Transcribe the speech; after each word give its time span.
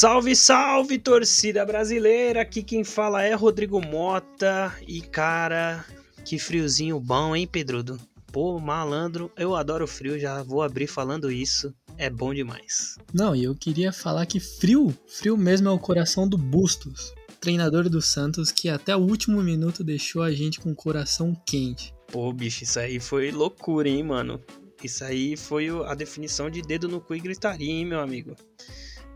Salve, 0.00 0.34
salve, 0.34 0.98
torcida 0.98 1.62
brasileira! 1.66 2.40
Aqui 2.40 2.62
quem 2.62 2.82
fala 2.82 3.22
é 3.22 3.34
Rodrigo 3.34 3.82
Mota. 3.82 4.74
E 4.88 5.02
cara, 5.02 5.84
que 6.24 6.38
friozinho 6.38 6.98
bom, 6.98 7.36
hein, 7.36 7.46
Pedrudo? 7.46 8.00
Pô, 8.32 8.58
malandro, 8.58 9.30
eu 9.36 9.54
adoro 9.54 9.86
frio, 9.86 10.18
já 10.18 10.42
vou 10.42 10.62
abrir 10.62 10.86
falando 10.86 11.30
isso. 11.30 11.74
É 11.98 12.08
bom 12.08 12.32
demais. 12.32 12.96
Não, 13.12 13.36
e 13.36 13.44
eu 13.44 13.54
queria 13.54 13.92
falar 13.92 14.24
que 14.24 14.40
frio, 14.40 14.96
frio 15.06 15.36
mesmo 15.36 15.68
é 15.68 15.70
o 15.70 15.78
coração 15.78 16.26
do 16.26 16.38
Bustos, 16.38 17.12
treinador 17.38 17.90
do 17.90 18.00
Santos, 18.00 18.50
que 18.50 18.70
até 18.70 18.96
o 18.96 19.00
último 19.00 19.42
minuto 19.42 19.84
deixou 19.84 20.22
a 20.22 20.32
gente 20.32 20.60
com 20.60 20.70
o 20.70 20.74
coração 20.74 21.36
quente. 21.44 21.92
Pô, 22.10 22.32
bicho, 22.32 22.64
isso 22.64 22.80
aí 22.80 22.98
foi 22.98 23.30
loucura, 23.30 23.86
hein, 23.86 24.02
mano? 24.02 24.40
Isso 24.82 25.04
aí 25.04 25.36
foi 25.36 25.68
a 25.84 25.94
definição 25.94 26.48
de 26.48 26.62
dedo 26.62 26.88
no 26.88 27.02
cu 27.02 27.14
e 27.14 27.20
gritaria, 27.20 27.70
hein, 27.70 27.84
meu 27.84 28.00
amigo? 28.00 28.34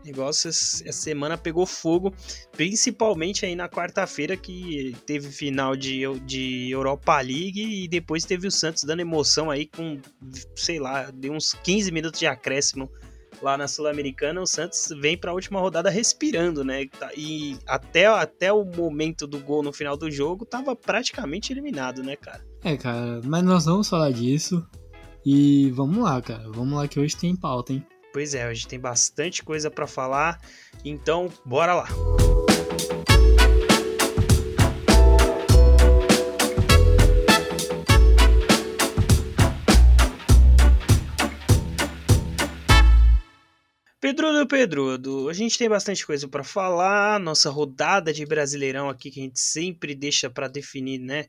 Negócio 0.05 0.49
essa 0.49 0.91
semana 0.91 1.37
pegou 1.37 1.65
fogo, 1.65 2.13
principalmente 2.51 3.45
aí 3.45 3.55
na 3.55 3.67
quarta-feira 3.67 4.37
que 4.37 4.95
teve 5.05 5.29
final 5.29 5.75
de, 5.75 6.01
de 6.19 6.69
Europa 6.69 7.19
League 7.19 7.83
e 7.83 7.87
depois 7.87 8.23
teve 8.23 8.47
o 8.47 8.51
Santos 8.51 8.83
dando 8.83 9.01
emoção 9.01 9.49
aí 9.49 9.65
com, 9.65 9.99
sei 10.55 10.79
lá, 10.79 11.09
deu 11.11 11.33
uns 11.33 11.53
15 11.53 11.91
minutos 11.91 12.19
de 12.19 12.27
acréscimo 12.27 12.89
lá 13.41 13.57
na 13.57 13.67
Sul-Americana, 13.67 14.41
o 14.41 14.47
Santos 14.47 14.89
vem 14.99 15.17
para 15.17 15.31
a 15.31 15.33
última 15.33 15.59
rodada 15.59 15.89
respirando, 15.89 16.63
né? 16.63 16.85
Tá, 16.87 17.11
e 17.15 17.57
até, 17.67 18.05
até 18.05 18.53
o 18.53 18.63
momento 18.63 19.27
do 19.27 19.39
gol 19.39 19.61
no 19.61 19.73
final 19.73 19.97
do 19.97 20.09
jogo 20.09 20.45
tava 20.45 20.75
praticamente 20.75 21.51
eliminado, 21.51 22.01
né, 22.01 22.15
cara? 22.15 22.45
É, 22.63 22.77
cara, 22.77 23.21
mas 23.25 23.43
nós 23.43 23.65
vamos 23.65 23.89
falar 23.89 24.11
disso. 24.11 24.65
E 25.25 25.71
vamos 25.71 25.97
lá, 25.97 26.21
cara. 26.21 26.47
Vamos 26.51 26.77
lá 26.77 26.87
que 26.87 26.99
hoje 26.99 27.17
tem 27.17 27.35
pauta, 27.35 27.73
hein? 27.73 27.83
Pois 28.15 28.33
é, 28.33 28.47
hoje 28.47 28.65
tem 28.65 28.79
bastante 28.79 29.43
coisa 29.43 29.69
para 29.69 29.85
falar, 29.85 30.39
então 30.85 31.29
bora 31.43 31.73
lá. 31.73 31.85
Pedrudo, 43.99 44.47
Pedrudo, 44.47 45.27
a 45.27 45.33
gente 45.33 45.57
tem 45.57 45.67
bastante 45.67 46.05
coisa 46.05 46.25
para 46.25 46.41
falar, 46.41 47.19
nossa 47.19 47.49
rodada 47.49 48.13
de 48.13 48.25
Brasileirão 48.25 48.87
aqui 48.87 49.11
que 49.11 49.19
a 49.19 49.23
gente 49.23 49.41
sempre 49.41 49.93
deixa 49.93 50.29
para 50.29 50.47
definir, 50.47 50.99
né? 50.99 51.25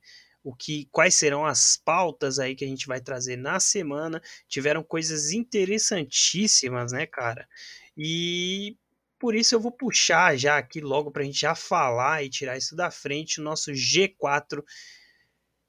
O 0.46 0.54
que 0.54 0.88
quais 0.92 1.16
serão 1.16 1.44
as 1.44 1.76
pautas 1.76 2.38
aí 2.38 2.54
que 2.54 2.64
a 2.64 2.68
gente 2.68 2.86
vai 2.86 3.00
trazer 3.00 3.36
na 3.36 3.58
semana. 3.58 4.22
Tiveram 4.46 4.80
coisas 4.80 5.32
interessantíssimas, 5.32 6.92
né, 6.92 7.04
cara? 7.04 7.48
E 7.96 8.76
por 9.18 9.34
isso 9.34 9.56
eu 9.56 9.60
vou 9.60 9.72
puxar 9.72 10.36
já 10.36 10.56
aqui 10.56 10.80
logo 10.80 11.10
para 11.10 11.22
a 11.22 11.24
gente 11.24 11.40
já 11.40 11.56
falar 11.56 12.22
e 12.22 12.30
tirar 12.30 12.56
isso 12.56 12.76
da 12.76 12.92
frente 12.92 13.40
o 13.40 13.42
nosso 13.42 13.72
G4. 13.72 14.62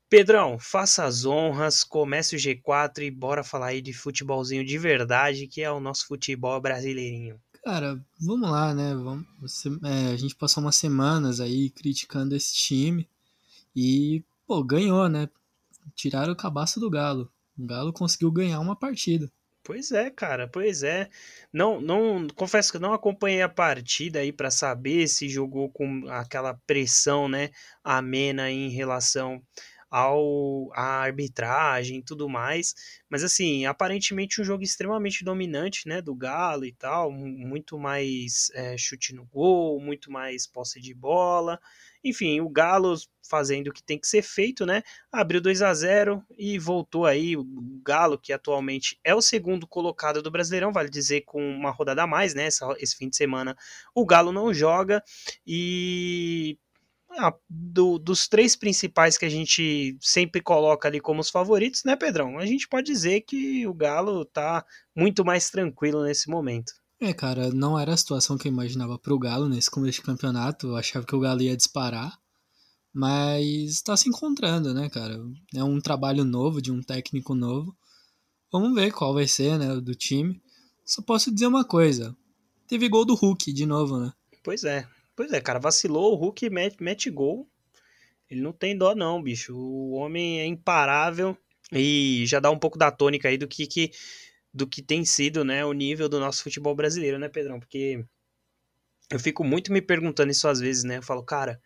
Pedrão, 0.07 0.59
faça 0.59 1.05
as 1.05 1.25
honras, 1.25 1.83
comece 1.83 2.35
o 2.35 2.39
G4 2.39 2.99
e 2.99 3.09
bora 3.09 3.43
falar 3.43 3.69
aí 3.69 3.81
de 3.81 3.93
futebolzinho 3.93 4.63
de 4.63 4.77
verdade, 4.77 5.47
que 5.47 5.63
é 5.63 5.71
o 5.71 5.79
nosso 5.79 6.05
futebol 6.05 6.61
brasileirinho. 6.61 7.41
Cara, 7.63 7.99
vamos 8.21 8.49
lá, 8.49 8.75
né? 8.75 8.93
Vamos, 8.93 9.25
você, 9.41 9.69
é, 9.83 10.13
a 10.13 10.15
gente 10.15 10.35
passou 10.35 10.61
umas 10.61 10.75
semanas 10.75 11.41
aí 11.41 11.71
criticando 11.71 12.35
esse 12.35 12.53
time 12.53 13.09
e 13.75 14.23
pô, 14.47 14.63
ganhou, 14.63 15.09
né? 15.09 15.29
Tiraram 15.93 16.33
o 16.33 16.37
cabaço 16.37 16.79
do 16.79 16.89
Galo. 16.89 17.31
O 17.57 17.65
Galo 17.65 17.91
conseguiu 17.91 18.31
ganhar 18.31 18.59
uma 18.59 18.75
partida. 18.75 19.29
Pois 19.63 19.91
é, 19.91 20.09
cara, 20.09 20.47
pois 20.47 20.81
é. 20.81 21.09
Não, 21.51 21.81
não, 21.81 22.25
confesso 22.35 22.71
que 22.71 22.79
não 22.79 22.93
acompanhei 22.93 23.41
a 23.41 23.49
partida 23.49 24.19
aí 24.19 24.31
para 24.31 24.49
saber 24.49 25.09
se 25.09 25.27
jogou 25.27 25.69
com 25.69 26.07
aquela 26.07 26.53
pressão, 26.65 27.27
né, 27.27 27.49
amena 27.83 28.49
em 28.49 28.69
relação 28.69 29.43
ao 29.97 30.69
a 30.73 31.01
arbitragem 31.01 31.97
e 31.97 32.03
tudo 32.03 32.29
mais. 32.29 32.75
Mas 33.09 33.23
assim, 33.23 33.65
aparentemente 33.65 34.39
um 34.39 34.43
jogo 34.43 34.63
extremamente 34.63 35.23
dominante, 35.23 35.87
né, 35.87 36.01
do 36.01 36.13
Galo 36.13 36.65
e 36.65 36.71
tal, 36.71 37.11
muito 37.11 37.79
mais 37.79 38.51
é, 38.53 38.77
chute 38.77 39.15
no 39.15 39.25
gol, 39.25 39.79
muito 39.79 40.11
mais 40.11 40.45
posse 40.45 40.79
de 40.79 40.93
bola. 40.93 41.59
Enfim, 42.03 42.39
o 42.41 42.49
Galo 42.49 42.95
fazendo 43.27 43.67
o 43.69 43.73
que 43.73 43.83
tem 43.83 43.99
que 43.99 44.07
ser 44.07 44.21
feito, 44.21 44.65
né? 44.65 44.83
Abriu 45.11 45.41
2 45.41 45.61
a 45.61 45.73
0 45.73 46.23
e 46.37 46.57
voltou 46.59 47.05
aí 47.05 47.35
o 47.35 47.43
Galo, 47.83 48.17
que 48.17 48.31
atualmente 48.31 48.99
é 49.03 49.13
o 49.15 49.21
segundo 49.21 49.67
colocado 49.67 50.21
do 50.21 50.31
Brasileirão, 50.31 50.71
vale 50.71 50.89
dizer 50.89 51.21
com 51.21 51.41
uma 51.41 51.71
rodada 51.71 52.03
a 52.03 52.07
mais, 52.07 52.33
né? 52.33 52.45
Essa, 52.45 52.67
esse 52.79 52.95
fim 52.95 53.09
de 53.09 53.17
semana 53.17 53.57
o 53.95 54.05
Galo 54.05 54.31
não 54.31 54.53
joga 54.53 55.03
e 55.45 56.57
ah, 57.11 57.33
do, 57.49 57.97
dos 57.97 58.27
três 58.27 58.55
principais 58.55 59.17
que 59.17 59.25
a 59.25 59.29
gente 59.29 59.97
sempre 60.01 60.41
coloca 60.41 60.87
ali 60.87 60.99
como 60.99 61.21
os 61.21 61.29
favoritos, 61.29 61.83
né, 61.83 61.95
Pedrão? 61.95 62.37
A 62.37 62.45
gente 62.45 62.67
pode 62.67 62.85
dizer 62.85 63.21
que 63.21 63.65
o 63.65 63.73
Galo 63.73 64.25
tá 64.25 64.65
muito 64.95 65.25
mais 65.25 65.49
tranquilo 65.49 66.03
nesse 66.03 66.29
momento. 66.29 66.73
É, 66.99 67.13
cara, 67.13 67.51
não 67.51 67.79
era 67.79 67.93
a 67.93 67.97
situação 67.97 68.37
que 68.37 68.47
eu 68.47 68.51
imaginava 68.51 68.97
pro 68.97 69.19
Galo 69.19 69.47
nesse 69.47 69.69
começo 69.69 69.99
de 69.99 70.05
campeonato. 70.05 70.67
Eu 70.67 70.75
achava 70.75 71.05
que 71.05 71.15
o 71.15 71.19
Galo 71.19 71.41
ia 71.41 71.55
disparar. 71.55 72.17
Mas 72.93 73.73
está 73.73 73.95
se 73.95 74.09
encontrando, 74.09 74.73
né, 74.73 74.89
cara? 74.89 75.19
É 75.53 75.63
um 75.63 75.79
trabalho 75.79 76.23
novo, 76.23 76.61
de 76.61 76.71
um 76.71 76.81
técnico 76.81 77.35
novo. 77.35 77.75
Vamos 78.51 78.73
ver 78.73 78.91
qual 78.91 79.13
vai 79.13 79.27
ser, 79.27 79.59
né, 79.59 79.75
do 79.79 79.93
time. 79.93 80.41
Só 80.83 81.01
posso 81.03 81.31
dizer 81.31 81.45
uma 81.45 81.63
coisa. 81.63 82.15
Teve 82.67 82.89
gol 82.89 83.05
do 83.05 83.13
Hulk 83.13 83.53
de 83.53 83.65
novo, 83.65 83.99
né? 83.99 84.11
Pois 84.43 84.63
é. 84.63 84.87
Pois 85.17 85.33
é, 85.33 85.41
cara, 85.41 85.57
vacilou, 85.57 86.13
o 86.13 86.15
Hulk 86.15 86.47
mete, 86.51 86.77
mete 86.79 87.09
gol. 87.09 87.49
Ele 88.29 88.39
não 88.39 88.53
tem 88.53 88.77
dó 88.77 88.93
não, 88.93 89.19
bicho. 89.21 89.57
O 89.57 89.93
homem 89.93 90.39
é 90.39 90.45
imparável 90.45 91.35
e 91.71 92.23
já 92.27 92.39
dá 92.39 92.51
um 92.51 92.59
pouco 92.59 92.77
da 92.77 92.91
tônica 92.91 93.27
aí 93.27 93.35
do 93.35 93.47
que, 93.47 93.65
que 93.65 93.91
do 94.53 94.67
que 94.67 94.79
tem 94.79 95.03
sido, 95.03 95.43
né, 95.43 95.65
o 95.65 95.73
nível 95.73 96.07
do 96.07 96.19
nosso 96.19 96.43
futebol 96.43 96.75
brasileiro, 96.75 97.17
né, 97.17 97.29
Pedrão? 97.29 97.59
Porque 97.59 98.05
eu 99.09 99.19
fico 99.19 99.43
muito 99.43 99.73
me 99.73 99.81
perguntando 99.81 100.31
isso 100.31 100.47
às 100.47 100.59
vezes, 100.59 100.83
né? 100.83 100.97
Eu 100.97 101.03
falo, 101.03 101.23
cara, 101.23 101.59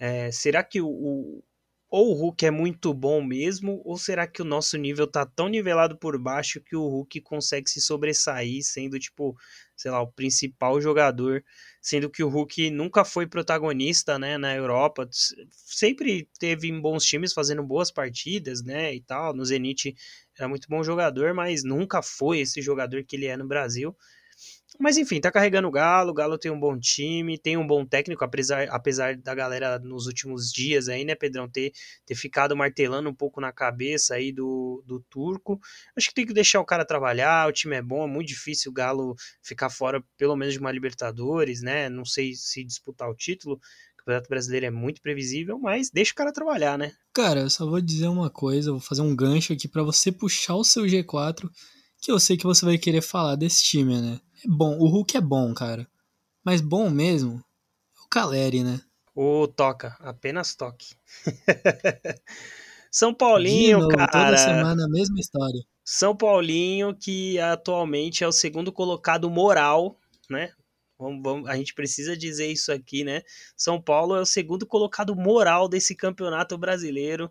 é, 0.00 0.32
será 0.32 0.64
que 0.64 0.80
o, 0.80 0.88
o, 0.88 1.44
ou 1.90 2.10
o 2.10 2.14
Hulk 2.14 2.44
é 2.46 2.50
muito 2.50 2.92
bom 2.92 3.22
mesmo, 3.22 3.80
ou 3.84 3.96
será 3.96 4.26
que 4.26 4.42
o 4.42 4.44
nosso 4.44 4.76
nível 4.76 5.06
tá 5.06 5.24
tão 5.24 5.48
nivelado 5.48 5.96
por 5.98 6.18
baixo 6.18 6.60
que 6.60 6.74
o 6.76 6.86
Hulk 6.88 7.20
consegue 7.22 7.70
se 7.70 7.80
sobressair, 7.80 8.62
sendo, 8.64 8.98
tipo, 8.98 9.36
sei 9.76 9.90
lá, 9.90 10.00
o 10.02 10.10
principal 10.10 10.80
jogador, 10.80 11.44
sendo 11.80 12.10
que 12.10 12.24
o 12.24 12.28
Hulk 12.28 12.70
nunca 12.70 13.04
foi 13.04 13.26
protagonista, 13.26 14.18
né, 14.18 14.36
na 14.38 14.54
Europa, 14.54 15.08
sempre 15.52 16.28
teve 16.38 16.68
em 16.68 16.80
bons 16.80 17.04
times 17.04 17.32
fazendo 17.32 17.62
boas 17.62 17.90
partidas, 17.90 18.62
né, 18.62 18.94
e 18.94 19.00
tal, 19.00 19.34
no 19.34 19.44
Zenit 19.44 19.94
era 20.38 20.48
muito 20.48 20.68
bom 20.68 20.82
jogador, 20.82 21.32
mas 21.34 21.62
nunca 21.64 22.02
foi 22.02 22.40
esse 22.40 22.60
jogador 22.60 23.04
que 23.04 23.16
ele 23.16 23.26
é 23.26 23.36
no 23.36 23.46
Brasil. 23.46 23.96
Mas 24.78 24.96
enfim, 24.98 25.20
tá 25.20 25.30
carregando 25.30 25.68
o 25.68 25.70
Galo, 25.70 26.10
o 26.10 26.14
Galo 26.14 26.36
tem 26.36 26.50
um 26.50 26.60
bom 26.60 26.78
time, 26.78 27.38
tem 27.38 27.56
um 27.56 27.66
bom 27.66 27.84
técnico, 27.84 28.22
apesar, 28.24 28.68
apesar 28.68 29.16
da 29.16 29.34
galera 29.34 29.78
nos 29.78 30.06
últimos 30.06 30.52
dias 30.52 30.88
aí, 30.88 31.04
né, 31.04 31.14
Pedrão, 31.14 31.48
ter, 31.48 31.72
ter 32.04 32.14
ficado 32.14 32.54
martelando 32.54 33.08
um 33.08 33.14
pouco 33.14 33.40
na 33.40 33.52
cabeça 33.52 34.14
aí 34.14 34.32
do, 34.32 34.82
do 34.86 35.00
turco. 35.08 35.58
Acho 35.96 36.08
que 36.08 36.14
tem 36.14 36.26
que 36.26 36.34
deixar 36.34 36.60
o 36.60 36.64
cara 36.64 36.84
trabalhar, 36.84 37.48
o 37.48 37.52
time 37.52 37.76
é 37.76 37.82
bom, 37.82 38.04
é 38.04 38.06
muito 38.06 38.28
difícil 38.28 38.70
o 38.70 38.74
Galo 38.74 39.14
ficar 39.42 39.70
fora 39.70 40.02
pelo 40.16 40.36
menos 40.36 40.54
de 40.54 40.60
uma 40.60 40.72
Libertadores, 40.72 41.62
né? 41.62 41.88
Não 41.88 42.04
sei 42.04 42.34
se 42.34 42.62
disputar 42.62 43.08
o 43.08 43.14
título. 43.14 43.54
O 43.54 43.96
Campeonato 43.98 44.28
Brasileiro 44.28 44.66
é 44.66 44.70
muito 44.70 45.00
previsível, 45.00 45.58
mas 45.58 45.90
deixa 45.90 46.12
o 46.12 46.16
cara 46.16 46.32
trabalhar, 46.32 46.76
né? 46.76 46.92
Cara, 47.14 47.40
eu 47.40 47.50
só 47.50 47.64
vou 47.64 47.80
dizer 47.80 48.08
uma 48.08 48.28
coisa, 48.28 48.70
vou 48.70 48.80
fazer 48.80 49.00
um 49.00 49.16
gancho 49.16 49.54
aqui 49.54 49.66
para 49.66 49.82
você 49.82 50.12
puxar 50.12 50.54
o 50.54 50.64
seu 50.64 50.84
G4, 50.84 51.48
que 52.00 52.12
eu 52.12 52.20
sei 52.20 52.36
que 52.36 52.44
você 52.44 52.64
vai 52.64 52.76
querer 52.76 53.00
falar 53.00 53.36
desse 53.36 53.64
time, 53.64 54.00
né? 54.00 54.20
É 54.44 54.48
bom, 54.48 54.78
o 54.78 54.86
Hulk 54.86 55.16
é 55.16 55.20
bom, 55.20 55.54
cara. 55.54 55.88
Mas 56.44 56.60
bom 56.60 56.90
mesmo 56.90 57.42
é 57.96 58.00
o 58.04 58.08
Caleri, 58.08 58.62
né? 58.62 58.80
O 59.14 59.48
toca, 59.48 59.96
apenas 60.00 60.54
toque. 60.54 60.94
São 62.90 63.14
Paulinho, 63.14 63.78
novo, 63.78 63.96
cara. 63.96 64.10
Toda 64.10 64.38
semana 64.38 64.84
a 64.84 64.88
mesma 64.88 65.18
história. 65.18 65.62
São 65.84 66.14
Paulinho, 66.16 66.94
que 66.94 67.38
atualmente 67.38 68.24
é 68.24 68.28
o 68.28 68.32
segundo 68.32 68.72
colocado 68.72 69.30
moral, 69.30 69.98
né? 70.28 70.52
Vamos, 70.98 71.22
vamos, 71.22 71.48
a 71.48 71.56
gente 71.56 71.74
precisa 71.74 72.16
dizer 72.16 72.50
isso 72.50 72.72
aqui, 72.72 73.04
né? 73.04 73.22
São 73.56 73.80
Paulo 73.80 74.16
é 74.16 74.20
o 74.20 74.26
segundo 74.26 74.66
colocado 74.66 75.14
moral 75.14 75.68
desse 75.68 75.94
campeonato 75.94 76.56
brasileiro. 76.56 77.30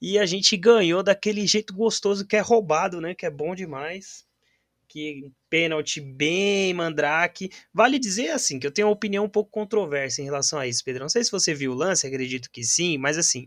E 0.00 0.18
a 0.18 0.26
gente 0.26 0.56
ganhou 0.56 1.02
daquele 1.02 1.46
jeito 1.46 1.72
gostoso 1.74 2.26
que 2.26 2.36
é 2.36 2.40
roubado, 2.40 3.00
né? 3.00 3.14
Que 3.14 3.26
é 3.26 3.30
bom 3.30 3.54
demais 3.54 4.24
que 4.92 5.32
pênalti 5.48 6.00
bem 6.00 6.74
mandrake. 6.74 7.50
Vale 7.72 7.98
dizer 7.98 8.30
assim 8.30 8.58
que 8.58 8.66
eu 8.66 8.70
tenho 8.70 8.88
uma 8.88 8.94
opinião 8.94 9.24
um 9.24 9.28
pouco 9.28 9.50
controversa 9.50 10.20
em 10.20 10.24
relação 10.26 10.58
a 10.58 10.66
isso, 10.66 10.84
Pedro. 10.84 11.02
Não 11.02 11.08
sei 11.08 11.24
se 11.24 11.30
você 11.30 11.54
viu 11.54 11.72
o 11.72 11.74
lance, 11.74 12.06
acredito 12.06 12.50
que 12.52 12.62
sim, 12.62 12.98
mas 12.98 13.16
assim, 13.16 13.46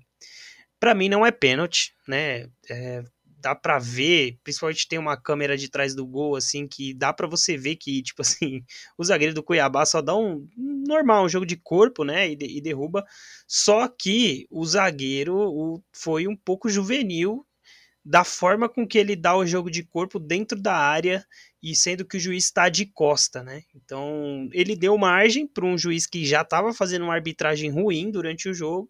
para 0.80 0.96
mim 0.96 1.08
não 1.08 1.26
é 1.26 1.32
pênalti, 1.32 1.94
né? 2.08 2.48
É, 2.70 3.04
dá 3.40 3.54
para 3.54 3.78
ver, 3.78 4.40
principalmente 4.44 4.88
tem 4.88 4.98
uma 4.98 5.16
câmera 5.16 5.56
de 5.56 5.70
trás 5.70 5.94
do 5.94 6.06
gol, 6.06 6.36
assim, 6.36 6.68
que 6.68 6.96
dá 6.96 7.14
para 7.14 7.28
você 7.28 7.56
ver 7.56 7.76
que, 7.76 8.02
tipo 8.02 8.24
assim, 8.24 8.64
o 8.98 9.04
zagueiro 9.04 9.36
do 9.36 9.44
Cuiabá 9.44 9.86
só 9.86 10.02
dá 10.02 10.16
um 10.16 10.48
normal, 10.58 11.26
um 11.26 11.30
jogo 11.30 11.46
de 11.46 11.56
corpo, 11.56 12.04
né, 12.04 12.32
e, 12.32 12.36
de, 12.36 12.58
e 12.58 12.60
derruba, 12.60 13.06
só 13.48 13.88
que 13.88 14.48
o 14.50 14.66
zagueiro 14.66 15.36
o, 15.38 15.84
foi 15.92 16.28
um 16.28 16.36
pouco 16.36 16.70
juvenil 16.70 17.46
da 18.06 18.24
forma 18.24 18.70
com 18.70 18.88
que 18.88 18.98
ele 18.98 19.16
dá 19.16 19.36
o 19.36 19.46
jogo 19.46 19.72
de 19.72 19.84
corpo 19.84 20.20
dentro 20.20 20.62
da 20.62 20.76
área 20.76 21.26
e 21.62 21.76
sendo 21.76 22.06
que 22.06 22.18
o 22.18 22.20
juiz 22.20 22.46
está 22.46 22.70
de 22.70 22.86
costa, 22.86 23.42
né? 23.42 23.64
Então 23.74 24.48
ele 24.54 24.76
deu 24.76 24.98
margem 24.98 25.48
para 25.48 25.66
um 25.66 25.78
juiz 25.78 26.06
que 26.06 26.26
já 26.26 26.42
estava 26.42 26.74
fazendo 26.74 27.04
uma 27.06 27.16
arbitragem 27.16 27.72
ruim 27.72 28.12
durante 28.12 28.48
o 28.48 28.54
jogo 28.54 28.90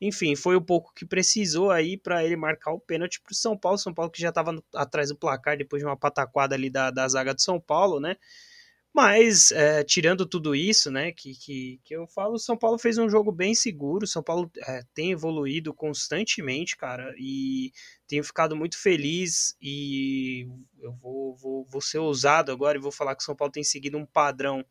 enfim, 0.00 0.34
foi 0.34 0.56
o 0.56 0.62
pouco 0.62 0.94
que 0.94 1.04
precisou 1.04 1.70
aí 1.70 1.98
para 1.98 2.24
ele 2.24 2.34
marcar 2.34 2.72
o 2.72 2.80
pênalti 2.80 3.20
para 3.20 3.32
o 3.32 3.34
São 3.34 3.56
Paulo. 3.56 3.76
São 3.76 3.92
Paulo 3.92 4.10
que 4.10 4.20
já 4.20 4.30
estava 4.30 4.58
atrás 4.74 5.10
do 5.10 5.16
placar 5.16 5.58
depois 5.58 5.82
de 5.82 5.86
uma 5.86 5.96
pataquada 5.96 6.54
ali 6.54 6.70
da, 6.70 6.90
da 6.90 7.06
zaga 7.06 7.34
do 7.34 7.42
São 7.42 7.60
Paulo, 7.60 8.00
né? 8.00 8.16
Mas, 8.92 9.52
é, 9.52 9.84
tirando 9.84 10.26
tudo 10.26 10.54
isso, 10.54 10.90
né, 10.90 11.12
que, 11.12 11.32
que, 11.34 11.80
que 11.84 11.94
eu 11.94 12.08
falo, 12.08 12.34
o 12.34 12.38
São 12.38 12.56
Paulo 12.56 12.76
fez 12.76 12.98
um 12.98 13.08
jogo 13.08 13.30
bem 13.30 13.54
seguro. 13.54 14.04
O 14.04 14.08
São 14.08 14.22
Paulo 14.22 14.50
é, 14.66 14.82
tem 14.92 15.12
evoluído 15.12 15.72
constantemente, 15.72 16.76
cara, 16.76 17.14
e 17.16 17.72
tenho 18.08 18.24
ficado 18.24 18.56
muito 18.56 18.76
feliz. 18.76 19.56
E 19.62 20.48
eu 20.82 20.92
vou, 20.94 21.36
vou, 21.36 21.64
vou 21.70 21.80
ser 21.80 21.98
ousado 21.98 22.50
agora 22.50 22.76
e 22.76 22.80
vou 22.80 22.90
falar 22.90 23.14
que 23.14 23.22
o 23.22 23.24
São 23.26 23.36
Paulo 23.36 23.52
tem 23.52 23.62
seguido 23.62 23.96
um 23.96 24.04
padrão 24.04 24.64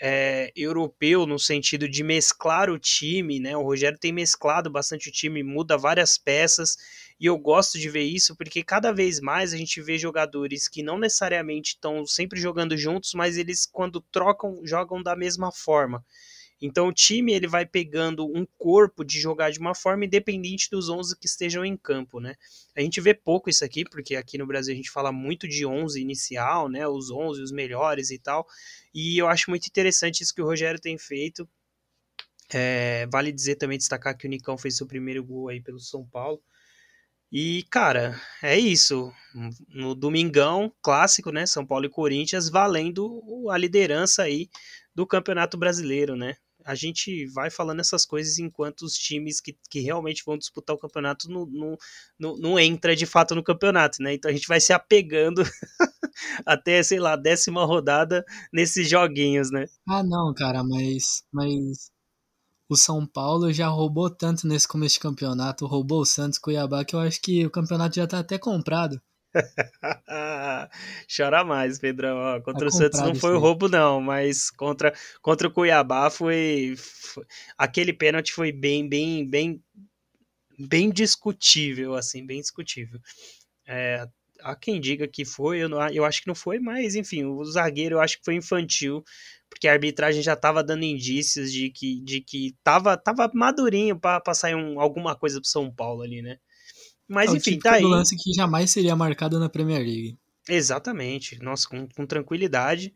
é, 0.00 0.50
europeu 0.56 1.26
no 1.26 1.38
sentido 1.38 1.86
de 1.86 2.02
mesclar 2.02 2.70
o 2.70 2.78
time, 2.78 3.38
né? 3.38 3.54
O 3.56 3.62
Rogério 3.62 3.98
tem 3.98 4.12
mesclado 4.12 4.70
bastante 4.70 5.10
o 5.10 5.12
time, 5.12 5.42
muda 5.42 5.76
várias 5.76 6.16
peças 6.16 6.76
e 7.20 7.26
eu 7.26 7.36
gosto 7.36 7.78
de 7.78 7.90
ver 7.90 8.04
isso 8.04 8.34
porque 8.34 8.64
cada 8.64 8.92
vez 8.92 9.20
mais 9.20 9.52
a 9.52 9.56
gente 9.58 9.82
vê 9.82 9.98
jogadores 9.98 10.66
que 10.66 10.82
não 10.82 10.98
necessariamente 10.98 11.74
estão 11.74 12.06
sempre 12.06 12.40
jogando 12.40 12.78
juntos, 12.78 13.12
mas 13.12 13.36
eles 13.36 13.66
quando 13.66 14.00
trocam 14.00 14.62
jogam 14.64 15.02
da 15.02 15.14
mesma 15.14 15.52
forma. 15.52 16.02
Então 16.62 16.88
o 16.88 16.92
time 16.92 17.32
ele 17.32 17.46
vai 17.46 17.66
pegando 17.66 18.26
um 18.26 18.46
corpo 18.58 19.04
de 19.04 19.20
jogar 19.20 19.50
de 19.50 19.58
uma 19.58 19.74
forma 19.74 20.04
independente 20.04 20.70
dos 20.70 20.88
11 20.88 21.18
que 21.18 21.26
estejam 21.26 21.64
em 21.64 21.76
campo, 21.76 22.20
né? 22.20 22.36
A 22.74 22.80
gente 22.80 23.00
vê 23.00 23.12
pouco 23.12 23.50
isso 23.50 23.64
aqui, 23.64 23.84
porque 23.84 24.16
aqui 24.16 24.38
no 24.38 24.46
Brasil 24.46 24.72
a 24.72 24.76
gente 24.76 24.90
fala 24.90 25.12
muito 25.12 25.46
de 25.46 25.64
11 25.66 26.00
inicial, 26.00 26.68
né? 26.68 26.86
Os 26.86 27.10
11, 27.10 27.42
os 27.42 27.52
melhores 27.52 28.10
e 28.10 28.18
tal. 28.18 28.46
E 28.94 29.18
eu 29.18 29.26
acho 29.26 29.50
muito 29.50 29.66
interessante 29.66 30.22
isso 30.22 30.34
que 30.34 30.42
o 30.42 30.46
Rogério 30.46 30.80
tem 30.80 30.98
feito. 30.98 31.48
É, 32.52 33.06
vale 33.06 33.30
dizer 33.32 33.56
também, 33.56 33.78
destacar 33.78 34.16
que 34.16 34.26
o 34.26 34.30
Nicão 34.30 34.58
fez 34.58 34.76
seu 34.76 34.86
primeiro 34.86 35.24
gol 35.24 35.48
aí 35.48 35.60
pelo 35.60 35.78
São 35.78 36.04
Paulo. 36.06 36.42
E, 37.32 37.64
cara, 37.70 38.20
é 38.42 38.58
isso. 38.58 39.12
No 39.68 39.94
domingão, 39.94 40.72
clássico, 40.82 41.30
né? 41.30 41.46
São 41.46 41.64
Paulo 41.64 41.86
e 41.86 41.90
Corinthians, 41.90 42.48
valendo 42.48 43.22
a 43.50 43.56
liderança 43.56 44.22
aí 44.22 44.48
do 44.94 45.06
Campeonato 45.06 45.56
Brasileiro, 45.56 46.16
né? 46.16 46.36
a 46.64 46.74
gente 46.74 47.26
vai 47.26 47.50
falando 47.50 47.80
essas 47.80 48.04
coisas 48.04 48.38
enquanto 48.38 48.82
os 48.82 48.94
times 48.94 49.40
que, 49.40 49.56
que 49.70 49.80
realmente 49.80 50.22
vão 50.24 50.36
disputar 50.36 50.74
o 50.74 50.78
campeonato 50.78 51.30
não, 51.30 51.46
não, 51.46 51.76
não, 52.18 52.36
não 52.36 52.58
entra 52.58 52.94
de 52.94 53.06
fato 53.06 53.34
no 53.34 53.42
campeonato, 53.42 54.02
né? 54.02 54.14
Então 54.14 54.30
a 54.30 54.34
gente 54.34 54.46
vai 54.46 54.60
se 54.60 54.72
apegando 54.72 55.42
até, 56.44 56.82
sei 56.82 56.98
lá, 56.98 57.16
décima 57.16 57.64
rodada 57.64 58.24
nesses 58.52 58.88
joguinhos, 58.88 59.50
né? 59.50 59.66
Ah, 59.88 60.02
não, 60.02 60.32
cara, 60.34 60.62
mas, 60.62 61.22
mas 61.32 61.90
o 62.70 62.76
São 62.76 63.04
Paulo 63.04 63.52
já 63.52 63.66
roubou 63.66 64.08
tanto 64.08 64.46
nesse 64.46 64.68
começo 64.68 64.94
de 64.94 65.00
campeonato, 65.00 65.66
roubou 65.66 66.02
o 66.02 66.06
Santos, 66.06 66.38
Cuiabá, 66.38 66.84
que 66.84 66.94
eu 66.94 67.00
acho 67.00 67.20
que 67.20 67.44
o 67.44 67.50
campeonato 67.50 67.96
já 67.96 68.06
tá 68.06 68.20
até 68.20 68.38
comprado. 68.38 69.02
Chora 71.16 71.42
mais, 71.42 71.80
Pedrão. 71.80 72.16
Ó, 72.16 72.40
contra 72.40 72.68
o 72.68 72.70
Santos 72.70 73.00
não 73.00 73.12
foi 73.12 73.34
o 73.34 73.40
roubo, 73.40 73.68
não, 73.68 74.00
mas 74.00 74.50
contra, 74.50 74.94
contra 75.20 75.48
o 75.48 75.50
Cuiabá 75.50 76.10
foi, 76.10 76.76
foi, 76.76 77.26
Aquele 77.58 77.92
pênalti 77.92 78.32
foi 78.32 78.52
bem, 78.52 78.88
bem, 78.88 79.28
bem, 79.28 79.60
bem 80.56 80.90
discutível, 80.90 81.96
assim, 81.96 82.24
bem 82.24 82.40
discutível. 82.40 83.00
É, 83.66 84.06
há 84.42 84.54
quem 84.54 84.80
diga 84.80 85.06
que 85.08 85.24
foi, 85.24 85.58
eu, 85.58 85.68
não, 85.68 85.88
eu 85.88 86.04
acho 86.04 86.22
que 86.22 86.28
não 86.28 86.34
foi, 86.34 86.58
mas 86.58 86.94
enfim, 86.94 87.24
o 87.24 87.44
zagueiro 87.44 87.96
eu 87.96 88.00
acho 88.00 88.18
que 88.18 88.24
foi 88.24 88.34
infantil, 88.34 89.04
porque 89.48 89.68
a 89.68 89.72
arbitragem 89.72 90.22
já 90.22 90.34
estava 90.34 90.62
dando 90.62 90.84
indícios 90.84 91.52
de 91.52 91.70
que, 91.70 92.00
de 92.02 92.20
que 92.20 92.54
tava, 92.62 92.96
tava 92.96 93.30
madurinho 93.34 93.98
para 93.98 94.34
sair 94.34 94.54
um, 94.54 94.80
alguma 94.80 95.16
coisa 95.16 95.40
pro 95.40 95.48
São 95.48 95.72
Paulo 95.72 96.02
ali, 96.02 96.22
né? 96.22 96.38
Mas 97.08 97.34
é 97.34 97.36
enfim, 97.36 97.58
tá 97.58 97.74
aí. 97.74 97.82
lance 97.82 98.16
que 98.16 98.32
jamais 98.32 98.70
seria 98.70 98.94
marcado 98.94 99.40
na 99.40 99.48
Premier 99.48 99.80
League. 99.80 100.16
Exatamente, 100.48 101.38
nossa, 101.42 101.68
com, 101.68 101.88
com 101.88 102.06
tranquilidade. 102.06 102.94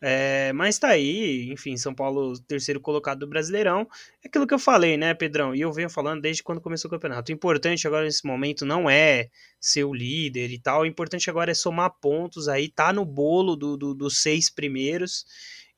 É, 0.00 0.52
mas 0.52 0.78
tá 0.78 0.88
aí, 0.88 1.50
enfim, 1.50 1.76
São 1.76 1.94
Paulo, 1.94 2.38
terceiro 2.40 2.80
colocado 2.80 3.20
do 3.20 3.26
Brasileirão. 3.26 3.88
É 4.22 4.28
aquilo 4.28 4.46
que 4.46 4.52
eu 4.52 4.58
falei, 4.58 4.96
né, 4.96 5.14
Pedrão? 5.14 5.54
E 5.54 5.60
eu 5.60 5.72
venho 5.72 5.88
falando 5.88 6.20
desde 6.20 6.42
quando 6.42 6.60
começou 6.60 6.88
o 6.88 6.92
campeonato. 6.92 7.32
O 7.32 7.34
importante 7.34 7.86
agora 7.86 8.04
nesse 8.04 8.26
momento 8.26 8.66
não 8.66 8.90
é 8.90 9.30
ser 9.58 9.84
o 9.84 9.94
líder 9.94 10.50
e 10.50 10.58
tal. 10.58 10.82
O 10.82 10.86
importante 10.86 11.30
agora 11.30 11.50
é 11.50 11.54
somar 11.54 11.90
pontos 12.00 12.46
aí, 12.48 12.68
tá 12.68 12.92
no 12.92 13.04
bolo 13.04 13.56
do, 13.56 13.76
do 13.76 13.94
dos 13.94 14.18
seis 14.18 14.50
primeiros. 14.50 15.24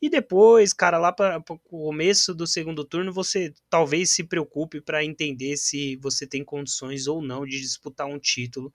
E 0.00 0.08
depois, 0.08 0.72
cara, 0.72 0.98
lá 0.98 1.12
para 1.12 1.42
o 1.48 1.58
começo 1.58 2.32
do 2.32 2.46
segundo 2.46 2.84
turno, 2.84 3.12
você 3.12 3.52
talvez 3.68 4.10
se 4.10 4.22
preocupe 4.24 4.80
para 4.80 5.04
entender 5.04 5.56
se 5.56 5.96
você 5.96 6.26
tem 6.26 6.44
condições 6.44 7.08
ou 7.08 7.20
não 7.20 7.44
de 7.44 7.60
disputar 7.60 8.06
um 8.06 8.18
título. 8.18 8.72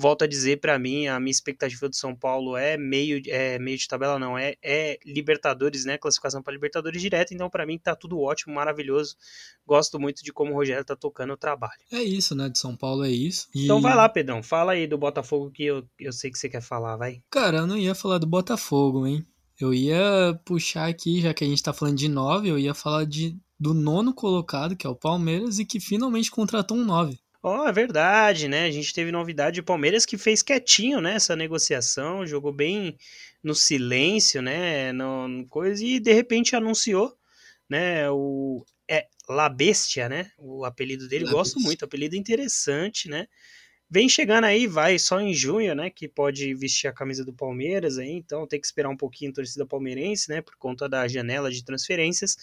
Volto 0.00 0.22
a 0.22 0.28
dizer 0.28 0.60
para 0.60 0.78
mim, 0.78 1.08
a 1.08 1.18
minha 1.18 1.32
expectativa 1.32 1.88
do 1.88 1.96
São 1.96 2.14
Paulo 2.14 2.56
é 2.56 2.76
meio, 2.76 3.20
é 3.26 3.58
meio 3.58 3.76
de 3.76 3.88
tabela, 3.88 4.16
não, 4.16 4.38
é, 4.38 4.54
é 4.62 4.96
Libertadores, 5.04 5.84
né? 5.84 5.98
Classificação 5.98 6.40
para 6.40 6.52
Libertadores 6.52 7.02
direto, 7.02 7.34
então 7.34 7.50
para 7.50 7.66
mim 7.66 7.76
tá 7.76 7.96
tudo 7.96 8.20
ótimo, 8.20 8.54
maravilhoso. 8.54 9.16
Gosto 9.66 9.98
muito 9.98 10.22
de 10.22 10.32
como 10.32 10.52
o 10.52 10.54
Rogério 10.54 10.84
tá 10.84 10.94
tocando 10.94 11.32
o 11.32 11.36
trabalho. 11.36 11.80
É 11.90 12.00
isso, 12.00 12.36
né? 12.36 12.48
De 12.48 12.60
São 12.60 12.76
Paulo 12.76 13.04
é 13.04 13.10
isso. 13.10 13.48
E... 13.52 13.64
Então 13.64 13.80
vai 13.80 13.96
lá, 13.96 14.08
Pedrão, 14.08 14.40
fala 14.40 14.70
aí 14.70 14.86
do 14.86 14.96
Botafogo 14.96 15.50
que 15.50 15.64
eu, 15.64 15.84
eu 15.98 16.12
sei 16.12 16.30
que 16.30 16.38
você 16.38 16.48
quer 16.48 16.62
falar, 16.62 16.96
vai. 16.96 17.20
Cara, 17.28 17.58
eu 17.58 17.66
não 17.66 17.76
ia 17.76 17.92
falar 17.92 18.18
do 18.18 18.26
Botafogo, 18.28 19.04
hein? 19.04 19.26
Eu 19.60 19.74
ia 19.74 20.40
puxar 20.44 20.88
aqui, 20.88 21.20
já 21.20 21.34
que 21.34 21.42
a 21.42 21.46
gente 21.48 21.60
tá 21.60 21.72
falando 21.72 21.96
de 21.96 22.08
nove, 22.08 22.48
eu 22.48 22.56
ia 22.56 22.72
falar 22.72 23.04
de, 23.04 23.36
do 23.58 23.74
nono 23.74 24.14
colocado, 24.14 24.76
que 24.76 24.86
é 24.86 24.90
o 24.90 24.94
Palmeiras, 24.94 25.58
e 25.58 25.64
que 25.64 25.80
finalmente 25.80 26.30
contratou 26.30 26.76
um 26.76 26.84
nove. 26.84 27.18
Ó, 27.42 27.62
oh, 27.62 27.68
é 27.68 27.72
verdade, 27.72 28.48
né? 28.48 28.64
A 28.64 28.70
gente 28.70 28.92
teve 28.92 29.12
novidade. 29.12 29.60
O 29.60 29.64
Palmeiras 29.64 30.04
que 30.04 30.18
fez 30.18 30.42
quietinho, 30.42 31.00
né? 31.00 31.14
Essa 31.14 31.36
negociação, 31.36 32.26
jogou 32.26 32.52
bem 32.52 32.96
no 33.42 33.54
silêncio, 33.54 34.42
né? 34.42 34.92
No, 34.92 35.46
coisa, 35.48 35.84
e 35.84 36.00
de 36.00 36.12
repente 36.12 36.56
anunciou, 36.56 37.16
né? 37.70 38.10
O 38.10 38.64
é 38.90 39.06
La 39.28 39.48
Bestia, 39.48 40.08
né? 40.08 40.30
O 40.38 40.64
apelido 40.64 41.06
dele, 41.08 41.26
La 41.26 41.30
gosto 41.30 41.54
Bestia. 41.54 41.68
muito, 41.68 41.84
apelido 41.84 42.16
interessante, 42.16 43.08
né? 43.08 43.28
Vem 43.90 44.08
chegando 44.08 44.44
aí, 44.44 44.66
vai 44.66 44.98
só 44.98 45.20
em 45.20 45.32
junho, 45.32 45.74
né? 45.74 45.90
Que 45.90 46.08
pode 46.08 46.54
vestir 46.54 46.88
a 46.88 46.92
camisa 46.92 47.24
do 47.24 47.32
Palmeiras 47.32 47.98
aí, 47.98 48.10
então 48.10 48.46
tem 48.46 48.60
que 48.60 48.66
esperar 48.66 48.88
um 48.90 48.96
pouquinho 48.96 49.30
a 49.30 49.34
torcida 49.34 49.64
palmeirense, 49.66 50.28
né? 50.28 50.42
Por 50.42 50.56
conta 50.56 50.88
da 50.88 51.06
janela 51.06 51.50
de 51.50 51.64
transferências. 51.64 52.36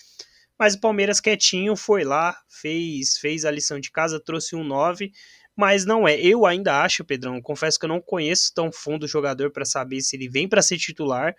Mas 0.58 0.76
o 0.76 0.80
Palmeiras 0.80 1.20
quietinho 1.20 1.76
foi 1.76 2.04
lá, 2.04 2.38
fez, 2.50 3.18
fez 3.18 3.46
a 3.46 3.52
lição 3.52 3.80
de 3.80 3.92
casa, 3.92 4.20
trouxe 4.20 4.56
um 4.56 4.64
9, 4.64 5.12
mas 5.56 5.86
não 5.86 6.08
é. 6.08 6.20
Eu 6.20 6.46
ainda 6.46 6.82
acho, 6.82 7.04
Pedrão, 7.04 7.42
confesso 7.42 7.80
que 7.80 7.86
eu 7.86 7.90
não 7.90 8.02
conheço 8.02 8.54
tão 8.54 8.72
fundo 8.72 9.04
o 9.04 9.08
jogador 9.08 9.52
para 9.52 9.66
saber 9.66 10.02
se 10.02 10.16
ele 10.16 10.30
vem 10.30 10.48
para 10.48 10.62
ser 10.62 10.78
titular, 10.78 11.36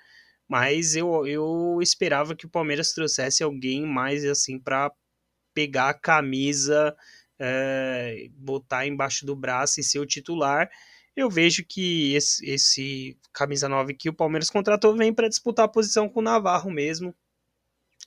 mas 0.48 0.94
eu, 0.94 1.26
eu 1.26 1.78
esperava 1.82 2.36
que 2.36 2.46
o 2.46 2.50
Palmeiras 2.50 2.92
trouxesse 2.92 3.42
alguém 3.42 3.86
mais 3.86 4.24
assim 4.24 4.58
para 4.58 4.92
pegar 5.54 5.88
a 5.90 5.94
camisa 5.94 6.94
é, 7.38 8.28
botar 8.32 8.86
embaixo 8.86 9.26
do 9.26 9.36
braço 9.36 9.80
e 9.80 9.84
ser 9.84 9.98
o 9.98 10.06
titular, 10.06 10.70
eu 11.14 11.30
vejo 11.30 11.64
que 11.66 12.14
esse, 12.14 12.44
esse 12.48 13.18
camisa 13.32 13.68
9 13.68 13.94
que 13.94 14.08
o 14.08 14.14
Palmeiras 14.14 14.50
contratou 14.50 14.96
vem 14.96 15.12
para 15.14 15.28
disputar 15.28 15.64
a 15.64 15.68
posição 15.68 16.08
com 16.08 16.20
o 16.20 16.22
Navarro 16.22 16.70
mesmo 16.70 17.14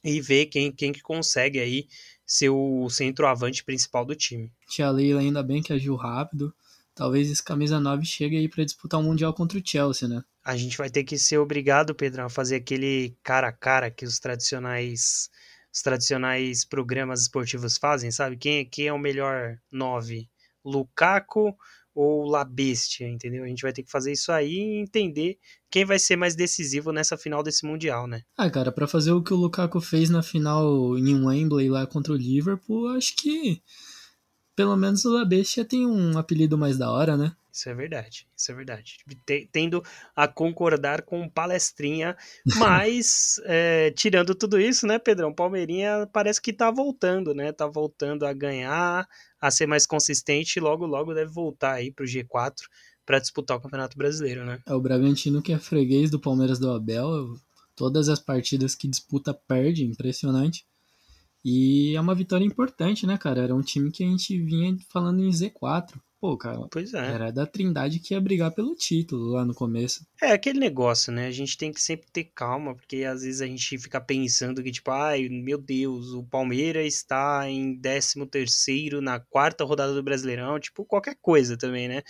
e 0.04 0.22
ver 0.22 0.48
quem, 0.48 0.72
quem 0.72 0.92
que 0.92 1.02
consegue 1.02 1.60
aí 1.60 1.88
ser 2.26 2.50
o 2.50 2.90
centroavante 2.90 3.64
principal 3.64 4.06
do 4.06 4.16
time. 4.16 4.52
Tia 4.68 4.90
Leila 4.90 5.20
ainda 5.20 5.42
bem 5.44 5.62
que 5.62 5.74
agiu 5.74 5.96
rápido. 5.96 6.54
Talvez 6.94 7.30
esse 7.30 7.44
camisa 7.44 7.80
9 7.80 8.06
chegue 8.06 8.38
aí 8.38 8.50
para 8.50 8.64
disputar 8.64 9.00
o 9.00 9.04
um 9.04 9.08
Mundial 9.08 9.34
contra 9.34 9.58
o 9.58 9.62
Chelsea, 9.66 10.08
né? 10.08 10.22
A 10.44 10.58
gente 10.58 10.78
vai 10.78 10.90
ter 10.90 11.04
que 11.04 11.18
ser 11.18 11.38
obrigado, 11.38 11.96
Pedrão, 11.96 12.26
a 12.26 12.30
fazer 12.30 12.58
aquele 12.58 13.16
cara 13.24 13.48
a 13.48 13.54
cara 13.54 13.90
que 13.90 14.06
os 14.06 14.20
tradicionais 14.20 15.30
os 15.72 15.82
tradicionais 15.82 16.66
programas 16.66 17.22
esportivos 17.22 17.78
fazem, 17.78 18.12
sabe? 18.12 18.36
Quem, 18.38 18.68
quem 18.68 18.88
é 18.88 18.94
o 18.94 18.98
melhor 18.98 19.58
9? 19.72 20.28
Lukaku 20.66 21.56
ou 22.00 22.24
La 22.24 22.46
Bestia, 22.46 23.10
entendeu? 23.10 23.44
A 23.44 23.48
gente 23.48 23.62
vai 23.62 23.74
ter 23.74 23.84
que 23.84 23.92
fazer 23.92 24.14
isso 24.14 24.32
aí 24.32 24.54
e 24.54 24.80
entender 24.80 25.38
quem 25.70 25.84
vai 25.84 26.00
ser 26.00 26.16
mais 26.16 26.34
decisivo 26.34 26.94
nessa 26.94 27.18
final 27.18 27.44
desse 27.44 27.66
Mundial, 27.66 28.08
né? 28.08 28.22
Ah, 28.38 28.50
cara, 28.50 28.72
para 28.72 28.88
fazer 28.88 29.12
o 29.12 29.22
que 29.22 29.34
o 29.34 29.38
Lukaku 29.38 29.82
fez 29.82 30.10
na 30.10 30.24
final 30.24 30.98
em 30.98 31.26
Wembley 31.26 31.70
lá 31.70 31.86
contra 31.86 32.14
o 32.14 32.16
Liverpool, 32.16 32.88
acho 32.88 33.14
que 33.18 33.62
pelo 34.56 34.78
menos 34.78 35.04
o 35.04 35.14
La 35.14 35.26
Bestia 35.26 35.66
tem 35.66 35.86
um 35.86 36.18
apelido 36.18 36.58
mais 36.58 36.78
da 36.78 36.90
hora, 36.90 37.18
né? 37.18 37.36
Isso 37.52 37.68
é 37.68 37.74
verdade, 37.74 38.28
isso 38.38 38.52
é 38.52 38.56
verdade. 38.56 38.98
Tendo 39.52 39.84
a 40.16 40.28
concordar 40.28 41.02
com 41.02 41.28
palestrinha, 41.28 42.16
mas 42.58 43.42
é, 43.46 43.92
tirando 43.92 44.36
tudo 44.36 44.60
isso, 44.60 44.86
né, 44.86 45.00
Pedrão? 45.00 45.34
Palmeirinha 45.34 46.08
parece 46.14 46.42
que 46.42 46.54
tá 46.54 46.70
voltando, 46.70 47.34
né? 47.34 47.52
Tá 47.52 47.68
voltando 47.68 48.26
a 48.26 48.34
ganhar, 48.34 49.08
a 49.42 49.52
ser 49.52 49.66
mais 49.66 49.86
consistente 49.86 50.58
e 50.58 50.62
logo, 50.62 50.86
logo 50.86 51.14
deve 51.14 51.32
voltar 51.32 51.74
aí 51.74 51.92
pro 51.92 52.06
G4 52.06 52.54
para 53.06 53.20
disputar 53.20 53.58
o 53.58 53.62
Campeonato 53.62 53.98
Brasileiro, 53.98 54.46
né? 54.46 54.60
É 54.68 54.74
o 54.74 54.80
Bragantino 54.80 55.42
que 55.42 55.52
é 55.52 55.58
freguês 55.58 56.12
do 56.12 56.20
Palmeiras 56.20 56.60
do 56.60 56.72
Abel. 56.72 57.34
Todas 57.76 58.10
as 58.10 58.20
partidas 58.20 58.76
que 58.76 58.88
disputa 58.88 59.34
perde, 59.34 59.84
impressionante. 59.84 60.64
E 61.44 61.96
é 61.96 62.02
uma 62.02 62.14
vitória 62.14 62.46
importante, 62.46 63.08
né, 63.08 63.18
cara? 63.18 63.42
Era 63.42 63.56
um 63.56 63.62
time 63.62 63.90
que 63.90 64.04
a 64.04 64.08
gente 64.08 64.38
vinha 64.38 64.78
falando 64.90 65.24
em 65.24 65.30
Z4. 65.30 66.00
Pô, 66.20 66.38
cara, 66.38 66.68
pois 66.70 66.94
é. 66.94 66.98
era 66.98 67.32
da 67.32 67.46
Trindade 67.46 68.00
que 68.00 68.14
ia 68.14 68.20
brigar 68.20 68.52
pelo 68.52 68.76
título 68.76 69.32
lá 69.32 69.46
no 69.46 69.54
começo. 69.54 70.06
É 70.22 70.34
aquele 70.34 70.60
negócio, 70.60 71.14
né? 71.14 71.28
A 71.28 71.32
gente 71.32 71.58
tem 71.58 71.72
que 71.72 71.82
sempre 71.82 72.12
ter 72.12 72.26
calma, 72.36 72.76
porque 72.76 73.06
às 73.06 73.24
vezes 73.24 73.40
a 73.40 73.46
gente 73.46 73.78
fica 73.78 74.02
pensando 74.02 74.62
que, 74.62 74.70
tipo, 74.70 74.92
ai, 74.92 75.30
meu 75.30 75.58
Deus, 75.58 76.12
o 76.12 76.22
Palmeiras 76.24 76.94
está 76.94 77.50
em 77.50 77.80
13 77.80 78.26
terceiro 78.26 79.00
na 79.02 79.18
quarta 79.18 79.64
rodada 79.64 79.94
do 79.94 80.04
Brasileirão, 80.04 80.60
tipo, 80.60 80.84
qualquer 80.84 81.16
coisa 81.22 81.58
também, 81.58 81.88
né? 81.88 82.02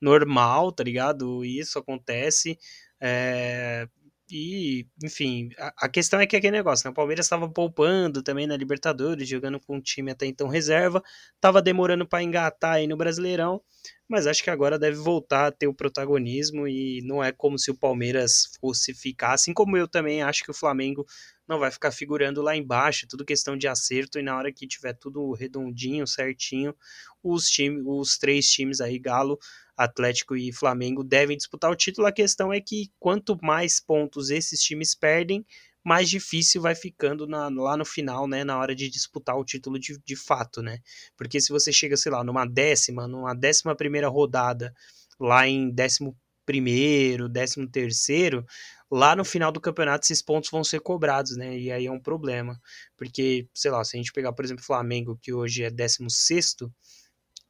Normal, 0.00 0.70
tá 0.70 0.84
ligado? 0.84 1.44
Isso 1.44 1.76
acontece. 1.76 2.56
É, 3.00 3.88
e, 4.28 4.88
enfim, 5.04 5.50
a, 5.58 5.72
a, 5.86 5.88
questão 5.88 6.18
é 6.18 6.26
que 6.26 6.34
é 6.34 6.38
aquele 6.38 6.56
negócio, 6.56 6.86
né? 6.86 6.90
O 6.90 6.94
Palmeiras 6.94 7.26
estava 7.26 7.48
poupando 7.48 8.22
também 8.22 8.46
na 8.46 8.56
Libertadores, 8.56 9.28
jogando 9.28 9.60
com 9.60 9.76
um 9.76 9.80
time 9.80 10.10
até 10.10 10.26
então 10.26 10.48
reserva, 10.48 11.02
estava 11.34 11.62
demorando 11.62 12.06
para 12.06 12.22
engatar 12.22 12.74
aí 12.74 12.88
no 12.88 12.96
Brasileirão, 12.96 13.62
mas 14.08 14.26
acho 14.26 14.42
que 14.42 14.50
agora 14.50 14.78
deve 14.78 14.96
voltar 14.96 15.46
a 15.46 15.52
ter 15.52 15.68
o 15.68 15.74
protagonismo 15.74 16.66
e 16.66 17.00
não 17.04 17.22
é 17.22 17.30
como 17.30 17.56
se 17.56 17.70
o 17.70 17.76
Palmeiras 17.76 18.50
fosse 18.60 18.92
ficar, 18.92 19.32
assim 19.32 19.54
como 19.54 19.76
eu 19.76 19.86
também 19.86 20.22
acho 20.22 20.42
que 20.42 20.50
o 20.50 20.54
Flamengo 20.54 21.06
não 21.46 21.60
vai 21.60 21.70
ficar 21.70 21.92
figurando 21.92 22.42
lá 22.42 22.56
embaixo, 22.56 23.06
tudo 23.08 23.24
questão 23.24 23.56
de 23.56 23.68
acerto 23.68 24.18
e 24.18 24.22
na 24.22 24.36
hora 24.36 24.52
que 24.52 24.66
tiver 24.66 24.94
tudo 24.94 25.32
redondinho, 25.32 26.06
certinho, 26.06 26.74
os 27.22 27.48
times, 27.48 27.82
os 27.86 28.18
três 28.18 28.46
times 28.50 28.80
aí, 28.80 28.98
Galo, 28.98 29.38
Atlético 29.76 30.36
e 30.36 30.52
Flamengo 30.52 31.04
devem 31.04 31.36
disputar 31.36 31.70
o 31.70 31.76
título. 31.76 32.06
A 32.06 32.12
questão 32.12 32.52
é 32.52 32.60
que 32.60 32.90
quanto 32.98 33.38
mais 33.42 33.78
pontos 33.78 34.30
esses 34.30 34.60
times 34.62 34.94
perdem, 34.94 35.44
mais 35.84 36.10
difícil 36.10 36.60
vai 36.60 36.74
ficando 36.74 37.26
na, 37.28 37.48
lá 37.48 37.76
no 37.76 37.84
final, 37.84 38.26
né, 38.26 38.42
na 38.42 38.58
hora 38.58 38.74
de 38.74 38.88
disputar 38.88 39.36
o 39.36 39.44
título 39.44 39.78
de, 39.78 39.96
de 40.04 40.16
fato, 40.16 40.60
né? 40.60 40.80
Porque 41.16 41.40
se 41.40 41.50
você 41.50 41.72
chega, 41.72 41.96
sei 41.96 42.10
lá, 42.10 42.24
numa 42.24 42.44
décima, 42.44 43.06
numa 43.06 43.34
décima 43.34 43.76
primeira 43.76 44.08
rodada, 44.08 44.74
lá 45.20 45.46
em 45.46 45.70
décimo 45.70 46.16
primeiro, 46.44 47.28
décimo 47.28 47.68
terceiro, 47.68 48.44
lá 48.90 49.14
no 49.14 49.24
final 49.24 49.52
do 49.52 49.60
campeonato 49.60 50.04
esses 50.04 50.22
pontos 50.22 50.50
vão 50.50 50.64
ser 50.64 50.80
cobrados, 50.80 51.36
né? 51.36 51.56
E 51.58 51.70
aí 51.70 51.86
é 51.86 51.90
um 51.90 52.00
problema, 52.00 52.60
porque, 52.96 53.48
sei 53.54 53.70
lá, 53.70 53.84
se 53.84 53.96
a 53.96 53.98
gente 53.98 54.12
pegar, 54.12 54.32
por 54.32 54.44
exemplo, 54.44 54.64
Flamengo, 54.64 55.18
que 55.20 55.32
hoje 55.32 55.62
é 55.64 55.70
décimo 55.70 56.10
sexto, 56.10 56.72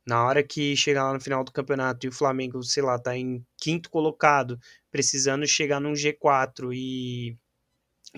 na 0.06 0.24
hora 0.24 0.42
que 0.42 0.76
chegar 0.76 1.04
lá 1.04 1.12
no 1.12 1.20
final 1.20 1.42
do 1.42 1.50
campeonato 1.50 2.06
e 2.06 2.08
o 2.08 2.12
Flamengo, 2.12 2.62
sei 2.62 2.82
lá, 2.82 2.98
tá 2.98 3.16
em 3.16 3.44
quinto 3.58 3.90
colocado, 3.90 4.58
precisando 4.90 5.46
chegar 5.46 5.80
num 5.80 5.94
G4 5.94 6.72
e 6.72 7.36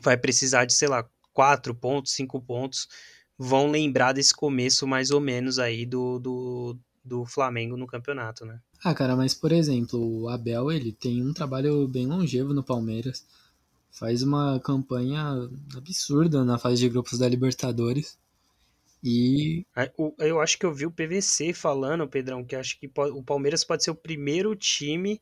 vai 0.03 0.17
precisar 0.17 0.67
de, 0.67 0.75
sei 0.75 0.89
lá, 0.89 1.09
quatro 1.33 1.75
pontos, 1.75 2.13
cinco 2.13 2.41
pontos, 2.41 2.89
vão 3.39 3.71
lembrar 3.71 4.13
desse 4.13 4.35
começo 4.35 4.87
mais 4.87 5.11
ou 5.11 5.21
menos 5.21 5.59
aí 5.59 5.87
do, 5.87 6.19
do, 6.19 6.79
do 7.03 7.25
Flamengo 7.25 7.77
no 7.77 7.87
campeonato, 7.87 8.45
né? 8.45 8.61
Ah, 8.85 8.95
cara, 8.95 9.17
mas 9.17 9.33
por 9.33 9.51
exemplo, 9.51 9.99
o 9.99 10.29
Abel, 10.29 10.71
ele 10.71 10.93
tem 10.93 11.25
um 11.25 11.33
trabalho 11.33 11.89
bem 11.89 12.07
longevo 12.07 12.53
no 12.53 12.63
Palmeiras. 12.63 13.25
Faz 13.91 14.23
uma 14.23 14.61
campanha 14.61 15.49
absurda 15.77 16.45
na 16.45 16.59
fase 16.59 16.77
de 16.77 16.89
grupos 16.89 17.19
da 17.19 17.29
Libertadores. 17.29 18.19
E. 19.03 19.65
Eu 20.19 20.41
acho 20.41 20.59
que 20.59 20.67
eu 20.67 20.75
vi 20.75 20.87
o 20.87 20.91
PVC 20.91 21.53
falando, 21.53 22.09
Pedrão, 22.09 22.45
que 22.45 22.57
acho 22.57 22.79
que 22.79 22.91
o 22.97 23.23
Palmeiras 23.23 23.65
pode 23.65 23.85
ser 23.85 23.91
o 23.91 23.95
primeiro 23.95 24.55
time 24.57 25.21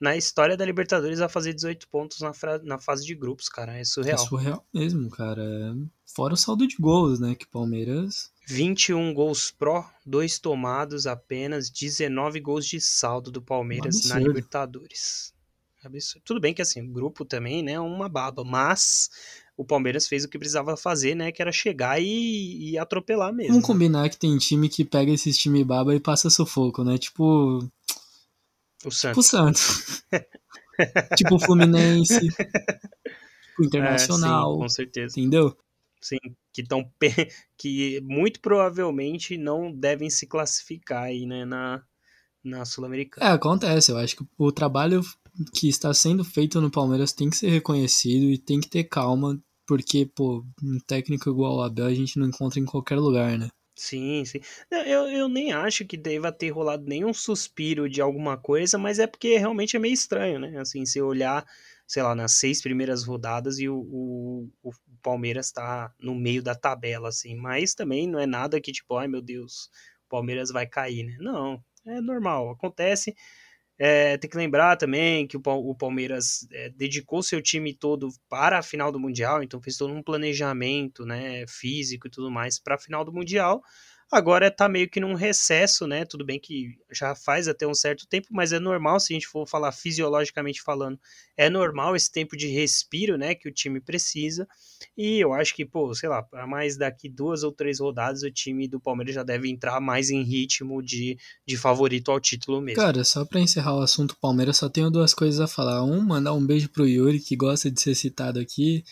na 0.00 0.16
história 0.16 0.56
da 0.56 0.64
Libertadores 0.64 1.20
a 1.20 1.28
fazer 1.28 1.54
18 1.54 1.88
pontos 1.88 2.20
na, 2.20 2.32
na 2.62 2.78
fase 2.78 3.04
de 3.04 3.14
grupos, 3.14 3.48
cara. 3.48 3.76
É 3.76 3.84
surreal. 3.84 4.14
É 4.14 4.18
surreal 4.18 4.66
mesmo, 4.72 5.10
cara. 5.10 5.74
Fora 6.04 6.34
o 6.34 6.36
saldo 6.36 6.66
de 6.66 6.76
gols, 6.76 7.18
né? 7.18 7.34
Que 7.34 7.46
Palmeiras. 7.46 8.30
21 8.46 9.12
gols 9.12 9.50
pró, 9.50 9.90
2 10.04 10.38
tomados 10.38 11.06
apenas, 11.06 11.68
19 11.68 12.40
gols 12.40 12.66
de 12.66 12.80
saldo 12.80 13.30
do 13.30 13.42
Palmeiras 13.42 14.04
na 14.04 14.18
Libertadores. 14.18 15.34
Absurdo. 15.82 16.24
Tudo 16.24 16.40
bem 16.40 16.52
que 16.52 16.62
assim, 16.62 16.82
o 16.82 16.92
grupo 16.92 17.24
também, 17.24 17.62
né, 17.62 17.72
é 17.72 17.80
uma 17.80 18.08
baba, 18.08 18.42
mas 18.44 19.08
o 19.56 19.64
Palmeiras 19.64 20.06
fez 20.06 20.24
o 20.24 20.28
que 20.28 20.38
precisava 20.38 20.76
fazer, 20.76 21.14
né? 21.14 21.32
Que 21.32 21.40
era 21.40 21.50
chegar 21.50 22.00
e, 22.00 22.70
e 22.70 22.78
atropelar 22.78 23.32
mesmo. 23.32 23.54
Vamos 23.54 23.66
combinar 23.66 24.08
que 24.10 24.18
tem 24.18 24.36
time 24.36 24.68
que 24.68 24.84
pega 24.84 25.10
esses 25.10 25.36
time 25.38 25.64
baba 25.64 25.94
e 25.94 26.00
passa 26.00 26.28
sufoco, 26.28 26.84
né? 26.84 26.98
Tipo. 26.98 27.66
O 28.84 28.90
Santos. 28.90 29.00
Tipo 29.00 29.20
o 29.20 29.22
Santos. 29.22 30.04
tipo 31.16 31.34
o 31.36 31.40
Fluminense. 31.40 32.20
tipo 32.20 33.62
o 33.62 33.64
Internacional. 33.64 34.50
É, 34.50 34.54
sim, 34.54 34.60
com 34.60 34.68
certeza. 34.68 35.20
Entendeu? 35.20 35.56
Sim, 36.02 36.18
que 36.52 36.60
estão 36.60 36.88
que 37.56 38.00
muito 38.02 38.40
provavelmente 38.40 39.38
não 39.38 39.72
devem 39.72 40.10
se 40.10 40.26
classificar 40.26 41.04
aí, 41.04 41.24
né, 41.24 41.46
na, 41.46 41.82
na 42.44 42.64
Sul-Americana. 42.66 43.26
É, 43.26 43.32
acontece. 43.32 43.90
Eu 43.90 43.96
acho 43.96 44.16
que 44.16 44.24
o 44.36 44.52
trabalho 44.52 45.00
que 45.54 45.68
está 45.68 45.92
sendo 45.92 46.24
feito 46.24 46.60
no 46.60 46.70
Palmeiras 46.70 47.12
tem 47.12 47.30
que 47.30 47.36
ser 47.36 47.50
reconhecido 47.50 48.30
e 48.30 48.38
tem 48.38 48.60
que 48.60 48.68
ter 48.68 48.84
calma 48.84 49.40
porque, 49.66 50.06
pô, 50.06 50.44
um 50.62 50.78
técnico 50.86 51.28
igual 51.28 51.56
o 51.56 51.62
Abel 51.62 51.86
a 51.86 51.94
gente 51.94 52.18
não 52.18 52.28
encontra 52.28 52.60
em 52.60 52.64
qualquer 52.64 52.96
lugar, 52.96 53.36
né? 53.36 53.48
Sim, 53.74 54.24
sim. 54.24 54.40
Eu, 54.70 55.06
eu 55.08 55.28
nem 55.28 55.52
acho 55.52 55.84
que 55.84 55.98
deva 55.98 56.32
ter 56.32 56.48
rolado 56.50 56.84
nenhum 56.84 57.12
suspiro 57.12 57.90
de 57.90 58.00
alguma 58.00 58.38
coisa, 58.38 58.78
mas 58.78 58.98
é 58.98 59.06
porque 59.06 59.36
realmente 59.36 59.76
é 59.76 59.78
meio 59.78 59.92
estranho, 59.92 60.38
né? 60.38 60.58
Assim, 60.58 60.86
se 60.86 61.00
olhar, 61.02 61.44
sei 61.86 62.02
lá, 62.02 62.14
nas 62.14 62.32
seis 62.32 62.62
primeiras 62.62 63.04
rodadas 63.04 63.58
e 63.58 63.68
o, 63.68 63.76
o, 63.76 64.48
o 64.62 64.72
Palmeiras 65.02 65.52
tá 65.52 65.92
no 66.00 66.14
meio 66.14 66.42
da 66.42 66.54
tabela, 66.54 67.10
assim. 67.10 67.36
Mas 67.36 67.74
também 67.74 68.08
não 68.08 68.18
é 68.18 68.24
nada 68.26 68.60
que, 68.60 68.72
tipo, 68.72 68.96
ai 68.96 69.08
meu 69.08 69.20
Deus, 69.20 69.68
o 70.06 70.08
Palmeiras 70.08 70.50
vai 70.50 70.66
cair, 70.66 71.04
né? 71.04 71.16
Não, 71.20 71.62
é 71.86 72.00
normal, 72.00 72.48
acontece. 72.50 73.14
É, 73.78 74.16
tem 74.16 74.30
que 74.30 74.36
lembrar 74.36 74.76
também 74.76 75.26
que 75.26 75.36
o, 75.36 75.74
Palmeiras 75.74 76.46
é, 76.50 76.70
dedicou 76.70 77.22
seu 77.22 77.42
time 77.42 77.74
todo 77.74 78.08
para 78.28 78.58
a 78.58 78.62
final 78.62 78.90
do 78.90 78.98
Mundial, 78.98 79.42
então 79.42 79.60
fez 79.60 79.76
todo 79.76 79.92
um 79.92 80.02
planejamento 80.02 81.04
né, 81.04 81.44
físico 81.46 82.06
e 82.06 82.10
tudo 82.10 82.30
mais 82.30 82.58
para 82.58 82.76
a 82.76 82.78
final 82.78 83.04
do 83.04 83.12
Mundial. 83.12 83.62
Agora 84.10 84.52
tá 84.52 84.68
meio 84.68 84.88
que 84.88 85.00
num 85.00 85.14
recesso, 85.14 85.84
né? 85.84 86.04
Tudo 86.04 86.24
bem 86.24 86.38
que 86.38 86.78
já 86.92 87.12
faz 87.16 87.48
até 87.48 87.66
um 87.66 87.74
certo 87.74 88.06
tempo, 88.06 88.28
mas 88.30 88.52
é 88.52 88.60
normal 88.60 89.00
se 89.00 89.12
a 89.12 89.14
gente 89.14 89.26
for 89.26 89.48
falar 89.48 89.72
fisiologicamente 89.72 90.62
falando, 90.62 90.98
é 91.36 91.50
normal 91.50 91.96
esse 91.96 92.10
tempo 92.10 92.36
de 92.36 92.46
respiro, 92.46 93.18
né, 93.18 93.34
que 93.34 93.48
o 93.48 93.52
time 93.52 93.80
precisa. 93.80 94.46
E 94.96 95.18
eu 95.18 95.32
acho 95.32 95.54
que, 95.56 95.64
pô, 95.64 95.92
sei 95.92 96.08
lá, 96.08 96.22
para 96.22 96.46
mais 96.46 96.76
daqui 96.76 97.08
duas 97.08 97.42
ou 97.42 97.50
três 97.50 97.80
rodadas 97.80 98.22
o 98.22 98.30
time 98.30 98.68
do 98.68 98.78
Palmeiras 98.78 99.12
já 99.12 99.24
deve 99.24 99.50
entrar 99.50 99.80
mais 99.80 100.08
em 100.08 100.22
ritmo 100.22 100.80
de, 100.80 101.18
de 101.44 101.56
favorito 101.56 102.12
ao 102.12 102.20
título 102.20 102.60
mesmo. 102.60 102.80
Cara, 102.80 103.02
só 103.02 103.24
para 103.24 103.40
encerrar 103.40 103.74
o 103.74 103.80
assunto 103.80 104.16
Palmeiras, 104.20 104.58
só 104.58 104.68
tenho 104.68 104.88
duas 104.88 105.12
coisas 105.12 105.40
a 105.40 105.48
falar. 105.48 105.82
Um, 105.82 106.00
mandar 106.00 106.32
um 106.32 106.46
beijo 106.46 106.68
pro 106.68 106.86
Yuri, 106.86 107.18
que 107.18 107.34
gosta 107.34 107.68
de 107.72 107.80
ser 107.80 107.96
citado 107.96 108.38
aqui, 108.38 108.84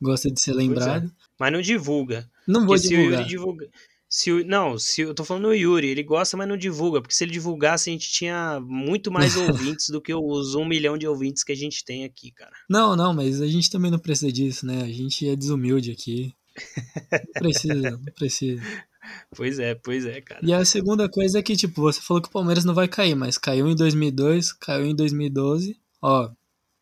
gosta 0.00 0.30
de 0.30 0.40
ser 0.40 0.52
é. 0.52 0.54
lembrado. 0.54 1.08
É. 1.08 1.10
Mas 1.38 1.52
não 1.52 1.60
divulga. 1.60 2.26
Não 2.48 2.66
vou 2.66 2.76
divulgar. 2.76 3.24
divulga 3.26 3.68
se 4.14 4.30
o, 4.30 4.44
não, 4.44 4.78
se 4.78 5.00
eu 5.00 5.14
tô 5.14 5.24
falando 5.24 5.46
o 5.46 5.54
Yuri, 5.54 5.88
ele 5.88 6.02
gosta, 6.02 6.36
mas 6.36 6.46
não 6.46 6.54
divulga, 6.54 7.00
porque 7.00 7.14
se 7.14 7.24
ele 7.24 7.32
divulgasse, 7.32 7.88
a 7.88 7.92
gente 7.94 8.12
tinha 8.12 8.60
muito 8.60 9.10
mais 9.10 9.34
ouvintes 9.40 9.88
do 9.88 10.02
que 10.02 10.12
os 10.14 10.54
um 10.54 10.66
milhão 10.66 10.98
de 10.98 11.08
ouvintes 11.08 11.42
que 11.42 11.50
a 11.50 11.56
gente 11.56 11.82
tem 11.82 12.04
aqui, 12.04 12.30
cara. 12.30 12.52
Não, 12.68 12.94
não, 12.94 13.14
mas 13.14 13.40
a 13.40 13.46
gente 13.46 13.70
também 13.70 13.90
não 13.90 13.98
precisa 13.98 14.30
disso, 14.30 14.66
né? 14.66 14.82
A 14.82 14.92
gente 14.92 15.26
é 15.26 15.34
desumilde 15.34 15.92
aqui. 15.92 16.34
Não 17.10 17.32
precisa, 17.40 17.72
não 17.90 18.12
precisa. 18.14 18.62
Pois 19.34 19.58
é, 19.58 19.74
pois 19.74 20.04
é, 20.04 20.20
cara. 20.20 20.44
E 20.44 20.52
a 20.52 20.62
segunda 20.62 21.08
coisa 21.08 21.38
é 21.38 21.42
que, 21.42 21.56
tipo, 21.56 21.80
você 21.80 22.02
falou 22.02 22.22
que 22.22 22.28
o 22.28 22.32
Palmeiras 22.32 22.66
não 22.66 22.74
vai 22.74 22.88
cair, 22.88 23.14
mas 23.14 23.38
caiu 23.38 23.66
em 23.66 23.74
2002, 23.74 24.52
caiu 24.52 24.84
em 24.84 24.94
2012. 24.94 25.80
Ó, 26.02 26.30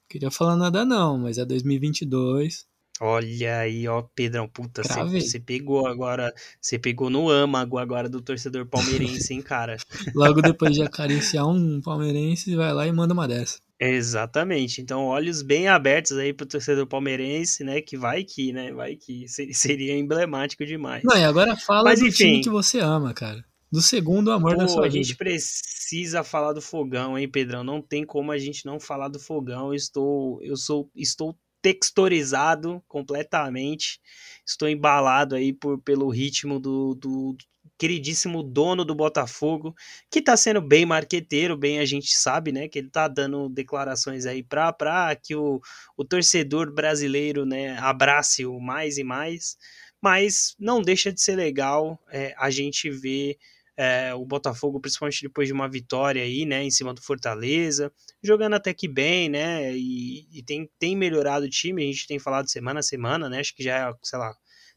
queria 0.08 0.32
falar 0.32 0.56
nada 0.56 0.84
não, 0.84 1.16
mas 1.16 1.38
é 1.38 1.44
2022. 1.44 2.66
Olha 3.02 3.60
aí, 3.60 3.88
ó, 3.88 4.02
Pedrão, 4.02 4.46
puta, 4.46 4.82
você 4.82 5.40
pegou 5.40 5.86
agora, 5.86 6.34
você 6.60 6.78
pegou 6.78 7.08
no 7.08 7.30
âmago 7.30 7.78
agora 7.78 8.10
do 8.10 8.20
torcedor 8.20 8.66
palmeirense, 8.66 9.32
hein, 9.32 9.40
cara? 9.40 9.76
Logo 10.14 10.42
depois 10.42 10.74
de 10.74 10.82
acariciar 10.82 11.48
um 11.48 11.80
palmeirense, 11.80 12.54
vai 12.54 12.74
lá 12.74 12.86
e 12.86 12.92
manda 12.92 13.14
uma 13.14 13.26
dessa. 13.26 13.58
Exatamente. 13.80 14.82
Então, 14.82 15.06
olhos 15.06 15.40
bem 15.40 15.66
abertos 15.66 16.12
aí 16.18 16.34
pro 16.34 16.44
torcedor 16.44 16.86
palmeirense, 16.86 17.64
né? 17.64 17.80
Que 17.80 17.96
vai 17.96 18.22
que, 18.22 18.52
né? 18.52 18.70
Vai 18.72 18.96
que 18.96 19.24
seria 19.54 19.96
emblemático 19.96 20.66
demais. 20.66 21.02
Não, 21.02 21.16
e 21.16 21.24
agora 21.24 21.56
fala 21.56 21.84
Mas, 21.84 22.00
do 22.00 22.06
enfim, 22.06 22.16
time 22.16 22.42
que 22.42 22.50
você 22.50 22.80
ama, 22.80 23.14
cara. 23.14 23.42
do 23.72 23.80
segundo 23.80 24.30
amor 24.30 24.52
Pô, 24.52 24.58
da 24.58 24.68
sua 24.68 24.84
a 24.84 24.88
vida. 24.88 25.02
gente 25.02 25.16
precisa 25.16 26.22
falar 26.22 26.52
do 26.52 26.60
fogão, 26.60 27.18
hein, 27.18 27.26
Pedrão? 27.30 27.64
Não 27.64 27.80
tem 27.80 28.04
como 28.04 28.30
a 28.30 28.38
gente 28.38 28.66
não 28.66 28.78
falar 28.78 29.08
do 29.08 29.18
fogão. 29.18 29.68
Eu 29.68 29.74
estou, 29.74 30.42
eu 30.42 30.56
sou, 30.56 30.90
estou 30.94 31.34
texturizado 31.62 32.82
completamente. 32.88 34.00
Estou 34.46 34.68
embalado 34.68 35.34
aí 35.34 35.52
por, 35.52 35.80
pelo 35.80 36.08
ritmo 36.08 36.58
do, 36.58 36.94
do 36.94 37.36
queridíssimo 37.80 38.42
dono 38.42 38.84
do 38.84 38.94
Botafogo, 38.94 39.74
que 40.10 40.20
tá 40.20 40.36
sendo 40.36 40.60
bem 40.60 40.84
marqueteiro, 40.84 41.56
bem 41.56 41.78
a 41.78 41.84
gente 41.86 42.14
sabe, 42.14 42.52
né? 42.52 42.68
Que 42.68 42.78
ele 42.78 42.90
tá 42.90 43.08
dando 43.08 43.48
declarações 43.48 44.26
aí 44.26 44.42
pra 44.42 45.16
que 45.16 45.34
o, 45.34 45.60
o 45.96 46.04
torcedor 46.04 46.72
brasileiro, 46.72 47.46
né, 47.46 47.78
abrace 47.78 48.44
o 48.44 48.60
mais 48.60 48.98
e 48.98 49.04
mais. 49.04 49.56
Mas 50.02 50.54
não 50.58 50.82
deixa 50.82 51.12
de 51.12 51.22
ser 51.22 51.36
legal 51.36 51.98
é, 52.10 52.34
a 52.38 52.50
gente 52.50 52.90
ver 52.90 53.38
é, 53.80 54.12
o 54.14 54.26
Botafogo, 54.26 54.78
principalmente 54.78 55.22
depois 55.22 55.48
de 55.48 55.54
uma 55.54 55.66
vitória 55.66 56.22
aí, 56.22 56.44
né, 56.44 56.62
em 56.62 56.70
cima 56.70 56.92
do 56.92 57.00
Fortaleza, 57.00 57.90
jogando 58.22 58.52
até 58.52 58.74
que 58.74 58.86
bem, 58.86 59.30
né, 59.30 59.74
e, 59.74 60.28
e, 60.38 60.42
tem, 60.42 60.70
tem 60.78 60.94
melhorado 60.94 61.46
o 61.46 61.48
time, 61.48 61.82
a 61.82 61.86
gente 61.86 62.06
tem 62.06 62.18
falado 62.18 62.50
semana 62.50 62.80
a 62.80 62.82
semana, 62.82 63.30
né, 63.30 63.40
acho 63.40 63.54
que 63.54 63.62
já 63.62 63.88
é, 63.88 63.94
sei 64.02 64.18
lá, 64.18 64.34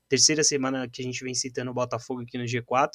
terceira 0.07 0.41
semana 0.41 0.88
que 0.89 1.01
a 1.01 1.05
gente 1.05 1.22
vem 1.22 1.36
citando 1.36 1.72
o 1.72 1.74
Botafogo 1.74 2.22
aqui 2.22 2.38
no 2.38 2.45
G4. 2.45 2.91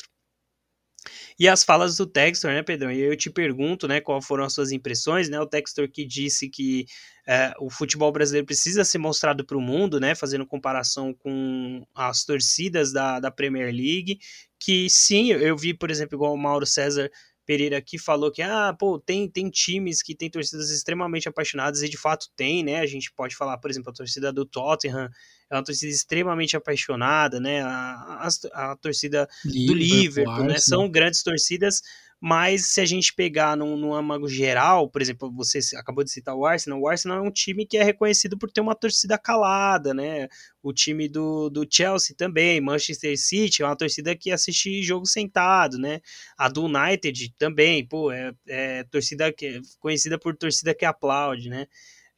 E 1.39 1.47
as 1.47 1.63
falas 1.63 1.97
do 1.97 2.07
Textor, 2.07 2.51
né, 2.51 2.63
Pedrão? 2.63 2.91
E 2.91 3.01
eu 3.01 3.17
te 3.17 3.31
pergunto, 3.31 3.87
né, 3.87 4.01
qual 4.01 4.21
foram 4.21 4.45
as 4.45 4.53
suas 4.53 4.73
impressões, 4.73 5.29
né? 5.29 5.41
O 5.41 5.47
Textor 5.47 5.89
que 5.89 6.05
disse 6.05 6.49
que 6.49 6.87
é, 7.27 7.53
o 7.61 7.71
futebol 7.71 8.11
brasileiro 8.11 8.47
precisa 8.47 8.85
ser 8.85 8.99
mostrado 8.99 9.45
para 9.45 9.57
o 9.57 9.61
mundo, 9.61 10.01
né? 10.01 10.15
Fazendo 10.15 10.47
comparação 10.47 11.15
com 11.15 11.87
as 11.95 12.25
torcidas 12.25 12.93
da, 12.93 13.21
da 13.21 13.31
Premier 13.31 13.73
League, 13.73 14.19
que 14.61 14.89
sim, 14.91 15.31
eu 15.31 15.57
vi, 15.57 15.73
por 15.75 15.91
exemplo, 15.91 16.17
igual 16.17 16.35
o 16.35 16.39
Mauro 16.39 16.67
César 16.67 17.11
Pereira 17.49 17.79
aqui 17.79 17.99
falou 17.99 18.31
que, 18.31 18.43
ah, 18.43 18.77
pô, 18.79 18.99
tem, 18.99 19.27
tem 19.27 19.49
times 19.49 20.03
que 20.03 20.15
tem 20.15 20.29
torcidas 20.29 20.69
extremamente 20.71 21.31
apaixonadas, 21.31 21.83
e 21.83 21.89
de 21.89 21.97
fato 21.97 22.27
tem, 22.37 22.63
né? 22.63 22.81
A 22.81 22.87
gente 22.87 23.11
pode 23.11 23.35
falar, 23.35 23.57
por 23.57 23.71
exemplo, 23.71 23.91
a 23.91 23.95
torcida 23.95 24.31
do 24.31 24.45
Tottenham 24.45 25.09
é 25.51 25.57
uma 25.57 25.65
torcida 25.65 25.91
extremamente 25.91 26.57
apaixonada, 26.59 27.41
né? 27.41 27.63
A, 27.63 28.29
a, 28.53 28.73
a 28.73 28.77
torcida 28.77 29.27
do 29.43 29.73
Liverpool, 29.73 30.45
né? 30.45 30.59
São 30.59 30.91
grandes 30.91 31.23
torcidas, 31.23 31.81
mas 32.21 32.67
se 32.67 32.81
a 32.81 32.85
gente 32.85 33.15
pegar 33.15 33.57
num, 33.57 33.77
num 33.77 33.95
âmago 33.95 34.29
geral, 34.29 34.89
por 34.89 35.01
exemplo, 35.01 35.33
você 35.33 35.61
acabou 35.77 36.03
de 36.03 36.11
citar 36.11 36.35
o 36.35 36.45
Arsenal, 36.45 36.81
o 36.81 36.89
Arsenal 36.89 37.19
é 37.25 37.29
um 37.29 37.31
time 37.31 37.65
que 37.65 37.79
é 37.79 37.83
reconhecido 37.85 38.37
por 38.37 38.51
ter 38.51 38.61
uma 38.61 38.75
torcida 38.75 39.17
calada, 39.17 39.95
né? 39.95 40.29
O 40.63 40.73
time 40.73 41.09
do, 41.09 41.49
do 41.49 41.67
Chelsea 41.71 42.17
também, 42.17 42.61
Manchester 42.61 43.17
City 43.17 43.63
é 43.63 43.67
uma 43.67 43.77
torcida 43.77 44.17
que 44.17 44.33
assiste 44.33 44.83
jogo 44.83 45.07
sentado, 45.07 45.79
né? 45.79 46.01
A 46.37 46.49
do 46.49 46.65
United 46.65 47.35
também, 47.39 47.87
pô, 47.87 48.11
é, 48.11 48.33
é 48.49 48.85
torcida 48.85 49.33
que 49.33 49.61
conhecida 49.79 50.19
por 50.19 50.37
torcida 50.37 50.75
que 50.75 50.85
aplaude, 50.85 51.49
né? 51.49 51.67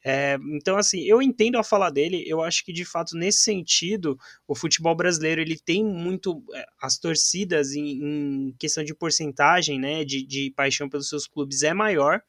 É, 0.03 0.37
então, 0.55 0.77
assim, 0.77 1.01
eu 1.01 1.21
entendo 1.21 1.57
a 1.57 1.63
fala 1.63 1.89
dele, 1.89 2.23
eu 2.25 2.41
acho 2.41 2.65
que 2.65 2.73
de 2.73 2.83
fato, 2.83 3.15
nesse 3.15 3.39
sentido, 3.39 4.17
o 4.47 4.55
futebol 4.55 4.95
brasileiro 4.95 5.41
ele 5.41 5.59
tem 5.59 5.83
muito 5.83 6.43
é, 6.53 6.65
as 6.81 6.97
torcidas 6.97 7.73
em, 7.73 8.49
em 8.49 8.55
questão 8.57 8.83
de 8.83 8.95
porcentagem, 8.95 9.79
né, 9.79 10.03
de, 10.03 10.25
de 10.25 10.51
paixão 10.55 10.89
pelos 10.89 11.07
seus 11.07 11.27
clubes 11.27 11.63
é 11.63 11.73
maior. 11.73 12.21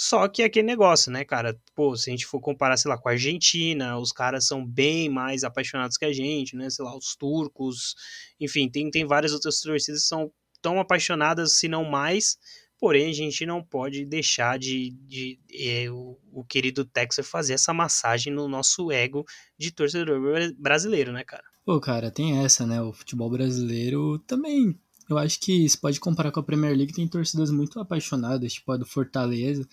Só 0.00 0.28
que 0.28 0.42
é 0.42 0.44
aquele 0.44 0.66
negócio, 0.66 1.10
né, 1.10 1.24
cara? 1.24 1.60
Pô, 1.74 1.96
se 1.96 2.08
a 2.08 2.12
gente 2.12 2.24
for 2.24 2.40
comparar, 2.40 2.76
sei 2.76 2.88
lá, 2.88 2.96
com 2.96 3.08
a 3.08 3.12
Argentina, 3.12 3.98
os 3.98 4.12
caras 4.12 4.46
são 4.46 4.64
bem 4.64 5.08
mais 5.08 5.42
apaixonados 5.42 5.96
que 5.96 6.04
a 6.04 6.12
gente, 6.12 6.54
né? 6.54 6.70
Sei 6.70 6.84
lá, 6.84 6.96
os 6.96 7.16
turcos, 7.16 7.96
enfim, 8.38 8.70
tem, 8.70 8.90
tem 8.92 9.04
várias 9.04 9.32
outras 9.32 9.60
torcidas 9.60 10.02
que 10.02 10.06
são 10.08 10.32
tão 10.62 10.78
apaixonadas, 10.78 11.54
se 11.54 11.66
não 11.66 11.84
mais, 11.84 12.38
Porém, 12.78 13.10
a 13.10 13.12
gente 13.12 13.44
não 13.44 13.62
pode 13.62 14.04
deixar 14.04 14.58
de, 14.58 14.90
de, 15.06 15.40
de 15.46 15.68
é, 15.68 15.90
o, 15.90 16.16
o, 16.32 16.44
querido 16.44 16.84
Texas 16.84 17.26
fazer 17.26 17.54
essa 17.54 17.74
massagem 17.74 18.32
no 18.32 18.46
nosso 18.48 18.92
ego 18.92 19.24
de 19.58 19.72
torcedor 19.72 20.20
brasileiro, 20.56 21.12
né, 21.12 21.24
cara? 21.24 21.42
Pô, 21.64 21.80
cara, 21.80 22.10
tem 22.10 22.38
essa, 22.38 22.64
né? 22.64 22.80
O 22.80 22.92
futebol 22.92 23.28
brasileiro 23.28 24.18
também. 24.20 24.78
Eu 25.08 25.18
acho 25.18 25.40
que 25.40 25.68
se 25.68 25.76
pode 25.76 25.98
comparar 25.98 26.30
com 26.30 26.38
a 26.38 26.42
Premier 26.42 26.76
League, 26.76 26.92
tem 26.92 27.08
torcidas 27.08 27.50
muito 27.50 27.80
apaixonadas, 27.80 28.52
tipo 28.52 28.70
a 28.70 28.76
do 28.76 28.86
Fortaleza 28.86 29.66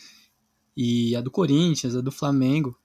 e 0.75 1.15
a 1.15 1.21
do 1.21 1.29
Corinthians, 1.29 1.95
a 1.95 2.01
do 2.01 2.11
Flamengo. 2.11 2.75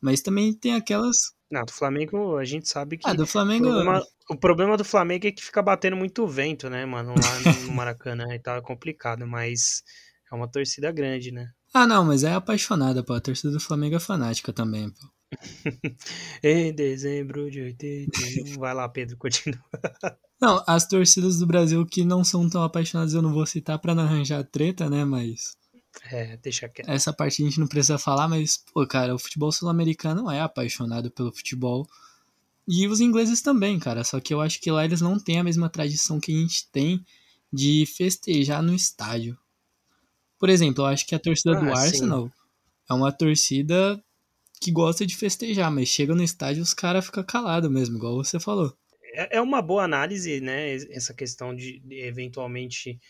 Mas 0.00 0.22
também 0.22 0.52
tem 0.52 0.74
aquelas. 0.74 1.36
Não, 1.50 1.64
do 1.64 1.72
Flamengo 1.72 2.36
a 2.36 2.44
gente 2.44 2.68
sabe 2.68 2.98
que. 2.98 3.08
Ah, 3.08 3.14
do 3.14 3.26
Flamengo. 3.26 3.66
O 3.66 3.70
problema, 3.70 4.02
o 4.30 4.36
problema 4.36 4.76
do 4.76 4.84
Flamengo 4.84 5.26
é 5.26 5.32
que 5.32 5.42
fica 5.42 5.62
batendo 5.62 5.96
muito 5.96 6.26
vento, 6.26 6.68
né, 6.68 6.84
mano? 6.84 7.14
Lá 7.14 7.52
no 7.66 7.72
Maracanã 7.72 8.34
e 8.34 8.38
tal, 8.38 8.58
é 8.58 8.62
complicado, 8.62 9.26
mas 9.26 9.82
é 10.30 10.34
uma 10.34 10.48
torcida 10.48 10.92
grande, 10.92 11.32
né? 11.32 11.50
Ah, 11.72 11.86
não, 11.86 12.04
mas 12.04 12.24
é 12.24 12.34
apaixonada, 12.34 13.02
pô. 13.02 13.14
A 13.14 13.20
torcida 13.20 13.52
do 13.52 13.60
Flamengo 13.60 13.96
é 13.96 14.00
fanática 14.00 14.52
também, 14.52 14.90
pô. 14.90 15.08
em 16.42 16.72
dezembro 16.72 17.50
de 17.50 17.60
81. 17.60 18.58
Vai 18.58 18.74
lá, 18.74 18.88
Pedro, 18.88 19.16
continua. 19.16 19.60
Não, 20.40 20.62
as 20.68 20.86
torcidas 20.86 21.40
do 21.40 21.46
Brasil 21.48 21.84
que 21.84 22.04
não 22.04 22.22
são 22.22 22.48
tão 22.48 22.62
apaixonadas 22.62 23.12
eu 23.12 23.20
não 23.20 23.32
vou 23.32 23.44
citar 23.44 23.76
pra 23.80 23.92
não 23.92 24.04
arranjar 24.04 24.44
treta, 24.44 24.88
né? 24.88 25.04
Mas 25.04 25.56
é, 26.10 26.36
deixa 26.36 26.68
quieto. 26.68 26.88
Essa 26.88 27.12
parte 27.12 27.42
a 27.42 27.44
gente 27.44 27.60
não 27.60 27.66
precisa 27.66 27.98
falar, 27.98 28.28
mas, 28.28 28.56
pô, 28.72 28.86
cara, 28.86 29.14
o 29.14 29.18
futebol 29.18 29.50
sul-americano 29.52 30.30
é 30.30 30.40
apaixonado 30.40 31.10
pelo 31.10 31.32
futebol. 31.32 31.86
E 32.66 32.86
os 32.86 33.00
ingleses 33.00 33.40
também, 33.40 33.78
cara. 33.78 34.04
Só 34.04 34.20
que 34.20 34.32
eu 34.32 34.40
acho 34.40 34.60
que 34.60 34.70
lá 34.70 34.84
eles 34.84 35.00
não 35.00 35.18
têm 35.18 35.38
a 35.38 35.44
mesma 35.44 35.68
tradição 35.68 36.20
que 36.20 36.32
a 36.32 36.36
gente 36.36 36.68
tem 36.70 37.04
de 37.52 37.86
festejar 37.86 38.62
no 38.62 38.74
estádio. 38.74 39.38
Por 40.38 40.48
exemplo, 40.48 40.84
eu 40.84 40.86
acho 40.86 41.06
que 41.06 41.14
a 41.14 41.18
torcida 41.18 41.56
ah, 41.56 41.60
do 41.60 41.70
Arsenal 41.70 42.26
sim. 42.26 42.32
é 42.90 42.94
uma 42.94 43.10
torcida 43.10 44.02
que 44.60 44.70
gosta 44.70 45.06
de 45.06 45.16
festejar, 45.16 45.70
mas 45.70 45.88
chega 45.88 46.14
no 46.14 46.22
estádio 46.22 46.62
os 46.62 46.74
caras 46.74 47.06
ficam 47.06 47.24
calados 47.24 47.70
mesmo, 47.70 47.96
igual 47.96 48.16
você 48.16 48.38
falou. 48.38 48.76
É, 49.14 49.38
é 49.38 49.40
uma 49.40 49.62
boa 49.62 49.84
análise, 49.84 50.40
né? 50.40 50.74
Essa 50.90 51.14
questão 51.14 51.54
de, 51.54 51.80
de 51.80 52.00
eventualmente 52.00 53.00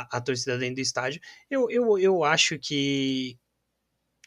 a, 0.00 0.18
a, 0.18 0.20
torcida 0.20 0.58
dentro 0.58 0.76
do 0.76 0.80
estádio. 0.80 1.20
Eu, 1.50 1.70
eu, 1.70 1.98
eu 1.98 2.24
acho 2.24 2.58
que 2.58 3.38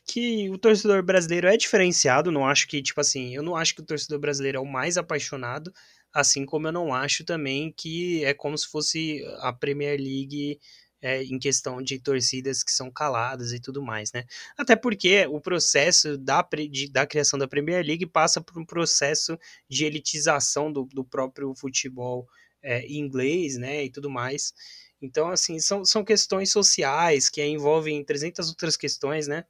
que 0.08 0.50
o 0.50 0.58
torcedor 0.58 1.04
brasileiro 1.04 1.48
é 1.48 1.56
diferenciado, 1.56 2.32
não 2.32 2.46
acho 2.46 2.68
que, 2.68 2.82
tipo 2.82 3.00
assim, 3.00 3.34
eu 3.36 3.44
não 3.44 3.56
acho 3.56 3.76
que 3.76 3.82
o 3.82 3.86
torcedor 3.86 4.20
brasileiro 4.20 4.58
é 4.58 4.62
o 4.62 4.66
mais 4.66 4.98
apaixonado, 4.98 5.72
assim 6.14 6.46
como 6.46 6.68
eu 6.68 6.72
não 6.72 6.94
acho 6.94 7.24
também 7.24 7.72
que 7.72 8.24
é 8.26 8.34
como 8.34 8.58
se 8.58 8.68
fosse 8.68 9.24
a 9.40 9.54
Premier 9.54 9.98
League 9.98 10.60
é, 11.02 11.24
em 11.24 11.40
questão 11.40 11.82
de 11.82 12.00
torcidas 12.00 12.64
que 12.64 12.72
são 12.72 12.92
caladas 12.92 13.52
e 13.54 13.60
tudo 13.60 13.82
mais, 13.82 14.12
né? 14.14 14.26
Até 14.58 14.76
porque 14.76 15.26
o 15.28 15.42
processo 15.42 16.18
da, 16.18 16.48
de, 16.70 16.92
da 16.92 17.08
criação 17.08 17.40
da 17.40 17.48
Premier 17.48 17.84
League 17.86 18.06
passa 18.06 18.40
por 18.40 18.60
um 18.60 18.66
processo 18.66 19.38
de 19.70 19.86
elitização 19.86 20.72
do, 20.72 20.86
do 20.86 21.04
próprio 21.04 21.56
futebol 21.56 22.28
é, 22.62 22.86
inglês, 22.88 23.58
né, 23.58 23.86
e 23.86 23.90
tudo 23.90 24.10
mais. 24.10 24.54
Então, 25.02 25.30
assim, 25.30 25.60
são, 25.60 25.84
são 25.84 26.04
questões 26.04 26.52
sociais 26.52 27.30
que 27.30 27.44
envolvem 27.44 28.04
300 28.04 28.50
outras 28.50 28.78
questões, 28.78 29.28
né? 29.28 29.46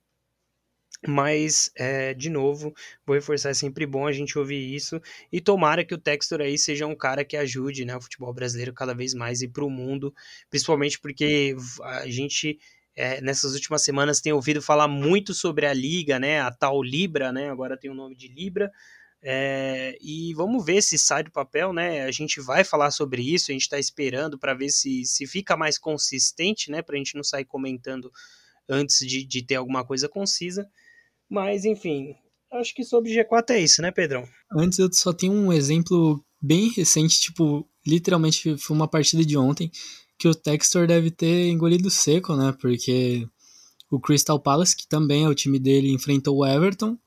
Mas, 1.08 1.72
é, 1.76 2.14
de 2.14 2.30
novo, 2.30 2.74
vou 3.06 3.16
reforçar, 3.16 3.50
é 3.50 3.54
sempre 3.56 3.88
bom 3.88 4.06
a 4.06 4.12
gente 4.12 4.38
ouvir 4.38 4.76
isso. 4.76 5.02
E 5.32 5.42
tomara 5.42 5.84
que 5.84 5.96
o 5.96 5.98
Textor 5.98 6.42
aí 6.42 6.58
seja 6.60 6.86
um 6.86 6.96
cara 6.96 7.26
que 7.26 7.36
ajude 7.36 7.86
né, 7.86 7.96
o 7.96 8.02
futebol 8.02 8.32
brasileiro 8.34 8.72
cada 8.74 8.94
vez 8.94 9.14
mais 9.16 9.42
e 9.42 9.48
para 9.48 9.66
o 9.66 9.70
mundo, 9.70 10.14
principalmente 10.50 11.00
porque 11.00 11.56
a 11.84 12.08
gente. 12.08 12.60
É, 12.94 13.22
nessas 13.22 13.54
últimas 13.54 13.84
semanas 13.84 14.20
tem 14.20 14.34
ouvido 14.34 14.62
falar 14.62 14.86
muito 14.88 15.34
sobre 15.34 15.66
a 15.66 15.74
liga, 15.74 16.20
né? 16.20 16.42
A 16.42 16.52
tal 16.52 16.84
Libra, 16.84 17.32
né? 17.32 17.50
Agora 17.50 17.78
tem 17.78 17.90
o 17.90 17.96
nome 17.96 18.16
de 18.16 18.28
Libra, 18.28 18.70
é, 19.24 19.98
e 20.02 20.34
vamos 20.34 20.66
ver 20.66 20.82
se 20.82 20.98
sai 20.98 21.24
do 21.24 21.32
papel, 21.32 21.72
né? 21.72 22.04
A 22.04 22.12
gente 22.12 22.42
vai 22.42 22.64
falar 22.64 22.90
sobre 22.90 23.22
isso, 23.22 23.52
a 23.52 23.54
gente 23.54 23.64
está 23.64 23.78
esperando 23.78 24.38
para 24.38 24.56
ver 24.56 24.70
se, 24.70 25.06
se 25.06 25.28
fica 25.28 25.56
mais 25.56 25.78
consistente, 25.78 26.72
né? 26.72 26.82
Para 26.82 26.96
a 26.96 26.98
gente 26.98 27.16
não 27.16 27.24
sair 27.24 27.46
comentando 27.46 28.12
antes 28.68 29.06
de, 29.06 29.24
de 29.24 29.44
ter 29.44 29.56
alguma 29.56 29.86
coisa 29.86 30.10
concisa. 30.10 30.68
Mas, 31.30 31.66
enfim, 31.66 32.16
acho 32.52 32.74
que 32.74 32.84
sobre 32.84 33.12
G4 33.12 33.52
é 33.52 33.60
isso, 33.60 33.82
né, 33.82 33.92
Pedrão? 33.92 34.28
Antes 34.52 34.80
eu 34.80 34.92
só 34.92 35.14
tenho 35.14 35.34
um 35.34 35.54
exemplo 35.54 36.24
bem 36.42 36.70
recente, 36.70 37.22
tipo, 37.22 37.68
literalmente 37.86 38.58
foi 38.58 38.76
uma 38.76 38.88
partida 38.88 39.24
de 39.24 39.38
ontem, 39.38 39.72
que 40.18 40.28
o 40.28 40.36
Textor 40.36 40.88
deve 40.88 41.12
ter 41.12 41.48
engolido 41.50 41.92
seco, 41.92 42.36
né? 42.36 42.56
Porque 42.60 43.28
o 43.92 44.00
Crystal 44.00 44.40
Palace, 44.40 44.76
que 44.76 44.88
também 44.88 45.26
é 45.26 45.30
o 45.30 45.36
time 45.36 45.60
dele, 45.60 45.92
enfrentou 45.92 46.38
o 46.38 46.46
Everton 46.46 46.98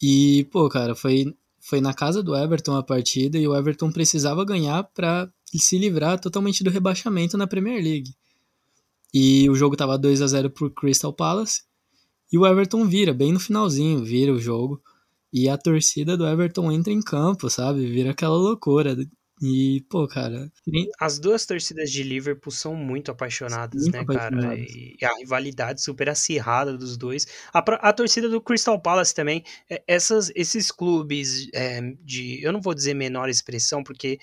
e, 0.00 0.44
pô, 0.50 0.68
cara, 0.68 0.94
foi, 0.94 1.34
foi 1.60 1.80
na 1.80 1.94
casa 1.94 2.22
do 2.22 2.36
Everton 2.36 2.76
a 2.76 2.82
partida 2.82 3.38
e 3.38 3.46
o 3.46 3.54
Everton 3.54 3.90
precisava 3.90 4.44
ganhar 4.44 4.84
para 4.84 5.30
se 5.54 5.78
livrar 5.78 6.20
totalmente 6.20 6.62
do 6.62 6.70
rebaixamento 6.70 7.36
na 7.36 7.46
Premier 7.46 7.82
League. 7.82 8.14
E 9.12 9.48
o 9.48 9.54
jogo 9.54 9.76
tava 9.76 9.96
2 9.96 10.20
a 10.20 10.26
0 10.26 10.50
pro 10.50 10.70
Crystal 10.70 11.12
Palace. 11.12 11.62
E 12.30 12.36
o 12.36 12.46
Everton 12.46 12.84
vira, 12.86 13.14
bem 13.14 13.32
no 13.32 13.40
finalzinho, 13.40 14.04
vira 14.04 14.32
o 14.32 14.38
jogo. 14.38 14.82
E 15.32 15.48
a 15.48 15.56
torcida 15.56 16.16
do 16.16 16.26
Everton 16.26 16.70
entra 16.70 16.92
em 16.92 17.00
campo, 17.00 17.48
sabe? 17.48 17.86
Vira 17.86 18.10
aquela 18.10 18.36
loucura. 18.36 18.96
E, 19.42 19.84
pô, 19.90 20.08
cara. 20.08 20.50
As 20.98 21.18
duas 21.18 21.44
torcidas 21.44 21.90
de 21.90 22.02
Liverpool 22.02 22.50
são 22.50 22.74
muito 22.74 23.10
apaixonadas, 23.10 23.82
muito 23.82 23.92
né, 23.92 24.00
apaixonadas. 24.00 24.42
cara? 24.42 24.56
E 24.58 25.04
a 25.04 25.14
rivalidade 25.16 25.82
super 25.82 26.08
acirrada 26.08 26.76
dos 26.76 26.96
dois. 26.96 27.26
A, 27.52 27.58
a 27.58 27.92
torcida 27.92 28.28
do 28.28 28.40
Crystal 28.40 28.80
Palace 28.80 29.14
também. 29.14 29.44
É, 29.68 29.82
essas, 29.86 30.32
esses 30.34 30.70
clubes 30.70 31.48
é, 31.54 31.80
de. 32.02 32.42
Eu 32.42 32.52
não 32.52 32.60
vou 32.60 32.74
dizer 32.74 32.94
menor 32.94 33.28
expressão, 33.28 33.82
porque. 33.82 34.18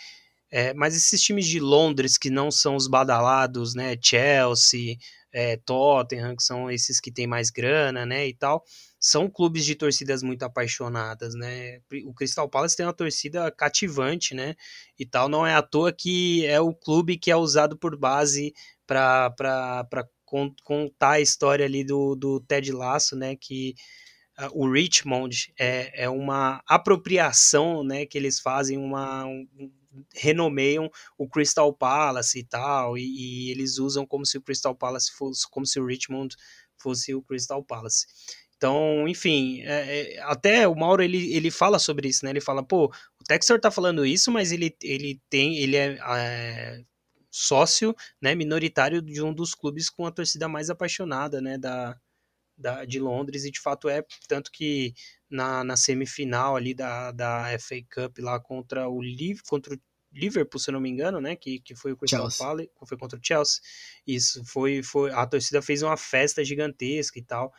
É, 0.50 0.74
mas 0.74 0.96
esses 0.96 1.22
times 1.22 1.48
de 1.48 1.60
Londres 1.60 2.16
que 2.16 2.30
não 2.30 2.52
são 2.52 2.76
os 2.76 2.88
badalados, 2.88 3.74
né? 3.74 3.96
Chelsea, 4.00 4.98
é, 5.32 5.58
Tottenham, 5.58 6.36
que 6.36 6.44
são 6.44 6.70
esses 6.70 7.00
que 7.00 7.12
têm 7.12 7.26
mais 7.26 7.50
grana, 7.50 8.06
né? 8.06 8.28
E 8.28 8.36
tal 8.36 8.64
são 9.06 9.30
clubes 9.30 9.66
de 9.66 9.76
torcidas 9.76 10.24
muito 10.24 10.44
apaixonadas, 10.44 11.36
né? 11.36 11.82
O 12.06 12.14
Crystal 12.14 12.48
Palace 12.48 12.78
tem 12.78 12.86
uma 12.86 12.94
torcida 12.94 13.52
cativante, 13.52 14.34
né? 14.34 14.56
E 14.98 15.06
tal, 15.06 15.28
não 15.28 15.46
é 15.46 15.54
à 15.54 15.62
toa 15.62 15.92
que 15.92 16.46
é 16.46 16.62
o 16.62 16.74
clube 16.74 17.18
que 17.18 17.30
é 17.30 17.36
usado 17.36 17.78
por 17.78 17.98
base 17.98 18.54
para 18.88 19.36
contar 20.64 21.12
a 21.12 21.20
história 21.20 21.66
ali 21.66 21.84
do, 21.84 22.16
do 22.16 22.40
Ted 22.40 22.72
Lasso, 22.72 23.14
né? 23.18 23.36
Que 23.36 23.76
uh, 24.40 24.50
o 24.54 24.72
Richmond 24.72 25.54
é, 25.60 26.06
é 26.06 26.10
uma 26.10 26.64
apropriação, 26.66 27.84
né? 27.84 28.06
Que 28.06 28.18
eles 28.18 28.40
fazem 28.40 28.78
uma 28.78 29.26
um, 29.26 29.46
renomeiam 30.16 30.90
o 31.18 31.28
Crystal 31.28 31.74
Palace 31.74 32.40
e 32.40 32.44
tal, 32.46 32.98
e, 32.98 33.02
e, 33.48 33.52
eles 33.52 33.80
usam 33.80 34.06
como 34.06 34.26
se 34.26 34.38
o 34.38 34.42
Crystal 34.42 34.74
Palace 34.74 35.12
fosse, 35.12 35.46
como 35.50 35.66
se 35.66 35.78
o 35.78 35.86
Richmond 35.86 36.36
fosse 36.78 37.14
o 37.14 37.22
Crystal 37.22 37.64
Palace. 37.64 38.06
Então, 38.58 39.08
enfim, 39.08 39.62
é, 39.64 40.16
é, 40.16 40.22
até 40.24 40.68
o 40.68 40.76
Mauro 40.76 41.04
ele, 41.04 41.34
ele 41.34 41.52
fala 41.52 41.78
sobre 41.80 42.08
isso, 42.08 42.24
né? 42.24 42.32
Ele 42.32 42.42
fala, 42.42 42.64
pô, 42.64 42.86
o 42.86 43.24
Textor 43.26 43.60
tá 43.60 43.70
falando 43.70 44.06
isso, 44.06 44.32
mas 44.32 44.52
ele, 44.52 44.76
ele 44.82 45.22
tem, 45.30 45.58
ele 45.58 45.76
é, 45.76 45.98
é, 46.02 46.84
sócio, 47.34 47.96
né, 48.22 48.36
minoritário 48.36 49.02
de 49.02 49.22
um 49.22 49.34
dos 49.34 49.56
clubes 49.56 49.90
com 49.90 50.06
a 50.06 50.12
torcida 50.12 50.48
mais 50.48 50.70
apaixonada, 50.70 51.42
né, 51.42 51.58
da, 51.58 52.00
da, 52.56 52.86
de 52.86 53.00
Londres, 53.00 53.44
e 53.44 53.52
de 53.52 53.60
fato 53.60 53.90
é, 53.90 54.06
tanto 54.28 54.52
que 54.52 54.94
na, 55.28 55.64
na 55.64 55.76
semifinal 55.76 56.56
ali 56.56 56.76
da, 56.76 57.12
da 57.12 57.48
FA 57.60 57.78
Cup 57.92 58.20
lá 58.20 58.40
contra 58.40 58.88
o, 58.88 59.02
contra 59.50 59.74
o 59.74 59.80
Liverpool, 60.12 60.60
se 60.60 60.70
eu 60.70 60.74
não 60.74 60.80
me 60.80 60.90
engano, 60.90 61.20
né, 61.20 61.36
que, 61.36 61.60
que 61.60 61.76
foi 61.76 61.94
o 61.94 61.98
Crystal 61.98 62.30
Palace, 62.38 62.70
foi 62.86 62.98
contra 62.98 63.18
o 63.18 63.22
Chelsea, 63.22 63.62
isso, 64.06 64.46
foi, 64.46 64.84
foi, 64.84 65.12
a 65.12 65.26
torcida 65.26 65.60
fez 65.60 65.82
uma 65.82 65.98
festa 65.98 66.46
gigantesca 66.46 67.18
e 67.18 67.24
tal, 67.24 67.52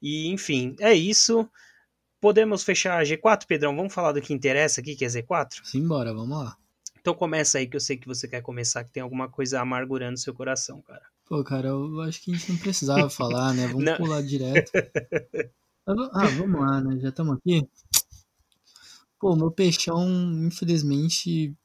e, 0.00 0.28
enfim, 0.28 0.74
é 0.80 0.94
isso. 0.94 1.48
Podemos 2.20 2.62
fechar 2.62 3.00
a 3.00 3.04
G4, 3.04 3.46
Pedrão? 3.46 3.76
Vamos 3.76 3.94
falar 3.94 4.12
do 4.12 4.20
que 4.20 4.32
interessa 4.32 4.80
aqui, 4.80 4.96
que 4.96 5.04
é 5.04 5.08
Z4? 5.08 5.64
Simbora, 5.64 6.12
vamos 6.12 6.36
lá. 6.36 6.56
Então 7.00 7.14
começa 7.14 7.58
aí, 7.58 7.66
que 7.66 7.76
eu 7.76 7.80
sei 7.80 7.96
que 7.96 8.08
você 8.08 8.26
quer 8.26 8.42
começar, 8.42 8.84
que 8.84 8.90
tem 8.90 9.02
alguma 9.02 9.28
coisa 9.28 9.60
amargurando 9.60 10.18
seu 10.18 10.34
coração, 10.34 10.82
cara. 10.82 11.02
Pô, 11.26 11.44
cara, 11.44 11.68
eu 11.68 12.00
acho 12.00 12.22
que 12.22 12.32
a 12.32 12.34
gente 12.34 12.52
não 12.52 12.58
precisava 12.58 13.08
falar, 13.10 13.54
né? 13.54 13.66
Vamos 13.68 13.84
não. 13.84 13.96
pular 13.96 14.22
direto. 14.22 14.70
Ah, 16.12 16.26
vamos 16.36 16.60
lá, 16.60 16.82
né? 16.82 17.00
Já 17.00 17.08
estamos 17.08 17.38
aqui. 17.38 17.66
Pô, 19.18 19.34
meu 19.34 19.50
peixão, 19.50 20.06
infelizmente, 20.46 21.56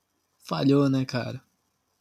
falhou, 0.47 0.89
né, 0.89 1.03
cara? 1.03 1.43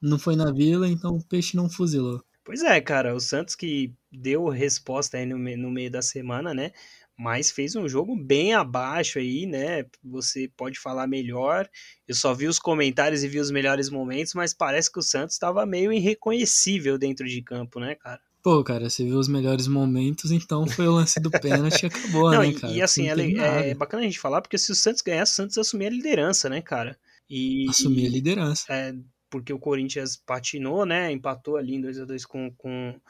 Não 0.00 0.16
foi 0.20 0.36
na 0.36 0.52
vila, 0.52 0.88
então 0.88 1.16
o 1.16 1.24
peixe 1.24 1.56
não 1.56 1.68
fuzilou. 1.68 2.22
Pois 2.44 2.62
é, 2.62 2.80
cara, 2.80 3.12
o 3.12 3.18
Santos 3.18 3.56
que 3.56 3.92
deu 4.12 4.48
resposta 4.48 5.16
aí 5.16 5.26
no, 5.26 5.38
no 5.38 5.70
meio 5.70 5.90
da 5.90 6.02
semana, 6.02 6.52
né? 6.52 6.72
Mas 7.16 7.50
fez 7.50 7.76
um 7.76 7.88
jogo 7.88 8.16
bem 8.16 8.54
abaixo 8.54 9.18
aí, 9.18 9.46
né? 9.46 9.84
Você 10.02 10.50
pode 10.56 10.78
falar 10.78 11.06
melhor. 11.06 11.68
Eu 12.08 12.14
só 12.14 12.34
vi 12.34 12.46
os 12.46 12.58
comentários 12.58 13.22
e 13.22 13.28
vi 13.28 13.38
os 13.38 13.50
melhores 13.50 13.90
momentos, 13.90 14.34
mas 14.34 14.54
parece 14.54 14.90
que 14.90 14.98
o 14.98 15.02
Santos 15.02 15.34
estava 15.34 15.64
meio 15.64 15.92
irreconhecível 15.92 16.98
dentro 16.98 17.26
de 17.26 17.42
campo, 17.42 17.78
né, 17.78 17.94
cara? 17.94 18.20
Pô, 18.42 18.64
cara, 18.64 18.90
você 18.90 19.04
viu 19.04 19.18
os 19.18 19.28
melhores 19.28 19.68
momentos, 19.68 20.32
então 20.32 20.66
foi 20.66 20.88
o 20.88 20.92
lance 20.92 21.20
do 21.20 21.30
pênalti 21.30 21.84
e 21.84 21.86
acabou, 21.86 22.30
Não, 22.32 22.42
né, 22.42 22.52
cara? 22.52 22.72
E, 22.72 22.82
assim, 22.82 23.08
é, 23.08 23.70
é, 23.70 23.74
bacana 23.74 24.02
a 24.02 24.06
gente 24.06 24.18
falar, 24.18 24.42
porque 24.42 24.58
se 24.58 24.72
o 24.72 24.74
Santos 24.74 25.00
ganhar, 25.00 25.22
o 25.22 25.26
Santos 25.26 25.56
assumir 25.56 25.86
a 25.86 25.90
liderança, 25.90 26.48
né, 26.48 26.60
cara? 26.60 26.98
E, 27.30 27.68
assumir 27.68 28.06
a 28.06 28.10
liderança. 28.10 28.64
É, 28.68 28.92
porque 29.30 29.52
o 29.52 29.60
Corinthians 29.60 30.16
patinou, 30.16 30.84
né? 30.84 31.12
Empatou 31.12 31.56
ali 31.56 31.76
em 31.76 31.80
2 31.80 32.00
a 32.00 32.04
2 32.04 32.26
com, 32.26 32.50
com, 32.56 33.00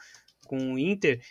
com 0.45 0.73
o 0.73 0.79
Inter 0.79 1.21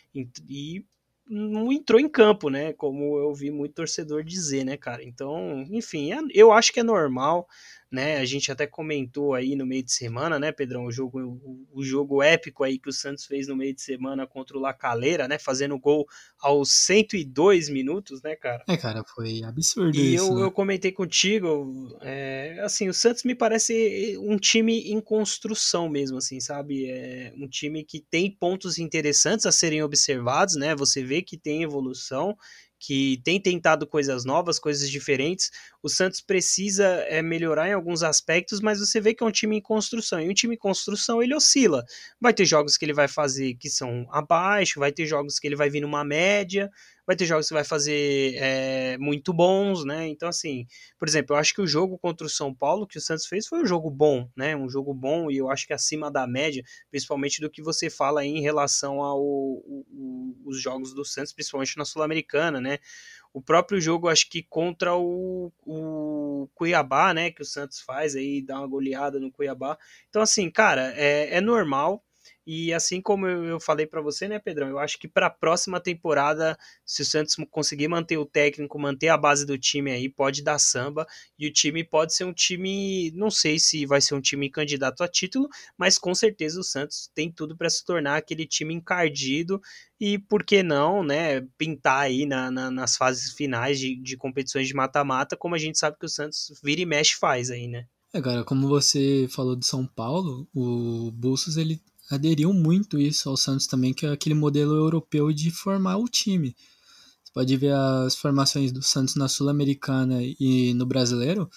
e 0.49 0.85
não 1.27 1.73
entrou 1.73 2.01
em 2.01 2.09
campo, 2.09 2.51
né? 2.51 2.73
Como 2.75 3.17
eu 3.19 3.33
vi 3.35 3.51
muito 3.51 3.75
torcedor 3.75 4.23
dizer, 4.25 4.65
né, 4.65 4.77
cara? 4.77 5.03
Então, 5.03 5.65
enfim, 5.71 6.13
é, 6.13 6.19
eu 6.35 6.53
acho 6.53 6.73
que 6.73 6.81
é 6.81 6.83
normal 6.83 7.47
né? 7.93 8.17
A 8.17 8.25
gente 8.25 8.51
até 8.51 8.67
comentou 8.67 9.35
aí 9.35 9.55
no 9.55 9.67
meio 9.67 9.83
de 9.83 9.93
semana, 9.93 10.39
né, 10.39 10.51
Pedrão, 10.51 10.87
o 10.87 10.91
jogo, 10.91 11.21
o, 11.21 11.67
o 11.71 11.85
jogo 11.85 12.23
épico 12.23 12.65
aí 12.65 12.79
que 12.79 12.89
o 12.89 12.93
Santos 12.93 13.27
fez 13.27 13.47
no 13.47 13.55
meio 13.55 13.75
de 13.75 13.83
semana 13.83 14.27
contra 14.27 14.57
o 14.57 14.61
Lacaleira, 14.61 15.29
né, 15.29 15.39
fazendo 15.39 15.79
gol 15.79 16.07
aos 16.41 16.73
102 16.73 17.69
minutos, 17.69 18.23
né, 18.23 18.35
cara? 18.35 18.65
É, 18.67 18.79
cara, 18.79 19.05
foi 19.15 19.43
absurdo 19.45 19.95
e 19.95 20.15
isso. 20.15 20.25
E 20.25 20.29
eu, 20.29 20.35
né? 20.37 20.43
eu 20.43 20.51
comentei 20.51 20.91
contigo, 20.91 21.95
é, 22.01 22.59
assim, 22.63 22.89
o 22.89 22.95
Santos 22.95 23.25
me 23.25 23.35
parece 23.35 24.17
um 24.19 24.39
time 24.39 24.91
em 24.91 25.01
construção 25.01 25.87
mesmo, 25.89 26.17
assim, 26.17 26.41
sabe? 26.41 26.87
É 26.87 27.35
um 27.37 27.47
time 27.47 27.85
que 27.85 28.01
tem 28.01 28.31
pontos 28.31 28.79
interessantes 28.79 29.45
a 29.45 29.53
serem 29.53 29.83
observados, 29.83 30.57
né? 30.57 30.75
Você 30.75 31.05
vê 31.05 31.21
que 31.21 31.37
tem 31.37 31.63
evolução 31.63 32.37
que 32.85 33.21
tem 33.23 33.41
tentado 33.41 33.87
coisas 33.87 34.25
novas, 34.25 34.59
coisas 34.59 34.91
diferentes. 34.91 35.53
O 35.81 35.89
Santos 35.89 36.21
precisa 36.21 36.85
é, 37.07 37.23
melhorar 37.23 37.69
em 37.69 37.73
alguns 37.73 38.03
aspectos, 38.03 38.61
mas 38.61 38.81
você 38.81 39.01
vê 39.01 39.15
que 39.15 39.23
é 39.23 39.27
um 39.27 39.31
time 39.31 39.57
em 39.57 39.61
construção. 39.61 40.21
E 40.21 40.29
um 40.29 40.35
time 40.35 40.57
em 40.57 40.59
construção 40.59 41.23
ele 41.23 41.33
oscila. 41.33 41.85
Vai 42.21 42.35
ter 42.35 42.45
jogos 42.45 42.77
que 42.77 42.85
ele 42.85 42.93
vai 42.93 43.07
fazer 43.07 43.55
que 43.55 43.71
são 43.71 44.09
abaixo, 44.11 44.81
vai 44.81 44.91
ter 44.91 45.07
jogos 45.07 45.39
que 45.39 45.47
ele 45.47 45.55
vai 45.55 45.71
vir 45.71 45.81
numa 45.81 46.03
média, 46.03 46.69
vai 47.07 47.17
ter 47.17 47.27
jogos 47.27 47.49
que 47.49 47.55
vai 47.55 47.65
fazer 47.65 48.35
é, 48.37 48.97
muito 48.99 49.33
bons, 49.33 49.85
né? 49.85 50.07
Então, 50.09 50.29
assim, 50.29 50.67
por 50.99 51.09
exemplo, 51.09 51.35
eu 51.35 51.39
acho 51.39 51.55
que 51.55 51.61
o 51.61 51.67
jogo 51.67 51.99
contra 51.99 52.27
o 52.27 52.31
São 52.31 52.55
Paulo 52.55 52.87
que 52.87 52.99
o 52.99 53.01
Santos 53.01 53.27
fez 53.27 53.47
foi 53.47 53.63
um 53.63 53.67
jogo 53.67 53.91
bom, 53.91 54.29
né? 54.37 54.57
Um 54.57 54.69
jogo 54.69 54.95
bom 54.95 55.31
e 55.31 55.37
eu 55.39 55.51
acho 55.51 55.67
que 55.67 55.73
acima 55.73 56.11
da 56.11 56.27
média, 56.27 56.63
principalmente 56.91 57.41
do 57.41 57.51
que 57.51 57.63
você 57.63 57.91
fala 57.91 58.25
em 58.25 58.41
relação 58.41 59.03
aos 59.03 60.61
jogos 60.61 60.95
do 60.95 61.05
Santos, 61.05 61.33
principalmente 61.33 61.77
na 61.77 61.85
Sul-Americana, 61.85 62.61
né? 62.61 62.79
O 63.35 63.41
próprio 63.41 63.81
jogo, 63.81 64.09
acho 64.09 64.29
que 64.29 64.43
contra 64.43 64.95
o, 64.95 65.51
o 65.67 66.49
Cuiabá, 66.55 67.15
né? 67.15 67.31
Que 67.31 67.43
o 67.43 67.47
Santos 67.47 67.81
faz 67.81 68.15
aí, 68.15 68.43
dá 68.43 68.59
uma 68.59 68.67
goleada 68.69 69.19
no 69.19 69.33
Cuiabá. 69.33 69.79
Então, 70.09 70.21
assim, 70.21 70.51
cara, 70.51 70.93
é, 70.97 71.37
é 71.37 71.41
normal 71.41 72.05
e 72.47 72.73
assim 72.73 73.01
como 73.01 73.27
eu 73.27 73.61
falei 73.61 73.87
para 73.87 74.01
você, 74.01 74.27
né, 74.27 74.39
Pedrão? 74.39 74.69
Eu 74.69 74.79
acho 74.79 74.99
que 74.99 75.07
para 75.07 75.27
a 75.27 75.31
próxima 75.31 75.81
temporada, 75.81 76.59
se 76.85 77.03
o 77.03 77.05
Santos 77.05 77.37
conseguir 77.51 77.87
manter 77.89 78.19
o 78.19 78.27
técnico, 78.27 78.79
manter 78.79 79.09
a 79.09 79.17
base 79.17 79.47
do 79.47 79.57
time 79.57 79.93
aí, 79.93 80.09
pode 80.09 80.43
dar 80.43 80.59
samba. 80.59 81.07
E 81.39 81.47
o 81.47 81.53
time 81.53 81.85
pode 81.85 82.15
ser 82.15 82.25
um 82.25 82.33
time, 82.33 83.13
não 83.13 83.31
sei 83.31 83.59
se 83.59 83.87
vai 83.87 84.01
ser 84.01 84.15
um 84.15 84.21
time 84.21 84.51
candidato 84.51 85.03
a 85.05 85.09
título, 85.09 85.49
mas 85.79 85.99
com 85.99 86.15
certeza 86.15 86.59
o 86.59 86.65
Santos 86.65 87.11
tem 87.15 87.31
tudo 87.31 87.57
para 87.57 87.71
se 87.71 87.85
tornar 87.85 88.17
aquele 88.17 88.47
time 88.47 88.75
encardido. 88.75 89.61
E 90.01 90.19
por 90.19 90.45
que 90.45 90.65
não, 90.65 91.05
né, 91.05 91.43
pintar 91.57 92.01
aí 92.01 92.27
na, 92.27 92.51
na, 92.51 92.71
nas 92.73 92.97
fases 92.97 93.33
finais 93.33 93.79
de, 93.79 93.95
de 93.95 94.17
competições 94.17 94.67
de 94.67 94.75
mata-mata, 94.75 95.37
como 95.37 95.55
a 95.55 95.59
gente 95.59 95.79
sabe 95.79 95.97
que 95.97 96.07
o 96.07 96.09
Santos 96.09 96.53
vira 96.63 96.81
e 96.81 96.87
mexe 96.87 97.15
faz 97.15 97.51
aí, 97.51 97.69
né? 97.69 97.87
É, 98.15 98.21
cara, 98.21 98.45
como 98.45 98.69
você 98.69 99.27
falou 99.31 99.57
de 99.57 99.65
São 99.65 99.87
Paulo, 99.87 100.47
o 100.55 101.11
Bustos 101.13 101.57
ele 101.57 101.81
aderiu 102.15 102.53
muito 102.53 103.01
isso 103.01 103.29
ao 103.31 103.37
Santos 103.37 103.67
também, 103.67 103.95
que 103.95 104.05
é 104.05 104.13
aquele 104.13 104.35
modelo 104.35 104.75
europeu 104.75 105.33
de 105.33 105.51
formar 105.51 105.97
o 105.97 106.09
time. 106.09 106.55
Você 107.25 107.33
pode 107.33 107.57
ver 107.57 107.75
as 107.75 108.15
formações 108.15 108.71
do 108.71 108.83
Santos 108.83 109.15
na 109.15 109.29
Sul-Americana 109.29 110.21
e 110.23 110.75
no 110.75 110.85
Brasileiro, 110.85 111.51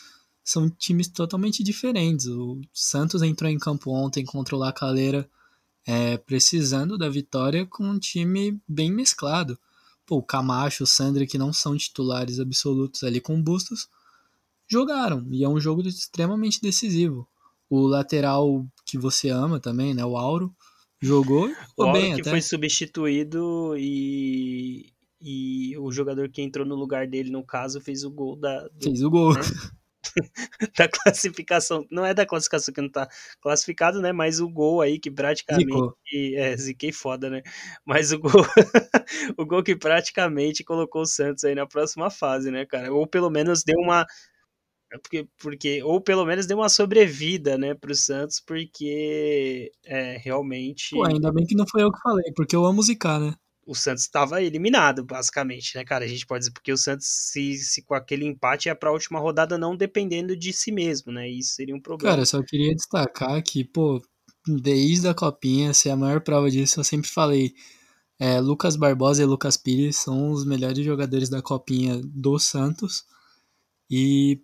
são 0.43 0.69
times 0.69 1.09
totalmente 1.09 1.61
diferentes. 1.61 2.27
O 2.27 2.61
Santos 2.71 3.21
entrou 3.21 3.51
em 3.51 3.59
campo 3.59 3.91
ontem 3.91 4.23
contra 4.23 4.55
o 4.55 4.59
La 4.59 4.71
Calera, 4.71 5.29
é, 5.85 6.17
precisando 6.17 6.97
da 6.97 7.09
vitória 7.09 7.65
com 7.65 7.83
um 7.83 7.99
time 7.99 8.57
bem 8.67 8.91
mesclado. 8.91 9.59
Pô, 10.05 10.17
o 10.17 10.23
Camacho, 10.23 10.83
o 10.83 10.87
Sandri, 10.87 11.27
que 11.27 11.37
não 11.37 11.51
são 11.51 11.75
titulares 11.75 12.39
absolutos 12.39 13.03
ali 13.03 13.19
com 13.19 13.41
Bustos, 13.41 13.89
jogaram. 14.67 15.27
E 15.31 15.43
é 15.43 15.49
um 15.49 15.59
jogo 15.59 15.81
extremamente 15.81 16.61
decisivo. 16.61 17.27
O 17.75 17.87
lateral 17.87 18.65
que 18.85 18.97
você 18.97 19.29
ama 19.29 19.59
também, 19.59 19.93
né? 19.93 20.05
O 20.05 20.15
Auro. 20.15 20.55
Jogou, 21.01 21.51
o 21.77 21.91
bem 21.91 22.15
que 22.15 22.21
até. 22.21 22.29
foi 22.29 22.41
substituído 22.41 23.75
e, 23.77 24.93
e 25.21 25.77
o 25.77 25.91
jogador 25.91 26.29
que 26.29 26.41
entrou 26.41 26.65
no 26.65 26.73
lugar 26.73 27.05
dele, 27.05 27.29
no 27.29 27.45
caso, 27.45 27.81
fez 27.81 28.05
o 28.05 28.09
gol 28.09 28.37
da. 28.37 28.61
Do, 28.69 28.83
fez 28.83 29.03
o 29.03 29.09
gol. 29.09 29.33
Né? 29.33 29.41
da 30.77 30.87
classificação. 30.87 31.85
Não 31.91 32.05
é 32.05 32.13
da 32.13 32.25
classificação 32.25 32.73
que 32.73 32.81
não 32.81 32.89
tá 32.89 33.07
classificado, 33.41 34.01
né? 34.01 34.13
Mas 34.13 34.39
o 34.39 34.49
gol 34.49 34.81
aí 34.81 34.97
que 34.97 35.11
praticamente. 35.11 35.65
Zicou. 35.65 35.97
É, 36.13 36.55
ziquei 36.55 36.93
foda, 36.93 37.29
né? 37.29 37.41
Mas 37.85 38.13
o 38.13 38.19
gol. 38.19 38.31
o 39.37 39.45
gol 39.45 39.61
que 39.61 39.75
praticamente 39.75 40.63
colocou 40.63 41.01
o 41.01 41.05
Santos 41.05 41.43
aí 41.43 41.53
na 41.53 41.67
próxima 41.67 42.09
fase, 42.09 42.49
né, 42.49 42.65
cara? 42.65 42.93
Ou 42.93 43.05
pelo 43.05 43.29
menos 43.29 43.63
deu 43.63 43.77
uma 43.79 44.07
Porque, 44.89 45.27
porque, 45.37 45.83
ou 45.83 45.99
pelo 45.99 46.25
menos 46.25 46.45
deu 46.45 46.57
uma 46.57 46.69
sobrevida, 46.69 47.57
né, 47.57 47.73
pro 47.73 47.93
Santos, 47.95 48.39
porque 48.39 49.71
é, 49.83 50.17
realmente. 50.17 50.95
Pô, 50.95 51.03
ainda 51.03 51.31
bem 51.31 51.45
que 51.45 51.55
não 51.55 51.67
foi 51.67 51.83
eu 51.83 51.91
que 51.91 51.99
falei, 52.01 52.31
porque 52.35 52.55
eu 52.55 52.65
amo 52.65 52.81
zicar, 52.81 53.19
né? 53.19 53.35
O 53.67 53.73
Santos 53.73 54.03
estava 54.03 54.43
eliminado, 54.43 55.03
basicamente, 55.03 55.75
né, 55.75 55.83
cara? 55.83 56.05
A 56.05 56.07
gente 56.07 56.25
pode 56.25 56.41
dizer, 56.41 56.51
porque 56.51 56.71
o 56.71 56.77
Santos, 56.77 57.07
se, 57.07 57.55
se 57.57 57.81
com 57.81 57.95
aquele 57.95 58.23
empate, 58.23 58.69
ia 58.69 58.75
pra 58.75 58.91
última 58.91 59.19
rodada 59.19 59.57
não 59.57 59.75
dependendo 59.75 60.37
de 60.37 60.53
si 60.53 60.71
mesmo, 60.71 61.11
né? 61.11 61.27
Isso 61.27 61.55
seria 61.55 61.75
um 61.75 61.81
problema. 61.81 62.11
Cara, 62.11 62.21
eu 62.21 62.27
só 62.27 62.43
queria 62.43 62.75
destacar 62.75 63.41
que, 63.41 63.63
pô, 63.63 63.99
desde 64.47 65.07
a 65.07 65.15
Copinha, 65.15 65.73
se 65.73 65.89
a 65.89 65.95
maior 65.95 66.21
prova 66.21 66.49
disso, 66.49 66.79
eu 66.79 66.83
sempre 66.83 67.09
falei. 67.09 67.53
É, 68.17 68.39
Lucas 68.39 68.77
Barbosa 68.77 69.23
e 69.23 69.25
Lucas 69.25 69.57
Pires 69.57 69.97
são 69.97 70.29
os 70.29 70.45
melhores 70.45 70.85
jogadores 70.85 71.27
da 71.27 71.41
Copinha 71.41 71.99
do 72.03 72.39
Santos. 72.39 73.03
E 73.89 74.41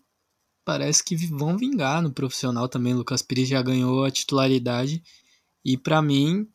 parece 0.65 1.03
que 1.03 1.15
vão 1.15 1.57
vingar 1.57 2.01
no 2.01 2.11
profissional 2.11 2.67
também. 2.67 2.93
Lucas 2.93 3.21
Pires 3.21 3.47
já 3.47 3.61
ganhou 3.61 4.03
a 4.03 4.11
titularidade. 4.11 5.01
E 5.63 5.77
para 5.77 6.01
mim, 6.01 6.47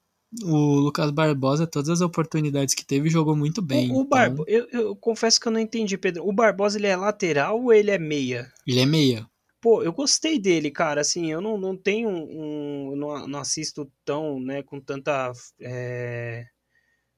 o 0.43 0.57
Lucas 0.77 1.11
Barbosa, 1.11 1.67
todas 1.67 1.89
as 1.89 2.01
oportunidades 2.01 2.75
que 2.75 2.85
teve, 2.85 3.09
jogou 3.09 3.37
muito 3.37 3.63
bem. 3.63 3.91
O, 3.91 4.01
o 4.01 4.05
Barbo, 4.05 4.45
então... 4.47 4.67
eu, 4.73 4.81
eu, 4.81 4.97
confesso 4.97 5.41
que 5.41 5.49
eu 5.49 5.53
não 5.53 5.61
entendi, 5.61 5.97
Pedro. 5.97 6.27
O 6.27 6.33
Barbosa 6.33 6.79
ele 6.79 6.87
é 6.87 6.97
lateral 6.97 7.63
ou 7.63 7.73
ele 7.73 7.91
é 7.91 7.99
meia? 7.99 8.53
Ele 8.67 8.81
é 8.81 8.87
meia. 8.87 9.29
Pô, 9.61 9.83
eu 9.83 9.93
gostei 9.93 10.39
dele, 10.39 10.71
cara. 10.71 11.01
Assim, 11.01 11.31
eu 11.31 11.41
não, 11.41 11.59
não 11.59 11.77
tenho 11.77 12.09
um. 12.09 12.95
não, 12.97 13.27
não 13.27 13.39
assisto 13.41 13.91
tão, 14.05 14.41
né, 14.41 14.63
com 14.63 14.81
tanta. 14.81 15.33
É, 15.61 16.47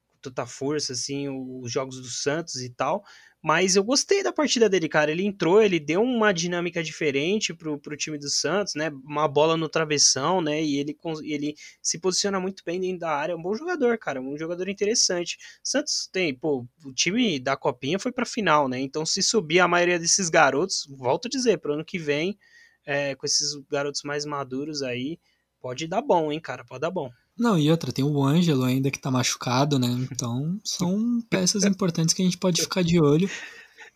com 0.09 0.17
tanta 0.21 0.45
força, 0.45 0.93
assim, 0.93 1.27
os 1.29 1.71
jogos 1.71 1.97
do 1.97 2.07
Santos 2.07 2.55
e 2.55 2.69
tal. 2.69 3.03
Mas 3.41 3.77
eu 3.77 3.83
gostei 3.83 4.21
da 4.21 4.33
partida 4.33 4.67
dele, 4.69 4.89
cara. 4.89 5.11
Ele 5.11 5.25
entrou, 5.25 5.61
ele 5.61 5.79
deu 5.79 6.01
uma 6.01 6.33
dinâmica 6.33 6.83
diferente 6.83 7.53
pro, 7.53 7.79
pro 7.79 7.95
time 7.95 8.17
do 8.17 8.29
Santos, 8.29 8.75
né? 8.75 8.89
Uma 9.05 9.29
bola 9.29 9.55
no 9.55 9.69
travessão, 9.69 10.41
né? 10.41 10.61
E 10.61 10.77
ele, 10.77 10.97
ele 11.23 11.55
se 11.81 11.99
posiciona 11.99 12.37
muito 12.37 12.63
bem 12.65 12.81
dentro 12.81 12.99
da 12.99 13.11
área. 13.11 13.31
É 13.31 13.35
um 13.35 13.41
bom 13.41 13.55
jogador, 13.55 13.97
cara. 13.97 14.21
Um 14.21 14.37
jogador 14.37 14.67
interessante. 14.67 15.37
Santos 15.63 16.09
tem, 16.11 16.35
pô, 16.35 16.67
o 16.83 16.93
time 16.93 17.39
da 17.39 17.55
Copinha 17.55 17.97
foi 17.97 18.11
pra 18.11 18.25
final, 18.25 18.67
né? 18.67 18.77
Então, 18.79 19.05
se 19.05 19.23
subir 19.23 19.61
a 19.61 19.67
maioria 19.69 19.97
desses 19.97 20.29
garotos, 20.29 20.85
volto 20.89 21.27
a 21.27 21.29
dizer, 21.29 21.59
pro 21.59 21.73
ano 21.75 21.85
que 21.85 21.97
vem, 21.97 22.37
é, 22.85 23.15
com 23.15 23.25
esses 23.25 23.55
garotos 23.71 24.03
mais 24.03 24.25
maduros 24.25 24.81
aí, 24.81 25.17
pode 25.61 25.87
dar 25.87 26.01
bom, 26.01 26.29
hein, 26.29 26.41
cara? 26.41 26.65
Pode 26.65 26.81
dar 26.81 26.91
bom. 26.91 27.09
Não, 27.39 27.57
e 27.57 27.71
outra, 27.71 27.93
tem 27.93 28.03
o 28.03 28.21
Ângelo 28.21 28.65
ainda 28.65 28.91
que 28.91 28.99
tá 28.99 29.09
machucado, 29.09 29.79
né? 29.79 29.87
Então, 30.11 30.59
são 30.61 31.21
peças 31.29 31.63
importantes 31.63 32.13
que 32.13 32.21
a 32.21 32.25
gente 32.25 32.37
pode 32.37 32.61
ficar 32.61 32.83
de 32.83 32.99
olho. 32.99 33.29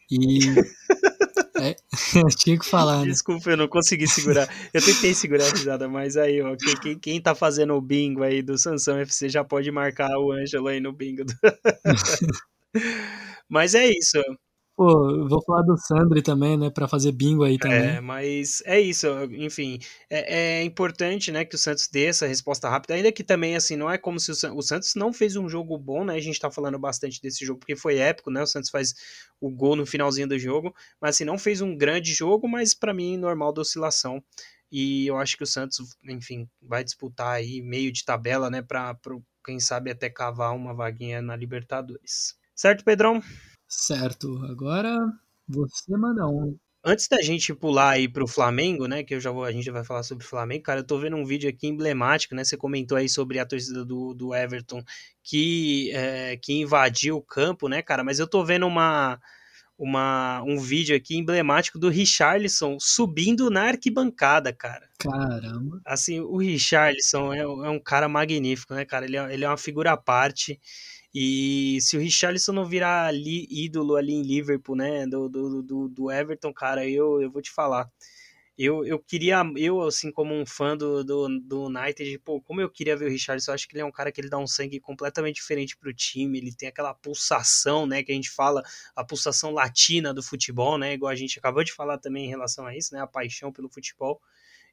E. 0.09 0.39
É, 1.59 1.75
eu 2.15 2.29
tinha 2.29 2.57
que 2.57 2.65
falar, 2.65 3.01
né? 3.01 3.11
Desculpa, 3.11 3.51
eu 3.51 3.57
não 3.57 3.67
consegui 3.67 4.07
segurar. 4.07 4.47
Eu 4.73 4.81
tentei 4.81 5.13
segurar 5.13 5.45
a 5.45 5.49
risada, 5.49 5.89
mas 5.89 6.15
aí, 6.15 6.41
ó, 6.41 6.55
quem, 6.55 6.75
quem, 6.77 6.99
quem 6.99 7.21
tá 7.21 7.35
fazendo 7.35 7.73
o 7.73 7.81
bingo 7.81 8.23
aí 8.23 8.41
do 8.41 8.57
Sansão 8.57 8.97
FC 8.97 9.27
já 9.27 9.43
pode 9.43 9.69
marcar 9.71 10.17
o 10.17 10.31
Ângelo 10.31 10.69
aí 10.69 10.79
no 10.79 10.93
bingo. 10.93 11.25
Do... 11.25 11.33
mas 13.49 13.75
é 13.75 13.89
isso. 13.89 14.23
Pô, 14.75 15.27
vou 15.27 15.39
falar 15.43 15.61
do 15.61 15.77
Sandri 15.77 16.23
também, 16.23 16.57
né, 16.57 16.71
para 16.71 16.87
fazer 16.87 17.11
bingo 17.11 17.43
aí 17.43 17.59
também. 17.59 17.89
É, 17.89 18.01
mas 18.01 18.63
é 18.65 18.81
isso, 18.81 19.07
enfim, 19.31 19.77
é, 20.09 20.61
é, 20.61 20.63
importante, 20.63 21.31
né, 21.31 21.45
que 21.45 21.53
o 21.53 21.59
Santos 21.59 21.87
dê 21.87 22.05
essa 22.05 22.25
resposta 22.25 22.67
rápida, 22.67 22.95
ainda 22.95 23.11
que 23.11 23.23
também, 23.23 23.55
assim, 23.55 23.75
não 23.75 23.89
é 23.89 23.99
como 23.99 24.19
se 24.19 24.31
o, 24.31 24.57
o, 24.57 24.61
Santos 24.63 24.95
não 24.95 25.13
fez 25.13 25.35
um 25.35 25.47
jogo 25.47 25.77
bom, 25.77 26.03
né, 26.03 26.15
a 26.15 26.19
gente 26.19 26.39
tá 26.39 26.49
falando 26.49 26.79
bastante 26.79 27.21
desse 27.21 27.45
jogo 27.45 27.59
porque 27.59 27.75
foi 27.75 27.99
épico, 27.99 28.31
né, 28.31 28.41
o 28.41 28.47
Santos 28.47 28.71
faz 28.71 28.95
o 29.39 29.47
gol 29.47 29.75
no 29.75 29.85
finalzinho 29.85 30.27
do 30.27 30.39
jogo, 30.39 30.73
mas 30.99 31.15
assim, 31.15 31.23
não 31.23 31.37
fez 31.37 31.61
um 31.61 31.77
grande 31.77 32.11
jogo, 32.11 32.47
mas 32.47 32.73
para 32.73 32.95
mim, 32.95 33.15
normal 33.15 33.53
da 33.53 33.61
oscilação, 33.61 34.23
e 34.71 35.05
eu 35.05 35.17
acho 35.17 35.37
que 35.37 35.43
o 35.43 35.47
Santos, 35.47 35.95
enfim, 36.03 36.49
vai 36.59 36.83
disputar 36.83 37.35
aí 37.35 37.61
meio 37.61 37.91
de 37.91 38.03
tabela, 38.03 38.49
né, 38.49 38.63
pra, 38.63 38.95
pra 38.95 39.15
quem 39.45 39.59
sabe 39.59 39.91
até 39.91 40.09
cavar 40.09 40.55
uma 40.55 40.73
vaguinha 40.73 41.21
na 41.21 41.35
Libertadores. 41.35 42.35
Certo, 42.55 42.83
Pedrão? 42.83 43.21
Certo, 43.75 44.39
agora 44.45 45.11
você 45.47 45.97
manda 45.97 46.27
um. 46.27 46.55
Antes 46.85 47.07
da 47.07 47.21
gente 47.21 47.53
pular 47.53 47.91
aí 47.91 48.07
pro 48.07 48.27
Flamengo, 48.27 48.87
né, 48.87 49.03
que 49.03 49.15
eu 49.15 49.19
já 49.19 49.31
vou, 49.31 49.45
a 49.45 49.51
gente 49.51 49.69
vai 49.71 49.83
falar 49.83 50.03
sobre 50.03 50.23
o 50.23 50.27
Flamengo, 50.27 50.63
cara, 50.63 50.81
eu 50.81 50.85
tô 50.85 50.99
vendo 50.99 51.15
um 51.15 51.25
vídeo 51.25 51.49
aqui 51.49 51.67
emblemático, 51.67 52.35
né, 52.35 52.43
você 52.43 52.55
comentou 52.55 52.97
aí 52.97 53.09
sobre 53.09 53.39
a 53.39 53.45
torcida 53.45 53.83
do, 53.83 54.13
do 54.13 54.35
Everton 54.35 54.83
que, 55.23 55.91
é, 55.91 56.37
que 56.37 56.53
invadiu 56.53 57.17
o 57.17 57.21
campo, 57.21 57.67
né, 57.67 57.81
cara, 57.81 58.03
mas 58.03 58.19
eu 58.19 58.27
tô 58.27 58.43
vendo 58.43 58.67
uma, 58.67 59.19
uma, 59.77 60.43
um 60.43 60.59
vídeo 60.59 60.95
aqui 60.95 61.17
emblemático 61.17 61.79
do 61.79 61.89
Richarlison 61.89 62.77
subindo 62.79 63.49
na 63.49 63.63
arquibancada, 63.63 64.53
cara. 64.53 64.87
Caramba. 64.99 65.81
Assim, 65.85 66.19
o 66.19 66.37
Richarlison 66.37 67.33
é, 67.33 67.39
é 67.39 67.69
um 67.69 67.79
cara 67.79 68.07
magnífico, 68.07 68.73
né, 68.73 68.85
cara, 68.85 69.05
ele 69.05 69.17
é, 69.17 69.33
ele 69.33 69.45
é 69.45 69.47
uma 69.47 69.57
figura 69.57 69.93
à 69.93 69.97
parte, 69.97 70.59
e 71.13 71.79
se 71.79 71.95
o 71.95 71.99
Richarlison 71.99 72.53
não 72.53 72.65
virar 72.65 73.05
ali, 73.05 73.47
ídolo 73.49 73.95
ali 73.95 74.13
em 74.13 74.23
Liverpool, 74.23 74.75
né, 74.75 75.05
do, 75.05 75.29
do, 75.29 75.61
do, 75.61 75.87
do, 75.87 76.11
Everton, 76.11 76.51
cara, 76.51 76.87
eu, 76.87 77.21
eu 77.21 77.29
vou 77.29 77.41
te 77.41 77.51
falar. 77.51 77.91
Eu, 78.57 78.85
eu 78.85 78.99
queria, 78.99 79.41
eu 79.57 79.81
assim 79.81 80.11
como 80.11 80.33
um 80.33 80.45
fã 80.45 80.77
do, 80.77 81.03
do, 81.03 81.27
do 81.39 81.65
United, 81.65 82.19
pô, 82.19 82.39
como 82.41 82.61
eu 82.61 82.69
queria 82.69 82.95
ver 82.95 83.05
o 83.07 83.09
Richarlison, 83.09 83.51
eu 83.51 83.55
acho 83.55 83.67
que 83.67 83.75
ele 83.75 83.81
é 83.81 83.85
um 83.85 83.91
cara 83.91 84.11
que 84.11 84.21
ele 84.21 84.29
dá 84.29 84.37
um 84.37 84.47
sangue 84.47 84.79
completamente 84.79 85.35
diferente 85.35 85.75
pro 85.77 85.93
time, 85.93 86.37
ele 86.37 86.53
tem 86.53 86.69
aquela 86.69 86.93
pulsação, 86.93 87.85
né, 87.87 88.03
que 88.03 88.11
a 88.11 88.15
gente 88.15 88.29
fala, 88.29 88.63
a 88.95 89.03
pulsação 89.03 89.51
latina 89.51 90.13
do 90.13 90.21
futebol, 90.23 90.77
né, 90.77 90.93
igual 90.93 91.11
a 91.11 91.15
gente 91.15 91.39
acabou 91.39 91.63
de 91.63 91.73
falar 91.73 91.97
também 91.97 92.25
em 92.25 92.29
relação 92.29 92.65
a 92.65 92.75
isso, 92.75 92.93
né, 92.93 93.01
a 93.01 93.07
paixão 93.07 93.51
pelo 93.51 93.69
futebol. 93.69 94.21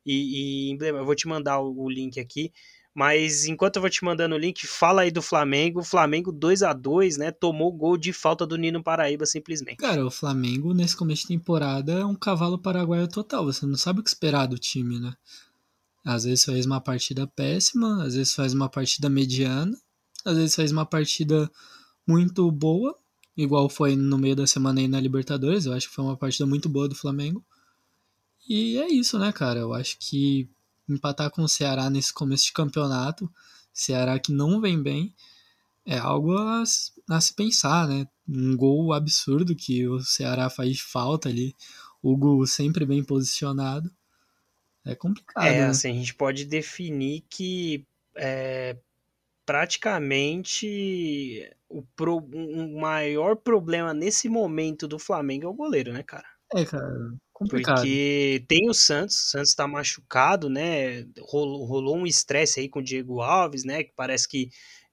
E, 0.05 0.72
e 0.72 0.79
eu 0.81 1.05
vou 1.05 1.14
te 1.14 1.29
mandar 1.29 1.61
o, 1.61 1.85
o 1.85 1.90
link 1.90 2.18
aqui. 2.18 2.53
Mas 2.94 3.46
enquanto 3.46 3.76
eu 3.76 3.83
vou 3.83 3.90
te 3.90 4.05
mandando 4.05 4.35
o 4.35 4.38
link, 4.38 4.66
fala 4.66 5.03
aí 5.03 5.11
do 5.11 5.22
Flamengo. 5.22 5.83
Flamengo 5.83 6.33
2 6.33 6.62
a 6.62 6.72
2 6.72 7.16
né? 7.16 7.31
Tomou 7.31 7.72
gol 7.72 7.96
de 7.96 8.12
falta 8.12 8.46
do 8.46 8.57
Nino 8.57 8.83
Paraíba, 8.83 9.24
simplesmente. 9.26 9.76
Cara, 9.76 10.05
o 10.05 10.11
Flamengo 10.11 10.74
nesse 10.74 10.96
começo 10.96 11.22
de 11.22 11.29
temporada 11.29 11.92
é 11.92 12.05
um 12.05 12.16
cavalo 12.16 12.59
paraguaio 12.59 13.07
total. 13.07 13.44
Você 13.44 13.64
não 13.64 13.76
sabe 13.76 14.00
o 14.00 14.03
que 14.03 14.09
esperar 14.09 14.46
do 14.46 14.59
time, 14.59 14.98
né? 14.98 15.14
Às 16.05 16.24
vezes 16.24 16.44
faz 16.44 16.66
uma 16.66 16.81
partida 16.81 17.26
péssima, 17.26 18.03
às 18.03 18.14
vezes 18.14 18.35
faz 18.35 18.55
uma 18.55 18.68
partida 18.68 19.09
mediana, 19.09 19.76
às 20.24 20.37
vezes 20.37 20.55
faz 20.55 20.72
uma 20.72 20.87
partida 20.87 21.50
muito 22.07 22.50
boa, 22.50 22.96
igual 23.37 23.68
foi 23.68 23.94
no 23.94 24.18
meio 24.18 24.35
da 24.35 24.46
semana 24.46 24.81
aí 24.81 24.88
na 24.88 24.98
Libertadores. 24.98 25.66
Eu 25.66 25.74
acho 25.74 25.88
que 25.88 25.94
foi 25.94 26.05
uma 26.05 26.16
partida 26.16 26.46
muito 26.46 26.68
boa 26.68 26.88
do 26.88 26.94
Flamengo. 26.94 27.44
E 28.48 28.79
é 28.79 28.88
isso, 28.88 29.18
né, 29.18 29.31
cara? 29.31 29.61
Eu 29.61 29.72
acho 29.72 29.96
que 30.00 30.48
empatar 30.92 31.31
com 31.31 31.42
o 31.42 31.48
Ceará 31.48 31.90
nesse 31.90 32.12
começo 32.12 32.46
de 32.46 32.53
campeonato, 32.53 33.31
Ceará 33.72 34.18
que 34.18 34.33
não 34.33 34.61
vem 34.61 34.83
bem, 34.83 35.14
é 35.87 35.98
algo 35.98 36.37
a, 36.37 36.62
a 37.11 37.20
se 37.20 37.35
pensar, 37.35 37.88
né? 37.88 38.07
Um 38.29 38.57
gol 38.57 38.92
absurdo 38.92 39.57
que 39.57 39.87
o 39.88 40.00
Ceará 40.00 40.50
faz 40.50 40.81
falta 40.81 41.29
ali, 41.29 41.55
Hugo 42.03 42.46
sempre 42.46 42.87
bem 42.87 43.03
posicionado. 43.03 43.90
É 44.85 44.94
complicado. 44.94 45.46
É, 45.46 45.61
né? 45.61 45.66
assim, 45.66 45.90
a 45.90 45.94
gente 45.94 46.14
pode 46.14 46.44
definir 46.44 47.24
que 47.29 47.87
é, 48.16 48.76
praticamente 49.44 51.50
o, 51.68 51.83
pro, 51.94 52.26
um 52.33 52.81
maior 52.81 53.37
problema 53.37 53.92
nesse 53.92 54.29
momento 54.29 54.88
do 54.88 54.98
Flamengo 54.98 55.46
é 55.46 55.48
o 55.48 55.55
goleiro, 55.55 55.92
né, 55.92 56.03
cara? 56.03 56.26
É, 56.55 56.64
cara. 56.64 57.14
Complicado. 57.40 57.76
Porque 57.76 58.44
tem 58.46 58.68
o 58.68 58.74
Santos, 58.74 59.16
o 59.16 59.31
Santos 59.31 59.55
tá 59.55 59.66
machucado, 59.66 60.50
né? 60.50 61.07
Rolou, 61.20 61.64
rolou 61.64 61.96
um 61.96 62.07
estresse 62.07 62.61
aí 62.61 62.68
com 62.68 62.81
o 62.81 62.83
Diego 62.83 63.22
Alves, 63.22 63.64
né? 63.64 63.83
Que 63.83 63.92
parece 63.96 64.29
que 64.29 64.50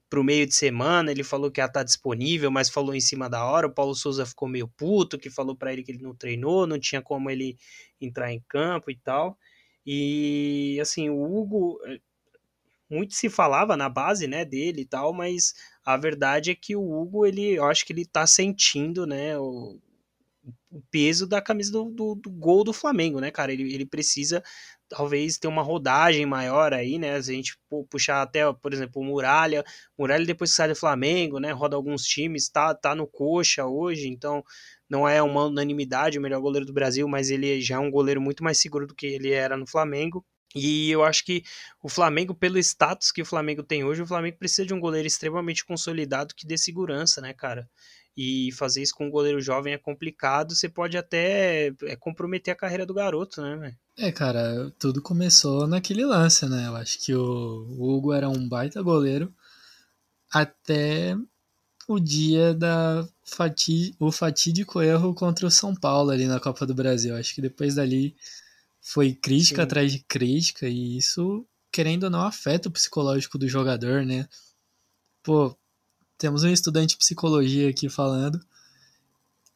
pro 0.08 0.24
meio 0.24 0.46
de 0.46 0.54
semana 0.54 1.10
ele 1.10 1.22
falou 1.22 1.50
que 1.50 1.60
ia 1.60 1.66
estar 1.66 1.80
tá 1.80 1.84
disponível, 1.84 2.50
mas 2.50 2.70
falou 2.70 2.94
em 2.94 3.00
cima 3.00 3.28
da 3.28 3.44
hora. 3.44 3.66
O 3.66 3.74
Paulo 3.74 3.94
Souza 3.94 4.24
ficou 4.24 4.48
meio 4.48 4.66
puto, 4.66 5.18
que 5.18 5.28
falou 5.28 5.54
para 5.54 5.74
ele 5.74 5.82
que 5.82 5.92
ele 5.92 6.02
não 6.02 6.14
treinou, 6.14 6.66
não 6.66 6.78
tinha 6.78 7.02
como 7.02 7.28
ele 7.28 7.58
entrar 8.00 8.32
em 8.32 8.42
campo 8.48 8.90
e 8.90 8.96
tal. 8.96 9.36
E 9.84 10.78
assim, 10.80 11.10
o 11.10 11.22
Hugo 11.22 11.78
eh, 11.84 12.00
muito 12.90 13.14
se 13.14 13.28
falava 13.28 13.76
na 13.76 13.90
base, 13.90 14.26
né, 14.26 14.44
dele 14.44 14.82
e 14.82 14.86
tal, 14.86 15.12
mas 15.12 15.54
a 15.84 15.98
verdade 15.98 16.50
é 16.50 16.54
que 16.54 16.74
o 16.74 16.82
Hugo, 16.82 17.26
ele, 17.26 17.58
eu 17.58 17.64
acho 17.66 17.84
que 17.84 17.92
ele 17.92 18.06
tá 18.06 18.26
sentindo, 18.26 19.06
né, 19.06 19.38
o 20.70 20.82
peso 20.90 21.26
da 21.26 21.40
camisa 21.40 21.72
do, 21.72 21.84
do, 21.90 22.14
do, 22.14 22.30
gol 22.30 22.64
do 22.64 22.72
Flamengo, 22.72 23.20
né, 23.20 23.30
cara? 23.30 23.52
Ele, 23.52 23.72
ele 23.74 23.86
precisa 23.86 24.42
talvez 24.88 25.38
ter 25.38 25.48
uma 25.48 25.62
rodagem 25.62 26.24
maior 26.26 26.72
aí, 26.72 26.98
né? 26.98 27.14
A 27.14 27.20
gente 27.20 27.58
puxar 27.90 28.22
até, 28.22 28.50
por 28.52 28.72
exemplo, 28.72 29.02
o 29.02 29.04
Muralha, 29.04 29.64
Muralha 29.98 30.24
depois 30.24 30.50
que 30.50 30.56
sai 30.56 30.68
do 30.68 30.76
Flamengo, 30.76 31.38
né? 31.38 31.52
Roda 31.52 31.76
alguns 31.76 32.04
times, 32.04 32.48
tá, 32.48 32.74
tá 32.74 32.94
no 32.94 33.06
coxa 33.06 33.66
hoje, 33.66 34.08
então 34.08 34.42
não 34.88 35.08
é 35.08 35.22
uma 35.22 35.44
unanimidade 35.44 36.18
o 36.18 36.22
melhor 36.22 36.40
goleiro 36.40 36.66
do 36.66 36.72
Brasil, 36.72 37.06
mas 37.06 37.30
ele 37.30 37.60
já 37.60 37.76
é 37.76 37.78
um 37.78 37.90
goleiro 37.90 38.20
muito 38.20 38.42
mais 38.42 38.58
seguro 38.58 38.86
do 38.86 38.94
que 38.94 39.06
ele 39.06 39.30
era 39.32 39.56
no 39.56 39.66
Flamengo. 39.66 40.24
E 40.54 40.90
eu 40.90 41.04
acho 41.04 41.24
que 41.24 41.42
o 41.82 41.88
Flamengo, 41.88 42.34
pelo 42.34 42.58
status 42.58 43.12
que 43.12 43.20
o 43.20 43.26
Flamengo 43.26 43.62
tem 43.62 43.84
hoje, 43.84 44.02
o 44.02 44.06
Flamengo 44.06 44.38
precisa 44.38 44.66
de 44.66 44.72
um 44.72 44.80
goleiro 44.80 45.06
extremamente 45.06 45.64
consolidado 45.64 46.34
que 46.34 46.46
dê 46.46 46.56
segurança, 46.56 47.20
né, 47.20 47.34
cara? 47.34 47.68
E 48.20 48.50
fazer 48.50 48.82
isso 48.82 48.96
com 48.96 49.06
um 49.06 49.10
goleiro 49.10 49.40
jovem 49.40 49.74
é 49.74 49.78
complicado, 49.78 50.52
você 50.52 50.68
pode 50.68 50.98
até 50.98 51.72
é, 51.84 51.94
comprometer 51.94 52.52
a 52.52 52.56
carreira 52.56 52.84
do 52.84 52.92
garoto, 52.92 53.40
né, 53.40 53.54
velho? 53.54 53.76
É, 53.96 54.10
cara, 54.10 54.72
tudo 54.76 55.00
começou 55.00 55.68
naquele 55.68 56.04
lance, 56.04 56.44
né? 56.48 56.66
Eu 56.66 56.74
acho 56.74 56.98
que 56.98 57.14
o 57.14 57.76
Hugo 57.78 58.12
era 58.12 58.28
um 58.28 58.48
baita 58.48 58.82
goleiro 58.82 59.32
até 60.32 61.16
o 61.86 62.00
dia 62.00 62.52
da 62.52 63.06
fati 63.22 63.94
o 64.00 64.10
fatídico 64.10 64.82
erro 64.82 65.14
contra 65.14 65.46
o 65.46 65.50
São 65.50 65.72
Paulo 65.72 66.10
ali 66.10 66.26
na 66.26 66.40
Copa 66.40 66.66
do 66.66 66.74
Brasil. 66.74 67.14
Acho 67.14 67.32
que 67.32 67.40
depois 67.40 67.76
dali 67.76 68.16
foi 68.80 69.12
crítica 69.14 69.62
Sim. 69.62 69.64
atrás 69.64 69.92
de 69.92 70.00
crítica 70.00 70.66
e 70.68 70.96
isso, 70.96 71.46
querendo 71.70 72.04
ou 72.04 72.10
não, 72.10 72.22
afeta 72.22 72.68
o 72.68 72.72
psicológico 72.72 73.38
do 73.38 73.48
jogador, 73.48 74.04
né? 74.04 74.28
Pô, 75.22 75.56
temos 76.18 76.42
um 76.44 76.48
estudante 76.48 76.90
de 76.90 76.98
psicologia 76.98 77.70
aqui 77.70 77.88
falando 77.88 78.40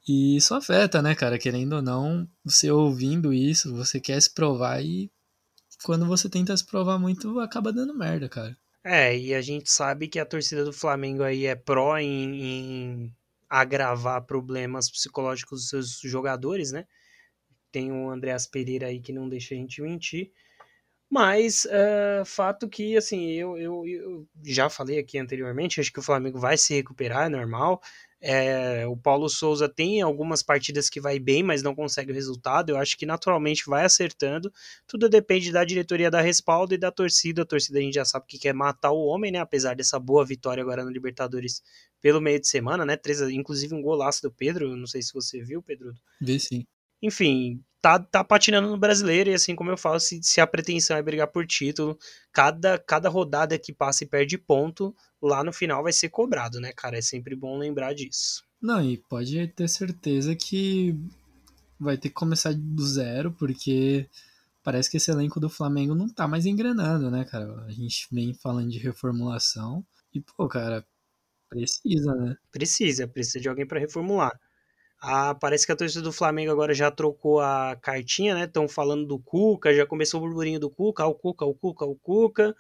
e 0.09 0.37
isso 0.37 0.55
afeta, 0.55 1.01
né, 1.01 1.15
cara? 1.15 1.39
Querendo 1.39 1.75
ou 1.75 1.83
não, 1.83 2.29
você 2.45 2.71
ouvindo 2.71 3.33
isso, 3.33 3.75
você 3.75 4.01
quer 4.01 4.21
se 4.21 4.33
provar 4.33 4.83
e 4.83 5.11
quando 5.85 6.07
você 6.07 6.29
tenta 6.29 6.57
se 6.57 6.65
provar 6.65 6.99
muito, 6.99 7.41
acaba 7.41 7.73
dando 7.73 7.97
merda, 7.97 8.29
cara. 8.29 8.57
É, 8.85 9.17
e 9.17 9.35
a 9.35 9.41
gente 9.41 9.71
sabe 9.71 10.09
que 10.09 10.19
a 10.19 10.27
torcida 10.27 10.65
do 10.65 10.73
Flamengo 10.73 11.23
aí 11.23 11.47
é 11.47 11.55
pró 11.55 11.97
em, 11.99 12.43
em 12.43 13.17
agravar 13.49 14.23
problemas 14.23 14.91
psicológicos 14.91 15.61
dos 15.61 15.69
seus 15.69 16.01
jogadores, 16.01 16.73
né? 16.73 16.87
Tem 17.71 17.93
o 17.93 18.11
Andreas 18.11 18.47
Pereira 18.47 18.89
aí 18.89 19.01
que 19.01 19.13
não 19.13 19.29
deixa 19.29 19.55
a 19.55 19.59
gente 19.59 19.81
mentir. 19.81 20.33
Mas, 21.13 21.67
uh, 21.67 22.25
fato 22.25 22.67
que, 22.67 22.97
assim, 22.97 23.33
eu, 23.33 23.59
eu, 23.59 23.87
eu, 23.87 24.27
já 24.43 24.71
falei 24.71 24.99
aqui 24.99 25.19
anteriormente, 25.19 25.79
acho 25.79 25.93
que 25.93 25.99
o 25.99 26.03
Flamengo 26.03 26.39
vai 26.39 26.57
se 26.57 26.73
recuperar, 26.73 27.27
é 27.27 27.29
normal. 27.29 27.83
É, 28.19 28.87
o 28.87 28.97
Paulo 28.97 29.29
Souza 29.29 29.69
tem 29.69 30.01
algumas 30.01 30.43
partidas 30.43 30.89
que 30.89 31.03
vai 31.03 31.19
bem, 31.19 31.43
mas 31.43 31.63
não 31.63 31.75
consegue 31.75 32.13
o 32.13 32.15
resultado. 32.15 32.71
Eu 32.71 32.79
acho 32.79 32.97
que 32.97 33.05
naturalmente 33.05 33.65
vai 33.67 33.85
acertando. 33.85 34.51
Tudo 34.87 35.07
depende 35.07 35.53
da 35.53 35.63
diretoria 35.65 36.11
da 36.11 36.23
respaldo 36.23 36.73
e 36.73 36.79
da 36.79 36.91
torcida. 36.91 37.43
A 37.43 37.45
torcida 37.45 37.79
a 37.79 37.83
gente 37.83 37.93
já 37.93 38.07
sabe 38.07 38.25
que 38.27 38.39
quer 38.39 38.55
matar 38.55 38.93
o 38.93 39.05
homem, 39.05 39.31
né? 39.31 39.39
Apesar 39.39 39.77
dessa 39.77 39.99
boa 39.99 40.25
vitória 40.25 40.63
agora 40.63 40.83
no 40.83 40.91
Libertadores 40.91 41.63
pelo 42.01 42.23
meio 42.23 42.41
de 42.41 42.49
semana, 42.49 42.87
né? 42.87 42.97
Três, 42.97 43.21
inclusive 43.21 43.75
um 43.75 43.83
golaço 43.83 44.23
do 44.23 44.33
Pedro. 44.33 44.75
Não 44.79 44.87
sei 44.87 45.03
se 45.03 45.13
você 45.13 45.43
viu, 45.43 45.63
Pedro. 45.63 45.93
Vi 46.19 46.41
sim. 46.41 46.65
Enfim, 47.03 47.63
tá, 47.83 47.99
tá 47.99 48.23
patinando 48.23 48.69
no 48.69 48.79
brasileiro, 48.79 49.29
e 49.29 49.35
assim 49.35 49.57
como 49.57 49.71
eu 49.71 49.77
falo, 49.77 49.99
se, 49.99 50.21
se 50.23 50.41
a 50.41 50.47
pretensão 50.47 50.97
é 50.97 51.03
brigar 51.03 51.27
por 51.27 51.45
título, 51.45 51.99
cada, 52.33 52.79
cada 52.79 53.09
rodada 53.09 53.59
que 53.59 53.73
passa 53.73 54.05
e 54.05 54.07
perde 54.07 54.39
ponto, 54.39 54.95
lá 55.21 55.43
no 55.43 55.53
final 55.53 55.83
vai 55.83 55.93
ser 55.93 56.09
cobrado, 56.09 56.61
né, 56.61 56.73
cara? 56.73 56.97
É 56.97 57.03
sempre 57.03 57.35
bom 57.35 57.59
lembrar 57.59 57.93
disso. 57.93 58.45
Não, 58.61 58.81
e 58.81 58.97
pode 58.97 59.49
ter 59.49 59.69
certeza 59.69 60.37
que 60.37 60.97
vai 61.79 61.99
ter 61.99 62.09
que 62.09 62.15
começar 62.15 62.55
do 62.55 62.87
zero, 62.87 63.33
porque 63.33 64.09
parece 64.63 64.89
que 64.89 64.99
esse 64.99 65.11
elenco 65.11 65.41
do 65.41 65.51
Flamengo 65.51 65.97
não 65.97 66.09
tá 66.09 66.29
mais 66.29 66.47
engrenando, 66.47 67.11
né, 67.11 67.25
cara? 67.25 67.65
A 67.67 67.71
gente 67.73 68.07
vem 68.13 68.33
falando 68.33 68.71
de 68.71 68.79
reformulação 68.79 69.85
e, 70.15 70.21
pô, 70.21 70.47
cara, 70.47 70.87
precisa, 71.49 72.15
né? 72.15 72.37
Precisa, 72.53 73.09
precisa 73.09 73.41
de 73.41 73.49
alguém 73.49 73.67
para 73.67 73.81
reformular. 73.81 74.39
Ah, 75.05 75.35
parece 75.35 75.67
que 75.67 75.73
a 75.73 75.77
torcida 75.77 76.01
do 76.01 76.13
Flamengo 76.13 76.53
agora 76.53 76.73
já 76.73 76.89
trocou 76.89 77.41
a 77.41 77.77
cartinha, 77.83 78.35
né? 78.37 78.45
Estão 78.45 78.69
falando 78.69 79.05
do 79.05 79.19
Cuca, 79.19 79.75
já 79.75 79.85
começou 79.85 80.21
o 80.21 80.25
burburinho 80.25 80.61
do 80.61 80.71
Cuca, 80.71 81.05
o 81.07 81.15
Cuca, 81.15 81.45
o 81.45 81.53
Cuca, 81.55 81.85
o 81.85 81.97
Cuca. 81.97 82.55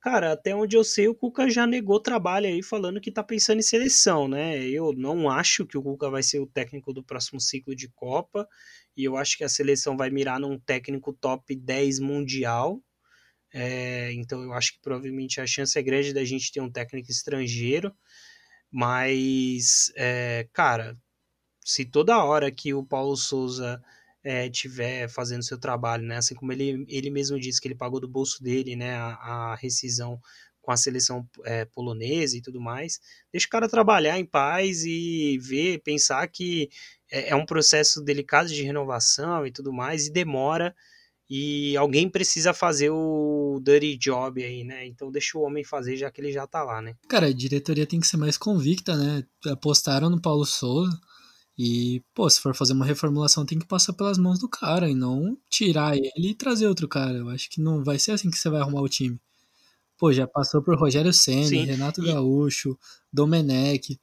Cara, 0.00 0.32
até 0.32 0.54
onde 0.54 0.76
eu 0.76 0.84
sei, 0.84 1.08
o 1.08 1.14
Cuca 1.14 1.50
já 1.50 1.66
negou 1.66 2.00
trabalho 2.00 2.46
aí, 2.46 2.62
falando 2.62 3.00
que 3.00 3.10
tá 3.12 3.22
pensando 3.24 3.58
em 3.60 3.62
seleção, 3.62 4.28
né? 4.28 4.60
Eu 4.64 4.92
não 4.94 5.28
acho 5.30 5.66
que 5.66 5.76
o 5.78 5.82
Cuca 5.82 6.10
vai 6.10 6.22
ser 6.22 6.40
o 6.40 6.46
técnico 6.46 6.92
do 6.92 7.04
próximo 7.04 7.40
ciclo 7.40 7.74
de 7.74 7.88
Copa, 7.90 8.48
e 8.96 9.04
eu 9.04 9.16
acho 9.16 9.36
que 9.38 9.44
a 9.44 9.48
seleção 9.48 9.96
vai 9.96 10.10
mirar 10.10 10.40
num 10.40 10.58
técnico 10.60 11.12
top 11.12 11.54
10 11.56 11.98
mundial. 12.00 12.80
É, 13.54 14.12
então 14.14 14.42
eu 14.42 14.52
acho 14.54 14.74
que 14.74 14.80
provavelmente 14.82 15.40
a 15.40 15.46
chance 15.46 15.78
é 15.78 15.82
grande 15.82 16.14
da 16.14 16.24
gente 16.24 16.52
ter 16.52 16.60
um 16.60 16.70
técnico 16.70 17.10
estrangeiro. 17.10 17.92
Mas, 18.70 19.92
é, 19.96 20.48
cara, 20.52 20.96
se 21.64 21.84
toda 21.84 22.24
hora 22.24 22.50
que 22.50 22.74
o 22.74 22.84
Paulo 22.84 23.16
Souza 23.16 23.82
é, 24.22 24.48
tiver 24.48 25.08
fazendo 25.08 25.42
seu 25.42 25.58
trabalho, 25.58 26.04
né? 26.04 26.16
Assim 26.16 26.34
como 26.34 26.52
ele, 26.52 26.84
ele 26.88 27.10
mesmo 27.10 27.38
disse 27.38 27.60
que 27.60 27.68
ele 27.68 27.74
pagou 27.74 28.00
do 28.00 28.08
bolso 28.08 28.42
dele, 28.42 28.76
né? 28.76 28.94
A, 28.96 29.52
a 29.52 29.54
rescisão 29.56 30.20
com 30.60 30.70
a 30.70 30.76
seleção 30.76 31.28
é, 31.44 31.64
polonesa 31.64 32.36
e 32.36 32.40
tudo 32.40 32.60
mais. 32.60 33.00
Deixa 33.32 33.48
o 33.48 33.50
cara 33.50 33.68
trabalhar 33.68 34.18
em 34.18 34.24
paz 34.24 34.84
e 34.84 35.38
ver, 35.42 35.82
pensar 35.82 36.26
que 36.28 36.70
é, 37.10 37.30
é 37.30 37.36
um 37.36 37.44
processo 37.44 38.00
delicado 38.00 38.48
de 38.48 38.62
renovação 38.62 39.44
e 39.44 39.50
tudo 39.50 39.72
mais, 39.72 40.06
e 40.06 40.12
demora, 40.12 40.74
e 41.28 41.76
alguém 41.76 42.08
precisa 42.08 42.54
fazer 42.54 42.90
o 42.90 43.60
dirty 43.62 43.96
job 43.96 44.42
aí, 44.42 44.62
né? 44.64 44.86
Então 44.86 45.10
deixa 45.10 45.36
o 45.36 45.42
homem 45.42 45.64
fazer, 45.64 45.96
já 45.96 46.10
que 46.10 46.20
ele 46.20 46.30
já 46.30 46.46
tá 46.46 46.62
lá, 46.62 46.80
né? 46.80 46.94
Cara, 47.08 47.26
a 47.26 47.32
diretoria 47.32 47.86
tem 47.86 47.98
que 47.98 48.06
ser 48.06 48.16
mais 48.16 48.38
convicta, 48.38 48.96
né? 48.96 49.24
Apostaram 49.46 50.08
no 50.08 50.20
Paulo 50.20 50.44
Souza, 50.44 50.96
e, 51.58 52.02
pô, 52.14 52.28
se 52.30 52.40
for 52.40 52.54
fazer 52.54 52.72
uma 52.72 52.86
reformulação, 52.86 53.44
tem 53.44 53.58
que 53.58 53.66
passar 53.66 53.92
pelas 53.92 54.16
mãos 54.16 54.38
do 54.38 54.48
cara 54.48 54.88
e 54.88 54.94
não 54.94 55.36
tirar 55.50 55.96
ele 55.96 56.30
e 56.30 56.34
trazer 56.34 56.66
outro 56.66 56.88
cara. 56.88 57.18
Eu 57.18 57.28
acho 57.28 57.50
que 57.50 57.60
não 57.60 57.84
vai 57.84 57.98
ser 57.98 58.12
assim 58.12 58.30
que 58.30 58.38
você 58.38 58.48
vai 58.48 58.60
arrumar 58.60 58.80
o 58.80 58.88
time. 58.88 59.20
Pô, 59.98 60.12
já 60.12 60.26
passou 60.26 60.62
por 60.62 60.78
Rogério 60.78 61.12
Senna, 61.12 61.64
Renato. 61.64 62.02
Gaúcho, 62.02 62.76
Domenech 63.12 64.00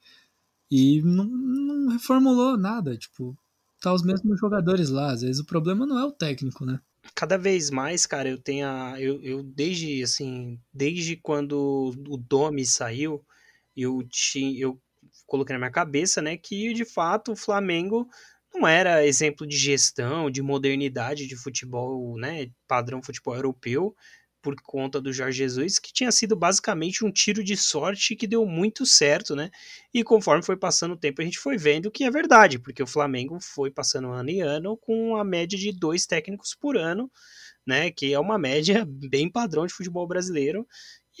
e 0.70 1.02
não, 1.02 1.24
não 1.24 1.92
reformulou 1.92 2.56
nada. 2.56 2.96
Tipo, 2.96 3.36
tá 3.80 3.92
os 3.92 4.02
mesmos 4.02 4.38
jogadores 4.38 4.88
lá. 4.88 5.12
Às 5.12 5.22
vezes 5.22 5.40
o 5.40 5.44
problema 5.44 5.84
não 5.84 5.98
é 5.98 6.04
o 6.04 6.12
técnico, 6.12 6.64
né? 6.64 6.80
Cada 7.14 7.36
vez 7.36 7.70
mais, 7.70 8.06
cara, 8.06 8.28
eu 8.28 8.38
tenho 8.38 8.66
a, 8.68 9.00
eu, 9.00 9.20
eu 9.22 9.42
desde 9.42 10.02
assim, 10.02 10.60
desde 10.72 11.16
quando 11.16 11.92
o 12.08 12.16
Domi 12.16 12.64
saiu, 12.64 13.24
eu 13.76 14.02
tinha 14.08 14.58
eu 14.58 14.80
coloquei 15.30 15.54
na 15.54 15.60
minha 15.60 15.70
cabeça, 15.70 16.20
né, 16.20 16.36
que 16.36 16.74
de 16.74 16.84
fato 16.84 17.32
o 17.32 17.36
Flamengo 17.36 18.08
não 18.52 18.66
era 18.66 19.06
exemplo 19.06 19.46
de 19.46 19.56
gestão, 19.56 20.28
de 20.30 20.42
modernidade 20.42 21.26
de 21.26 21.36
futebol, 21.36 22.18
né, 22.18 22.48
padrão 22.66 23.00
futebol 23.02 23.36
europeu, 23.36 23.94
por 24.42 24.54
conta 24.62 25.00
do 25.00 25.12
Jorge 25.12 25.38
Jesus, 25.38 25.78
que 25.78 25.92
tinha 25.92 26.10
sido 26.10 26.34
basicamente 26.34 27.04
um 27.04 27.12
tiro 27.12 27.44
de 27.44 27.56
sorte 27.56 28.16
que 28.16 28.26
deu 28.26 28.46
muito 28.46 28.86
certo, 28.86 29.36
né? 29.36 29.50
E 29.92 30.02
conforme 30.02 30.42
foi 30.42 30.56
passando 30.56 30.92
o 30.92 30.96
tempo, 30.96 31.20
a 31.20 31.24
gente 31.24 31.38
foi 31.38 31.58
vendo 31.58 31.90
que 31.90 32.04
é 32.04 32.10
verdade, 32.10 32.58
porque 32.58 32.82
o 32.82 32.86
Flamengo 32.86 33.38
foi 33.38 33.70
passando 33.70 34.08
ano 34.08 34.30
e 34.30 34.40
ano 34.40 34.78
com 34.78 35.14
a 35.16 35.24
média 35.24 35.58
de 35.58 35.72
dois 35.72 36.06
técnicos 36.06 36.54
por 36.54 36.76
ano, 36.76 37.10
né? 37.66 37.90
Que 37.90 38.12
é 38.14 38.18
uma 38.18 38.38
média 38.38 38.86
bem 38.88 39.30
padrão 39.30 39.66
de 39.66 39.74
futebol 39.74 40.06
brasileiro. 40.06 40.66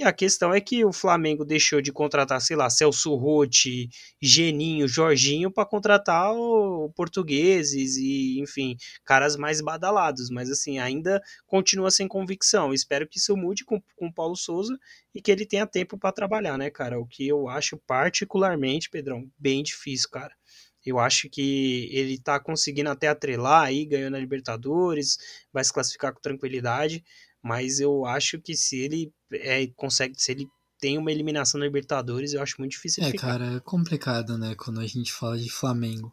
E 0.00 0.02
a 0.02 0.14
questão 0.14 0.54
é 0.54 0.62
que 0.62 0.82
o 0.82 0.94
Flamengo 0.94 1.44
deixou 1.44 1.82
de 1.82 1.92
contratar, 1.92 2.40
sei 2.40 2.56
lá, 2.56 2.70
Celso 2.70 3.14
Rotti, 3.16 3.90
Geninho, 4.18 4.88
Jorginho 4.88 5.50
para 5.50 5.66
contratar 5.66 6.32
o 6.32 6.90
portugueses 6.96 7.98
e, 7.98 8.40
enfim, 8.40 8.78
caras 9.04 9.36
mais 9.36 9.60
badalados. 9.60 10.30
Mas, 10.30 10.50
assim, 10.50 10.78
ainda 10.78 11.20
continua 11.46 11.90
sem 11.90 12.08
convicção. 12.08 12.72
Espero 12.72 13.06
que 13.06 13.18
isso 13.18 13.36
mude 13.36 13.62
com 13.62 13.78
o 14.00 14.10
Paulo 14.10 14.36
Souza 14.36 14.74
e 15.14 15.20
que 15.20 15.30
ele 15.30 15.44
tenha 15.44 15.66
tempo 15.66 15.98
para 15.98 16.12
trabalhar, 16.12 16.56
né, 16.56 16.70
cara? 16.70 16.98
O 16.98 17.06
que 17.06 17.28
eu 17.28 17.46
acho 17.46 17.76
particularmente, 17.86 18.88
Pedrão, 18.88 19.30
bem 19.38 19.62
difícil, 19.62 20.08
cara. 20.08 20.34
Eu 20.82 20.98
acho 20.98 21.28
que 21.28 21.90
ele 21.92 22.18
tá 22.18 22.40
conseguindo 22.40 22.88
até 22.88 23.08
atrelar 23.08 23.64
aí, 23.64 23.84
ganhando 23.84 24.16
a 24.16 24.20
Libertadores, 24.20 25.18
vai 25.52 25.62
se 25.62 25.70
classificar 25.70 26.14
com 26.14 26.22
tranquilidade, 26.22 27.04
mas 27.42 27.80
eu 27.80 28.04
acho 28.04 28.40
que 28.40 28.56
se 28.56 28.78
ele 28.78 29.12
é, 29.32 29.66
consegue, 29.68 30.20
se 30.20 30.32
ele 30.32 30.48
tem 30.80 30.96
uma 30.96 31.12
eliminação 31.12 31.58
na 31.58 31.66
Libertadores, 31.66 32.32
eu 32.32 32.42
acho 32.42 32.56
muito 32.58 32.72
difícil 32.72 33.04
É, 33.04 33.12
cara, 33.12 33.56
é 33.56 33.60
complicado, 33.60 34.38
né, 34.38 34.54
quando 34.54 34.80
a 34.80 34.86
gente 34.86 35.12
fala 35.12 35.38
de 35.38 35.50
Flamengo 35.50 36.10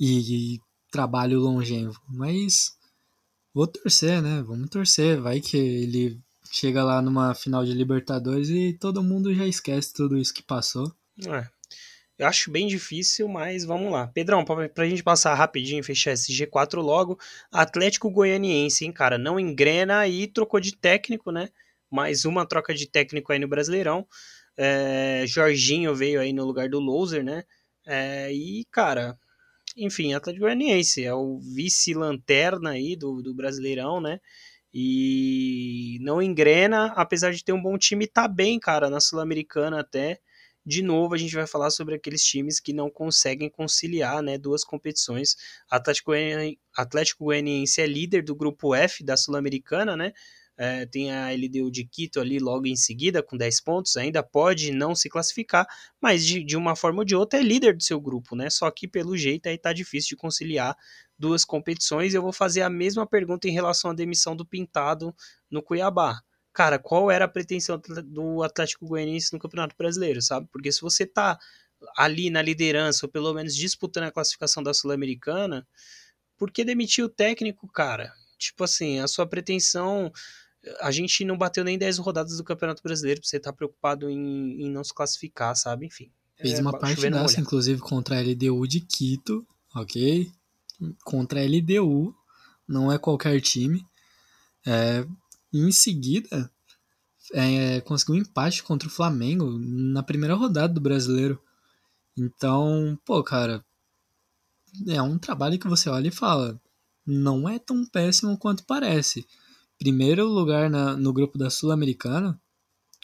e, 0.00 0.54
e 0.54 0.60
trabalho 0.90 1.38
longevo, 1.38 2.00
mas 2.08 2.76
vou 3.54 3.66
torcer, 3.66 4.22
né, 4.22 4.42
vamos 4.42 4.70
torcer, 4.70 5.20
vai 5.20 5.40
que 5.40 5.56
ele 5.56 6.20
chega 6.50 6.84
lá 6.84 7.00
numa 7.00 7.34
final 7.34 7.64
de 7.64 7.72
Libertadores 7.72 8.48
e 8.50 8.72
todo 8.74 9.02
mundo 9.02 9.34
já 9.34 9.46
esquece 9.46 9.92
tudo 9.92 10.18
isso 10.18 10.34
que 10.34 10.42
passou. 10.42 10.92
É, 11.26 11.48
eu 12.22 12.28
acho 12.28 12.50
bem 12.50 12.66
difícil, 12.66 13.28
mas 13.28 13.64
vamos 13.64 13.92
lá. 13.92 14.06
Pedrão, 14.06 14.44
pra, 14.44 14.68
pra 14.68 14.88
gente 14.88 15.02
passar 15.02 15.34
rapidinho 15.34 15.82
fechar 15.82 16.12
esse 16.12 16.32
G4 16.32 16.80
logo, 16.80 17.18
Atlético 17.50 18.10
Goianiense, 18.10 18.84
hein, 18.84 18.92
cara, 18.92 19.18
não 19.18 19.40
engrena 19.40 20.06
e 20.06 20.26
trocou 20.28 20.60
de 20.60 20.76
técnico, 20.76 21.32
né? 21.32 21.48
Mais 21.90 22.24
uma 22.24 22.46
troca 22.46 22.72
de 22.72 22.88
técnico 22.88 23.32
aí 23.32 23.38
no 23.38 23.48
Brasileirão. 23.48 24.06
É, 24.56 25.24
Jorginho 25.26 25.94
veio 25.94 26.20
aí 26.20 26.32
no 26.32 26.44
lugar 26.44 26.68
do 26.68 26.78
Loser, 26.78 27.24
né? 27.24 27.44
É, 27.84 28.32
e, 28.32 28.64
cara, 28.70 29.18
enfim, 29.76 30.14
Atlético 30.14 30.44
Goianiense 30.44 31.04
é 31.04 31.12
o 31.12 31.38
vice-lanterna 31.40 32.70
aí 32.70 32.94
do, 32.94 33.20
do 33.20 33.34
Brasileirão, 33.34 34.00
né? 34.00 34.20
E 34.72 35.98
não 36.00 36.22
engrena, 36.22 36.92
apesar 36.96 37.32
de 37.32 37.44
ter 37.44 37.52
um 37.52 37.60
bom 37.60 37.76
time, 37.76 38.06
tá 38.06 38.28
bem, 38.28 38.60
cara, 38.60 38.88
na 38.88 39.00
Sul-Americana 39.00 39.80
até. 39.80 40.20
De 40.64 40.82
novo 40.82 41.14
a 41.14 41.18
gente 41.18 41.34
vai 41.34 41.46
falar 41.46 41.70
sobre 41.70 41.94
aqueles 41.94 42.22
times 42.22 42.60
que 42.60 42.72
não 42.72 42.90
conseguem 42.90 43.50
conciliar 43.50 44.22
né, 44.22 44.38
duas 44.38 44.64
competições. 44.64 45.36
Atlético, 45.70 46.12
Atlético 46.76 47.24
Goianiense 47.24 47.80
é 47.80 47.86
líder 47.86 48.22
do 48.22 48.34
grupo 48.34 48.74
F 48.74 49.04
da 49.04 49.16
Sul-Americana, 49.16 49.96
né? 49.96 50.12
É, 50.56 50.84
tem 50.84 51.10
a 51.10 51.30
LDU 51.32 51.70
de 51.70 51.84
Quito 51.84 52.20
ali 52.20 52.38
logo 52.38 52.66
em 52.66 52.76
seguida, 52.76 53.22
com 53.22 53.36
10 53.36 53.60
pontos, 53.62 53.96
ainda 53.96 54.22
pode 54.22 54.70
não 54.70 54.94
se 54.94 55.08
classificar, 55.08 55.66
mas 56.00 56.24
de, 56.24 56.44
de 56.44 56.56
uma 56.56 56.76
forma 56.76 57.00
ou 57.00 57.04
de 57.04 57.16
outra 57.16 57.40
é 57.40 57.42
líder 57.42 57.74
do 57.74 57.82
seu 57.82 57.98
grupo, 58.00 58.36
né? 58.36 58.50
Só 58.50 58.70
que 58.70 58.86
pelo 58.86 59.16
jeito 59.16 59.48
aí 59.48 59.56
tá 59.56 59.72
difícil 59.72 60.10
de 60.10 60.16
conciliar 60.16 60.76
duas 61.18 61.44
competições. 61.44 62.14
Eu 62.14 62.22
vou 62.22 62.32
fazer 62.32 62.62
a 62.62 62.70
mesma 62.70 63.06
pergunta 63.06 63.48
em 63.48 63.52
relação 63.52 63.90
à 63.90 63.94
demissão 63.94 64.36
do 64.36 64.46
Pintado 64.46 65.14
no 65.50 65.62
Cuiabá. 65.62 66.20
Cara, 66.52 66.78
qual 66.78 67.10
era 67.10 67.24
a 67.24 67.28
pretensão 67.28 67.80
do 68.04 68.42
Atlético 68.42 68.86
Goianiense 68.86 69.32
no 69.32 69.38
Campeonato 69.38 69.74
Brasileiro, 69.76 70.20
sabe? 70.20 70.48
Porque 70.52 70.70
se 70.70 70.80
você 70.80 71.06
tá 71.06 71.38
ali 71.96 72.30
na 72.30 72.42
liderança, 72.42 73.06
ou 73.06 73.10
pelo 73.10 73.32
menos 73.32 73.54
disputando 73.56 74.04
a 74.04 74.12
classificação 74.12 74.62
da 74.62 74.74
Sul-Americana, 74.74 75.66
por 76.36 76.50
que 76.50 76.64
demitir 76.64 77.04
o 77.04 77.08
técnico, 77.08 77.66
cara? 77.68 78.12
Tipo 78.38 78.64
assim, 78.64 78.98
a 78.98 79.08
sua 79.08 79.26
pretensão 79.26 80.12
a 80.80 80.90
gente 80.90 81.24
não 81.24 81.36
bateu 81.36 81.64
nem 81.64 81.76
10 81.76 81.98
rodadas 81.98 82.36
do 82.36 82.44
Campeonato 82.44 82.82
Brasileiro 82.82 83.20
pra 83.20 83.28
você 83.28 83.36
estar 83.36 83.50
tá 83.50 83.56
preocupado 83.56 84.08
em, 84.08 84.62
em, 84.62 84.70
não 84.70 84.84
se 84.84 84.94
classificar, 84.94 85.56
sabe? 85.56 85.86
Enfim. 85.86 86.10
Fez 86.36 86.58
é, 86.58 86.62
uma 86.62 86.78
partidaça, 86.78 87.40
inclusive, 87.40 87.80
contra 87.80 88.16
a 88.16 88.20
LDU 88.20 88.66
de 88.66 88.80
Quito, 88.80 89.46
ok? 89.74 90.30
Contra 91.04 91.40
a 91.40 91.44
LDU, 91.44 92.14
não 92.66 92.92
é 92.92 92.98
qualquer 92.98 93.40
time. 93.40 93.84
É, 94.66 95.04
e 95.52 95.60
em 95.60 95.72
seguida, 95.72 96.50
é, 97.34 97.80
conseguiu 97.82 98.14
um 98.14 98.18
empate 98.18 98.62
contra 98.62 98.88
o 98.88 98.90
Flamengo 98.90 99.50
na 99.58 100.02
primeira 100.02 100.34
rodada 100.34 100.72
do 100.72 100.80
Brasileiro. 100.80 101.40
Então, 102.16 102.98
pô, 103.04 103.22
cara, 103.22 103.64
é 104.88 105.00
um 105.02 105.18
trabalho 105.18 105.58
que 105.58 105.68
você 105.68 105.88
olha 105.88 106.08
e 106.08 106.12
fala, 106.12 106.60
não 107.06 107.48
é 107.48 107.58
tão 107.58 107.84
péssimo 107.86 108.36
quanto 108.38 108.64
parece 108.64 109.26
primeiro 109.82 110.28
lugar 110.28 110.70
na, 110.70 110.96
no 110.96 111.12
grupo 111.12 111.36
da 111.36 111.50
Sul-Americana, 111.50 112.40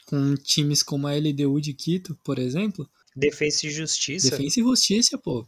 com 0.05 0.33
times 0.35 0.81
como 0.81 1.07
a 1.07 1.13
LDU 1.13 1.59
de 1.59 1.73
Quito, 1.73 2.17
por 2.23 2.39
exemplo. 2.39 2.89
Defesa 3.13 3.67
e 3.67 3.69
Justiça. 3.69 4.31
Defesa 4.31 4.61
e 4.61 4.63
Justiça, 4.63 5.17
pô. 5.17 5.45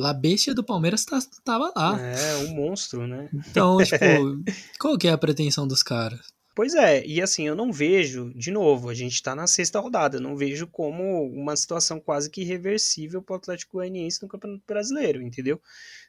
La 0.00 0.12
Bestia 0.12 0.54
do 0.54 0.64
Palmeiras 0.64 1.04
tá, 1.04 1.18
tava 1.44 1.72
lá. 1.76 2.00
É, 2.00 2.36
um 2.38 2.54
monstro, 2.54 3.06
né? 3.06 3.28
Então, 3.32 3.76
tipo, 3.84 4.42
qual 4.78 4.96
que 4.96 5.06
é 5.06 5.12
a 5.12 5.18
pretensão 5.18 5.68
dos 5.68 5.82
caras? 5.82 6.20
Pois 6.52 6.74
é, 6.74 7.06
e 7.06 7.22
assim, 7.22 7.46
eu 7.46 7.54
não 7.54 7.72
vejo, 7.72 8.34
de 8.34 8.50
novo, 8.50 8.88
a 8.88 8.94
gente 8.94 9.22
tá 9.22 9.34
na 9.34 9.46
sexta 9.46 9.78
rodada, 9.78 10.16
eu 10.16 10.20
não 10.20 10.36
vejo 10.36 10.66
como 10.66 11.24
uma 11.28 11.54
situação 11.54 12.00
quase 12.00 12.28
que 12.28 12.42
irreversível 12.42 13.22
pro 13.22 13.36
Atlético 13.36 13.78
Goianiense 13.78 14.20
no 14.20 14.28
Campeonato 14.28 14.62
Brasileiro, 14.66 15.22
entendeu? 15.22 15.60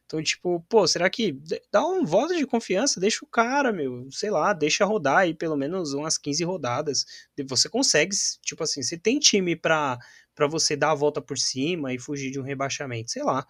Então, 0.05 0.21
tipo, 0.21 0.59
pô, 0.67 0.85
será 0.87 1.09
que 1.09 1.39
dá 1.71 1.85
um 1.85 2.03
voto 2.03 2.35
de 2.35 2.45
confiança, 2.45 2.99
deixa 2.99 3.23
o 3.23 3.27
cara, 3.27 3.71
meu, 3.71 4.09
sei 4.11 4.29
lá, 4.29 4.51
deixa 4.51 4.83
rodar 4.83 5.19
aí 5.19 5.33
pelo 5.33 5.55
menos 5.55 5.93
umas 5.93 6.17
15 6.17 6.43
rodadas. 6.43 7.05
Você 7.47 7.69
consegue, 7.69 8.13
tipo 8.41 8.61
assim, 8.61 8.83
você 8.83 8.97
tem 8.97 9.19
time 9.19 9.55
pra, 9.55 9.97
pra 10.35 10.47
você 10.47 10.75
dar 10.75 10.91
a 10.91 10.95
volta 10.95 11.21
por 11.21 11.37
cima 11.37 11.93
e 11.93 11.99
fugir 11.99 12.29
de 12.29 12.41
um 12.41 12.43
rebaixamento, 12.43 13.09
sei 13.09 13.23
lá. 13.23 13.47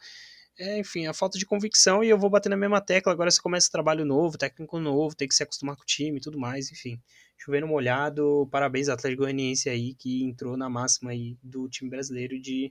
É, 0.60 0.78
enfim, 0.78 1.08
a 1.08 1.14
falta 1.14 1.39
de 1.39 1.45
convicção 1.45 2.04
e 2.04 2.10
eu 2.10 2.18
vou 2.18 2.30
bater 2.30 2.49
na 2.49 2.58
mesma 2.58 2.82
tecla. 2.82 3.12
Agora 3.12 3.32
você 3.32 3.41
começa 3.41 3.72
trabalho 3.72 4.06
novo, 4.06 4.38
técnico 4.38 4.80
novo, 4.80 5.16
tem 5.16 5.28
que 5.28 5.34
se 5.36 5.43
acostumar 5.43 5.76
com 5.76 5.84
o 5.84 5.86
time 5.86 6.18
e 6.18 6.22
tudo 6.22 6.38
mais, 6.39 6.72
enfim. 6.72 6.99
Chovendo 7.38 7.68
molhado, 7.68 8.47
parabéns 8.52 8.88
Atlético 8.88 9.24
Goianiense 9.24 9.70
aí 9.70 9.95
que 9.95 10.24
entrou 10.24 10.56
na 10.56 10.70
máxima 10.70 11.12
aí 11.12 11.38
do 11.41 11.68
time 11.68 11.89
brasileiro 11.89 12.39
de 12.39 12.70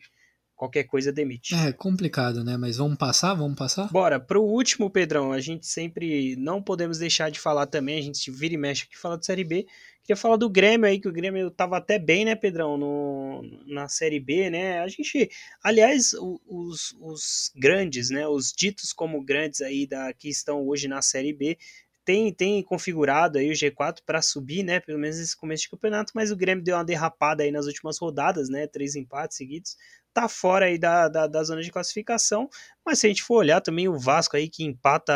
qualquer 0.61 0.85
coisa 0.85 1.11
demite. 1.11 1.55
É 1.55 1.73
complicado, 1.73 2.45
né? 2.45 2.55
Mas 2.59 2.77
vamos 2.77 2.99
passar? 2.99 3.33
Vamos 3.33 3.57
passar? 3.57 3.91
Bora, 3.91 4.21
pro 4.21 4.43
último, 4.43 4.91
Pedrão. 4.91 5.33
A 5.33 5.41
gente 5.41 5.67
sempre 5.67 6.37
não 6.37 6.63
podemos 6.63 6.99
deixar 6.99 7.31
de 7.31 7.41
falar 7.41 7.65
também, 7.65 7.99
a 7.99 8.03
gente 8.03 8.31
vira 8.31 8.53
e 8.53 8.59
mexe 8.59 8.85
aqui 8.85 8.99
fala 8.99 9.17
de 9.17 9.25
Série 9.25 9.43
B. 9.43 9.67
Queria 10.03 10.21
falar 10.21 10.37
do 10.37 10.51
Grêmio 10.51 10.87
aí, 10.87 11.01
que 11.01 11.09
o 11.09 11.13
Grêmio 11.13 11.51
tava 11.51 11.79
até 11.79 11.99
bem, 11.99 12.27
né, 12.27 12.35
Pedrão, 12.35 12.77
no, 12.77 13.43
na 13.67 13.89
Série 13.89 14.21
B, 14.21 14.51
né? 14.51 14.81
A 14.81 14.89
gente, 14.89 15.31
aliás, 15.65 16.13
os, 16.47 16.95
os 17.01 17.51
grandes, 17.57 18.11
né, 18.11 18.29
os 18.29 18.53
ditos 18.53 18.93
como 18.93 19.25
grandes 19.25 19.63
aí 19.63 19.87
da, 19.87 20.13
que 20.13 20.29
estão 20.29 20.67
hoje 20.69 20.89
na 20.89 21.01
Série 21.01 21.33
B, 21.33 21.57
tem, 22.05 22.33
tem 22.33 22.63
configurado 22.63 23.39
aí 23.39 23.51
o 23.51 23.55
G4 23.55 24.01
para 24.05 24.21
subir, 24.21 24.63
né? 24.63 24.81
Pelo 24.81 24.99
menos 24.99 25.19
nesse 25.19 25.37
começo 25.37 25.63
de 25.63 25.71
campeonato, 25.71 26.13
mas 26.15 26.31
o 26.31 26.37
Grêmio 26.37 26.65
deu 26.65 26.77
uma 26.77 26.85
derrapada 26.85 27.43
aí 27.45 27.51
nas 27.51 27.67
últimas 27.67 27.99
rodadas, 27.99 28.49
né? 28.49 28.67
Três 28.67 28.97
empates 28.97 29.37
seguidos 29.37 29.77
tá 30.13 30.29
fora 30.29 30.67
aí 30.67 30.79
da, 30.79 31.09
da, 31.09 31.27
da, 31.27 31.43
zona 31.43 31.63
de 31.63 31.71
classificação, 31.71 32.49
mas 32.85 32.99
se 32.99 33.07
a 33.07 33.09
gente 33.09 33.23
for 33.23 33.37
olhar 33.37 33.61
também 33.61 33.89
o 33.89 33.99
Vasco 33.99 34.37
aí 34.37 34.49
que 34.49 34.65
empata, 34.65 35.13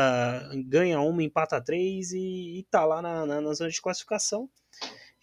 ganha 0.67 1.01
uma, 1.01 1.23
empata 1.23 1.61
três 1.61 2.13
e, 2.13 2.59
e 2.59 2.67
tá 2.71 2.85
lá 2.85 3.03
na, 3.03 3.27
na, 3.27 3.41
na, 3.41 3.55
zona 3.55 3.71
de 3.71 3.81
classificação. 3.81 4.49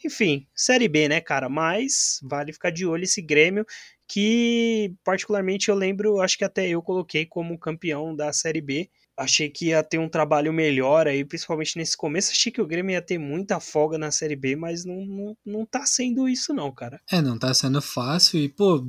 Enfim, 0.03 0.47
Série 0.55 0.87
B, 0.87 1.07
né, 1.07 1.21
cara? 1.21 1.47
Mas 1.47 2.19
vale 2.23 2.51
ficar 2.51 2.71
de 2.71 2.85
olho 2.85 3.03
esse 3.03 3.21
Grêmio, 3.21 3.65
que 4.07 4.93
particularmente 5.03 5.69
eu 5.69 5.75
lembro, 5.75 6.19
acho 6.19 6.37
que 6.37 6.43
até 6.43 6.67
eu 6.67 6.81
coloquei 6.81 7.25
como 7.25 7.57
campeão 7.57 8.15
da 8.15 8.33
Série 8.33 8.61
B, 8.61 8.89
Achei 9.21 9.49
que 9.49 9.67
ia 9.67 9.83
ter 9.83 9.99
um 9.99 10.09
trabalho 10.09 10.51
melhor 10.51 11.07
aí, 11.07 11.23
principalmente 11.23 11.77
nesse 11.77 11.95
começo. 11.95 12.31
Achei 12.31 12.51
que 12.51 12.61
o 12.61 12.65
Grêmio 12.65 12.93
ia 12.93 13.01
ter 13.01 13.19
muita 13.19 13.59
folga 13.59 13.97
na 13.97 14.09
Série 14.09 14.35
B, 14.35 14.55
mas 14.55 14.83
não, 14.83 15.05
não, 15.05 15.37
não 15.45 15.65
tá 15.65 15.85
sendo 15.85 16.27
isso, 16.27 16.53
não, 16.53 16.71
cara. 16.71 16.99
É, 17.11 17.21
não 17.21 17.37
tá 17.37 17.53
sendo 17.53 17.81
fácil 17.81 18.39
e, 18.39 18.49
pô, 18.49 18.83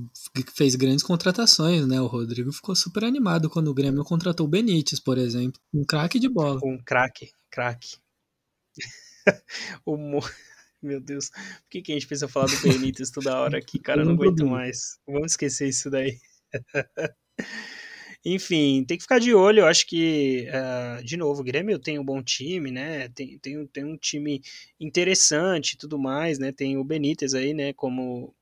fez 0.57 0.75
grandes 0.75 1.05
contratações, 1.05 1.87
né? 1.87 2.01
O 2.01 2.07
Rodrigo 2.07 2.51
ficou 2.53 2.75
super 2.75 3.05
animado 3.05 3.51
quando 3.51 3.69
o 3.69 3.75
Grêmio 3.75 4.05
contratou 4.05 4.47
o 4.47 4.49
Benítez, 4.49 4.99
por 4.99 5.19
exemplo. 5.19 5.61
Um 5.73 5.85
craque 5.85 6.19
de 6.19 6.29
bola. 6.29 6.61
Um 6.65 6.79
craque, 6.83 7.31
craque. 7.51 7.99
o 9.85 9.97
Mo... 9.97 10.21
Meu 10.83 11.01
Deus, 11.01 11.29
por 11.29 11.71
que, 11.71 11.83
que 11.83 11.93
a 11.93 11.95
gente 11.95 12.09
precisa 12.09 12.27
falar 12.27 12.47
do 12.47 12.61
Benítez 12.61 13.11
toda 13.11 13.39
hora 13.39 13.59
aqui, 13.59 13.79
cara? 13.79 14.01
Eu 14.01 14.07
não 14.07 14.15
aguento 14.15 14.45
mais. 14.47 14.99
Vamos 15.07 15.33
esquecer 15.33 15.69
isso 15.69 15.89
daí. 15.89 16.19
Enfim, 18.25 18.85
tem 18.85 18.97
que 18.97 19.03
ficar 19.03 19.19
de 19.19 19.35
olho. 19.35 19.61
Eu 19.61 19.67
acho 19.67 19.87
que, 19.87 20.47
uh, 20.49 21.03
de 21.05 21.17
novo, 21.17 21.41
o 21.41 21.45
Grêmio 21.45 21.79
tem 21.79 21.99
um 21.99 22.05
bom 22.05 22.23
time, 22.23 22.71
né? 22.71 23.09
Tem, 23.09 23.39
tem, 23.39 23.67
tem 23.67 23.85
um 23.85 23.97
time 23.97 24.41
interessante 24.79 25.73
e 25.73 25.77
tudo 25.77 25.99
mais, 25.99 26.39
né? 26.39 26.53
Tem 26.53 26.77
o 26.79 26.85
Benítez 26.85 27.35
aí, 27.35 27.53
né? 27.53 27.73
Como 27.73 28.33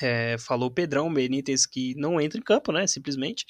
é, 0.00 0.36
falou 0.38 0.68
o 0.68 0.72
Pedrão, 0.72 1.12
Benítez 1.12 1.66
que 1.66 1.94
não 1.96 2.20
entra 2.20 2.38
em 2.38 2.42
campo, 2.42 2.72
né? 2.72 2.86
Simplesmente. 2.86 3.44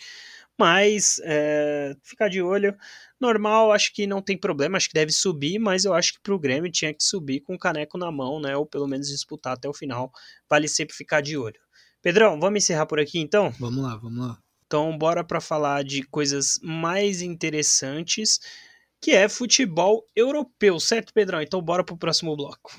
Mas 0.59 1.21
é, 1.25 1.95
ficar 2.03 2.29
de 2.29 2.43
olho. 2.43 2.77
Normal, 3.21 3.73
acho 3.73 3.93
que 3.95 4.07
não 4.07 4.21
tem 4.21 4.37
problema, 4.37 4.77
acho 4.77 4.89
que 4.89 4.95
deve 4.95 5.13
subir, 5.13 5.59
mas 5.59 5.85
eu 5.85 5.95
acho 5.95 6.15
que 6.15 6.21
pro 6.21 6.39
Grêmio 6.39 6.71
tinha 6.71 6.93
que 6.93 7.03
subir 7.03 7.41
com 7.41 7.55
o 7.55 7.59
caneco 7.59 7.97
na 7.97 8.11
mão, 8.11 8.41
né? 8.41 8.57
Ou 8.57 8.67
pelo 8.67 8.89
menos 8.89 9.09
disputar 9.09 9.55
até 9.55 9.69
o 9.69 9.75
final. 9.75 10.11
Vale 10.51 10.67
sempre 10.69 10.97
ficar 10.97 11.21
de 11.21 11.37
olho. 11.37 11.61
Pedrão, 12.03 12.41
vamos 12.41 12.59
encerrar 12.59 12.87
por 12.87 12.99
aqui 12.99 13.19
então? 13.19 13.51
Vamos 13.59 13.83
lá, 13.83 13.97
vamos 13.97 14.27
lá. 14.27 14.46
Então, 14.67 14.99
bora 14.99 15.23
para 15.23 15.41
falar 15.41 15.85
de 15.85 16.03
coisas 16.03 16.59
mais 16.61 17.23
interessantes, 17.23 18.41
que 19.01 19.13
é 19.13 19.29
futebol 19.29 20.05
europeu, 20.15 20.81
certo, 20.81 21.15
Pedrão? 21.15 21.41
Então, 21.41 21.63
bora 21.63 21.85
pro 21.85 21.97
próximo 21.97 22.37
bloco. 22.37 22.77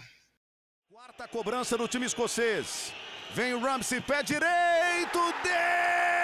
Quarta 0.92 1.28
cobrança 1.30 1.78
do 1.78 1.88
time 1.88 2.06
escocês. 2.06 2.92
Vem 3.34 3.54
o 3.54 3.60
Ramsey, 3.60 4.02
pé 4.02 4.22
direito, 4.22 5.20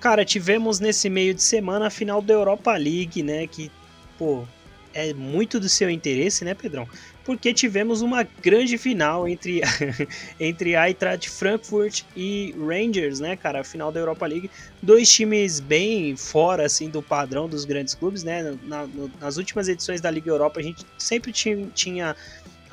Cara, 0.00 0.24
tivemos 0.24 0.80
nesse 0.80 1.08
meio 1.08 1.32
de 1.32 1.40
semana 1.40 1.86
a 1.86 1.90
final 1.90 2.20
da 2.20 2.34
Europa 2.34 2.76
League, 2.76 3.22
né? 3.22 3.46
Que, 3.46 3.70
pô, 4.18 4.44
é 4.92 5.14
muito 5.14 5.60
do 5.60 5.68
seu 5.68 5.88
interesse, 5.88 6.44
né, 6.44 6.52
Pedrão? 6.52 6.88
Porque 7.24 7.54
tivemos 7.54 8.02
uma 8.02 8.26
grande 8.42 8.76
final 8.76 9.28
entre, 9.28 9.62
entre 10.40 10.74
Eintracht 10.74 11.30
Frankfurt 11.30 12.02
e 12.16 12.52
Rangers, 12.58 13.20
né, 13.20 13.36
cara? 13.36 13.60
A 13.60 13.64
final 13.64 13.92
da 13.92 14.00
Europa 14.00 14.26
League. 14.26 14.50
Dois 14.82 15.08
times 15.08 15.60
bem 15.60 16.16
fora, 16.16 16.66
assim, 16.66 16.90
do 16.90 17.00
padrão 17.00 17.48
dos 17.48 17.64
grandes 17.64 17.94
clubes, 17.94 18.24
né? 18.24 18.58
Na, 18.64 18.88
nas 19.20 19.36
últimas 19.36 19.68
edições 19.68 20.00
da 20.00 20.10
Liga 20.10 20.30
Europa, 20.30 20.58
a 20.58 20.62
gente 20.64 20.84
sempre 20.98 21.32
tinha 21.32 22.16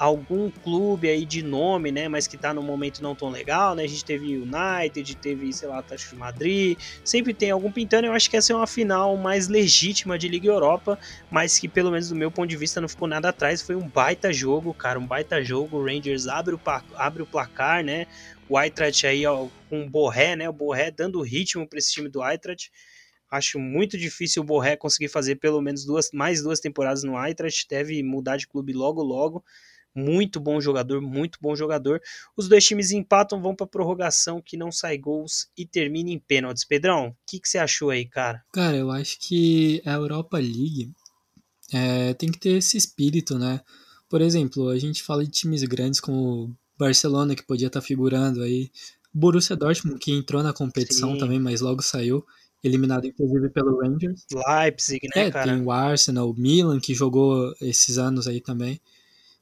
algum 0.02 0.50
clube 0.50 1.08
aí 1.08 1.24
de 1.24 1.44
nome, 1.44 1.92
né, 1.92 2.08
mas 2.08 2.26
que 2.26 2.36
tá 2.36 2.52
no 2.52 2.64
momento 2.64 3.04
não 3.04 3.14
tão 3.14 3.30
legal, 3.30 3.76
né? 3.76 3.84
A 3.84 3.88
gente 3.88 4.04
teve 4.04 4.36
United, 4.36 5.16
teve, 5.18 5.54
sei 5.54 5.68
lá, 5.68 5.78
Atlético 5.78 6.16
de 6.16 6.20
Madrid, 6.20 6.80
sempre 7.06 7.36
tem 7.36 7.52
algum 7.52 7.72
pintando. 7.72 8.08
Eu 8.08 8.14
acho 8.14 8.28
que 8.28 8.36
essa 8.36 8.52
é 8.52 8.56
uma 8.56 8.66
final 8.66 9.16
mais 9.16 9.48
legítima 9.48 10.18
de 10.18 10.28
Liga 10.28 10.48
Europa, 10.48 10.98
mas 11.30 11.60
que 11.60 11.68
pelo 11.68 11.92
menos 11.92 12.10
do 12.10 12.16
meu 12.16 12.32
ponto 12.32 12.50
de 12.50 12.58
vista 12.58 12.82
não 12.82 12.90
ficou 12.90 13.08
nada 13.08 13.30
atrás. 13.30 13.62
Foi 13.62 13.76
um 13.76 13.88
baita 13.88 14.34
jogo, 14.34 14.74
cara, 14.74 14.98
um 14.98 15.06
baita 15.06 15.44
jogo. 15.44 15.78
O 15.78 15.86
Rangers 15.86 16.26
abre 16.26 16.56
o, 16.56 16.60
abre 16.96 17.22
o 17.22 17.28
placar, 17.28 17.84
né? 17.84 18.08
O 18.50 18.60
Eintracht 18.60 19.06
aí 19.06 19.24
ó, 19.28 19.50
com 19.70 19.84
o 19.84 19.90
Borré, 19.90 20.36
né? 20.36 20.50
O 20.50 20.54
Borré 20.54 20.90
dando 20.90 21.22
ritmo 21.22 21.70
para 21.70 21.78
esse 21.78 21.94
time 21.94 22.10
do 22.10 22.28
Eintracht. 22.28 22.72
Acho 23.30 23.60
muito 23.60 24.00
difícil 24.00 24.42
o 24.42 24.46
Borré 24.46 24.76
conseguir 24.76 25.10
fazer 25.10 25.36
pelo 25.36 25.62
menos 25.62 25.86
duas, 25.86 26.10
mais 26.12 26.42
duas 26.42 26.60
temporadas 26.60 27.04
no 27.04 27.16
Eintracht. 27.24 27.68
Deve 27.70 28.02
mudar 28.02 28.38
de 28.38 28.48
clube 28.48 28.74
logo, 28.74 29.04
logo. 29.04 29.46
Muito 29.94 30.40
bom 30.40 30.62
jogador, 30.62 31.02
muito 31.02 31.38
bom 31.42 31.56
jogador. 31.56 32.02
Os 32.36 32.48
dois 32.48 32.66
times 32.66 32.92
empatam, 32.92 33.42
vão 33.42 33.56
para 33.56 33.68
prorrogação, 33.68 34.42
que 34.42 34.56
não 34.56 34.72
sai 34.72 34.98
gols 34.98 35.50
e 35.58 35.66
termina 35.66 36.10
em 36.10 36.20
pênaltis. 36.20 36.64
Pedrão, 36.64 37.10
o 37.10 37.16
que, 37.28 37.40
que 37.40 37.48
você 37.50 37.58
achou 37.58 37.90
aí, 37.90 38.06
cara? 38.06 38.44
Cara, 38.54 38.78
eu 38.78 38.90
acho 38.90 39.20
que 39.20 39.82
a 39.86 39.94
Europa 39.94 40.38
League 40.38 40.92
é, 41.74 42.14
tem 42.14 42.32
que 42.32 42.40
ter 42.40 42.58
esse 42.58 42.78
espírito, 42.78 43.38
né? 43.38 43.62
Por 44.10 44.22
exemplo, 44.22 44.70
a 44.70 44.78
gente 44.78 45.04
fala 45.04 45.24
de 45.24 45.32
times 45.32 45.64
grandes 45.64 46.00
como 46.00 46.56
Barcelona, 46.78 47.36
que 47.36 47.44
podia 47.44 47.68
estar 47.68 47.82
tá 47.82 47.86
figurando 47.86 48.42
aí. 48.42 48.70
Borussia 49.14 49.56
Dortmund, 49.56 50.00
que 50.00 50.12
entrou 50.12 50.42
na 50.42 50.54
competição 50.54 51.14
Sim. 51.14 51.18
também, 51.18 51.40
mas 51.40 51.60
logo 51.60 51.82
saiu 51.82 52.26
eliminado 52.64 53.06
inclusive 53.06 53.50
pelo 53.50 53.80
Rangers. 53.82 54.26
Leipzig, 54.32 55.08
né, 55.16 55.28
é, 55.28 55.32
cara? 55.32 55.52
Tem 55.52 55.62
o 55.62 55.72
Arsenal, 55.72 56.30
o 56.30 56.34
Milan, 56.34 56.80
que 56.80 56.94
jogou 56.94 57.54
esses 57.60 57.98
anos 57.98 58.28
aí 58.28 58.40
também. 58.40 58.80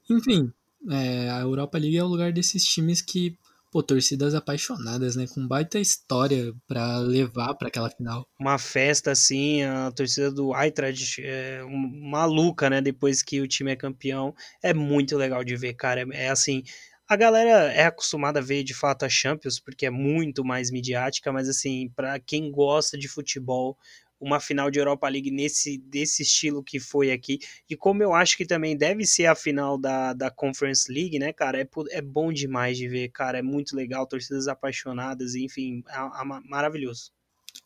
Enfim, 0.10 0.52
é, 0.90 1.30
a 1.30 1.40
Europa 1.42 1.78
League 1.78 1.98
é 1.98 2.04
o 2.04 2.08
lugar 2.08 2.32
desses 2.32 2.64
times 2.64 3.02
que, 3.02 3.38
pô, 3.72 3.84
torcidas 3.84 4.34
apaixonadas, 4.34 5.16
né? 5.16 5.26
Com 5.28 5.48
baita 5.48 5.80
história 5.80 6.54
para 6.68 6.98
levar 7.00 7.54
para 7.56 7.68
aquela 7.68 7.90
final. 7.90 8.28
Uma 8.40 8.58
festa 8.58 9.12
assim, 9.12 9.64
a 9.64 9.92
torcida 9.92 10.32
do 10.32 10.56
Eintracht 10.56 11.22
é 11.24 11.64
maluca, 11.64 12.70
né? 12.70 12.82
Depois 12.82 13.22
que 13.22 13.42
o 13.42 13.48
time 13.48 13.72
é 13.72 13.76
campeão. 13.76 14.34
É 14.64 14.74
muito 14.74 15.18
legal 15.18 15.44
de 15.44 15.56
ver, 15.56 15.74
cara. 15.74 16.02
É, 16.12 16.26
é 16.26 16.30
assim, 16.30 16.64
a 17.10 17.16
galera 17.16 17.74
é 17.74 17.86
acostumada 17.86 18.40
a 18.40 18.44
ver 18.44 18.64
de 18.64 18.74
fato 18.74 19.04
a 19.04 19.10
Champions 19.10 19.60
porque 19.60 19.88
é 19.88 19.90
muito 19.90 20.46
mais 20.46 20.70
midiática, 20.70 21.32
mas 21.32 21.50
assim, 21.50 21.90
para 21.96 22.20
quem 22.20 22.52
gosta 22.52 22.98
de 22.98 23.08
futebol, 23.08 23.76
uma 24.20 24.40
final 24.40 24.70
de 24.70 24.80
Europa 24.80 25.08
League 25.08 25.32
nesse 25.32 25.78
desse 25.78 26.24
estilo 26.24 26.64
que 26.64 26.80
foi 26.80 27.12
aqui. 27.12 27.40
E 27.70 27.76
como 27.76 28.04
eu 28.04 28.14
acho 28.14 28.36
que 28.36 28.46
também 28.46 28.76
deve 28.76 29.06
ser 29.06 29.28
a 29.28 29.36
final 29.36 29.78
da, 29.78 30.14
da 30.14 30.30
Conference 30.30 30.92
League, 30.92 31.18
né, 31.18 31.32
cara? 31.32 31.62
É, 31.62 31.68
é 31.92 32.02
bom 32.02 32.34
demais 32.34 32.78
de 32.78 32.88
ver, 32.88 33.10
cara. 33.10 33.40
É 33.40 33.42
muito 33.42 33.76
legal, 33.76 34.06
torcidas 34.06 34.48
apaixonadas, 34.48 35.36
enfim, 35.36 35.84
é, 35.88 35.98
é 35.98 36.26
maravilhoso. 36.46 37.12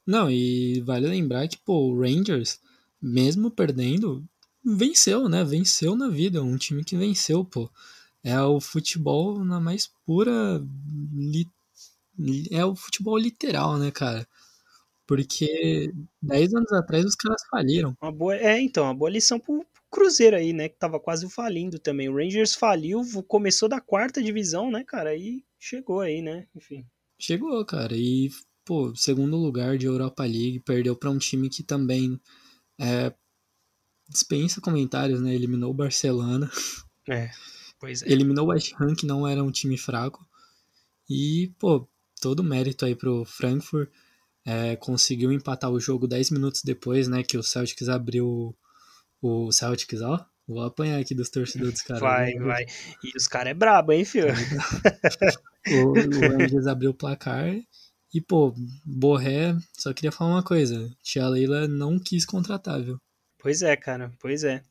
Não, 0.06 0.30
e 0.30 0.82
vale 0.82 1.08
lembrar 1.08 1.48
que, 1.48 1.58
pô, 1.58 1.90
o 1.90 2.00
Rangers, 2.00 2.60
mesmo 3.02 3.50
perdendo, 3.50 4.24
venceu, 4.64 5.28
né? 5.28 5.44
Venceu 5.44 5.96
na 5.96 6.10
vida. 6.10 6.44
Um 6.44 6.58
time 6.58 6.84
que 6.84 6.96
venceu, 6.96 7.44
pô. 7.44 7.70
É 8.24 8.40
o 8.42 8.62
futebol 8.62 9.44
na 9.44 9.60
mais 9.60 9.90
pura. 10.06 10.62
Li, 11.14 11.50
é 12.52 12.64
o 12.64 12.76
futebol 12.76 13.18
literal, 13.18 13.78
né, 13.78 13.92
cara? 13.92 14.28
Porque 15.16 15.92
10 16.22 16.54
anos 16.56 16.72
atrás 16.72 17.06
os 17.06 17.16
caras 17.16 17.42
faliram. 17.50 17.96
Uma 18.02 18.12
boa, 18.12 18.36
é, 18.36 18.60
então, 18.60 18.86
uma 18.86 18.96
boa 18.96 19.12
lição 19.12 19.40
pro 19.40 19.64
Cruzeiro 19.92 20.36
aí, 20.36 20.54
né? 20.54 20.68
Que 20.68 20.76
tava 20.76 21.00
quase 21.00 21.30
falindo 21.30 21.78
também. 21.78 22.10
O 22.10 22.16
Rangers 22.16 22.56
faliu, 22.56 23.02
começou 23.28 23.70
da 23.70 23.80
quarta 23.80 24.24
divisão, 24.24 24.72
né, 24.72 24.84
cara? 24.84 25.16
E 25.16 25.44
chegou 25.60 26.02
aí, 26.02 26.22
né? 26.22 26.48
Enfim. 26.56 26.84
Chegou, 27.20 27.64
cara. 27.64 27.96
E, 27.96 28.32
pô, 28.66 28.96
segundo 28.96 29.38
lugar 29.38 29.78
de 29.78 29.86
Europa 29.86 30.24
League, 30.24 30.60
perdeu 30.62 30.96
para 30.96 31.12
um 31.12 31.20
time 31.20 31.48
que 31.48 31.62
também 31.62 32.20
é, 32.82 33.14
dispensa 34.10 34.60
comentários, 34.60 35.22
né? 35.22 35.36
Eliminou 35.36 35.70
o 35.70 35.76
Barcelona. 35.76 36.50
É, 37.08 37.30
pois 37.80 38.02
é. 38.02 38.12
Eliminou 38.12 38.48
o 38.48 38.50
West 38.50 38.74
Ham, 38.80 38.96
que 38.96 39.06
não 39.06 39.28
era 39.28 39.44
um 39.44 39.52
time 39.52 39.78
fraco. 39.78 40.26
E, 41.08 41.54
pô, 41.60 41.88
todo 42.20 42.44
mérito 42.44 42.84
aí 42.84 42.96
pro 42.96 43.26
Frankfurt 43.26 43.92
é, 44.46 44.76
conseguiu 44.76 45.32
empatar 45.32 45.72
o 45.72 45.80
jogo 45.80 46.08
10 46.08 46.32
minutos 46.32 46.62
depois, 46.64 47.08
né? 47.08 47.24
Que 47.24 47.38
o 47.38 47.44
Celtics 47.44 47.90
abriu 47.90 48.56
o 49.22 49.52
Celtics, 49.52 50.02
ó. 50.02 50.26
Vou 50.48 50.62
apanhar 50.64 51.00
aqui 51.00 51.16
dos 51.16 51.30
torcedores, 51.30 51.82
cara. 51.82 52.00
Vai, 52.00 52.34
vai. 52.34 52.66
E 53.04 53.16
os 53.16 53.28
caras 53.28 53.52
é 53.52 53.54
brabo, 53.54 53.94
hein, 53.94 54.04
filho? 54.04 54.34
o, 55.68 56.66
o 56.66 56.70
abriu 56.70 56.92
o 56.92 56.94
placar 56.94 57.56
e, 58.14 58.22
pô, 58.22 58.54
Borré, 58.86 59.56
só 59.76 59.92
queria 59.92 60.12
falar 60.12 60.32
uma 60.32 60.44
coisa. 60.44 60.92
Tia 61.02 61.28
Leila 61.28 61.68
não 61.68 61.98
quis 61.98 62.26
contratar, 62.26 62.80
viu? 62.82 63.00
Pois 63.40 63.62
é, 63.64 63.76
cara, 63.76 64.12
pois 64.20 64.44
é. 64.44 64.62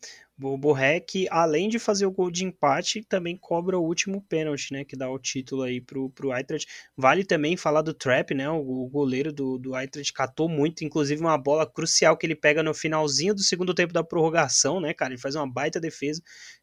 O 0.40 0.58
Borré, 0.58 0.98
que 0.98 1.28
além 1.30 1.68
de 1.68 1.78
fazer 1.78 2.04
o 2.04 2.10
gol 2.10 2.30
de 2.30 2.44
empate, 2.44 3.04
também 3.04 3.36
cobra 3.36 3.78
o 3.78 3.84
último 3.84 4.20
pênalti, 4.22 4.72
né? 4.72 4.84
Que 4.84 4.96
dá 4.96 5.08
o 5.08 5.18
título 5.18 5.62
aí 5.62 5.80
pro, 5.80 6.10
pro 6.10 6.32
Eintracht. 6.32 6.66
Vale 6.96 7.24
também 7.24 7.56
falar 7.56 7.82
do 7.82 7.94
Trap, 7.94 8.34
né? 8.34 8.50
O, 8.50 8.84
o 8.84 8.88
goleiro 8.88 9.32
do, 9.32 9.56
do 9.58 9.76
Eintracht 9.76 10.12
catou 10.12 10.48
muito, 10.48 10.84
inclusive 10.84 11.20
uma 11.20 11.38
bola 11.38 11.70
crucial 11.70 12.16
que 12.16 12.26
ele 12.26 12.34
pega 12.34 12.62
no 12.62 12.74
finalzinho 12.74 13.34
do 13.34 13.42
segundo 13.42 13.74
tempo 13.74 13.92
da 13.92 14.02
prorrogação, 14.02 14.80
né, 14.80 14.92
cara? 14.92 15.12
Ele 15.12 15.20
faz 15.20 15.36
uma 15.36 15.48
baita 15.48 15.78
defesa, 15.78 16.20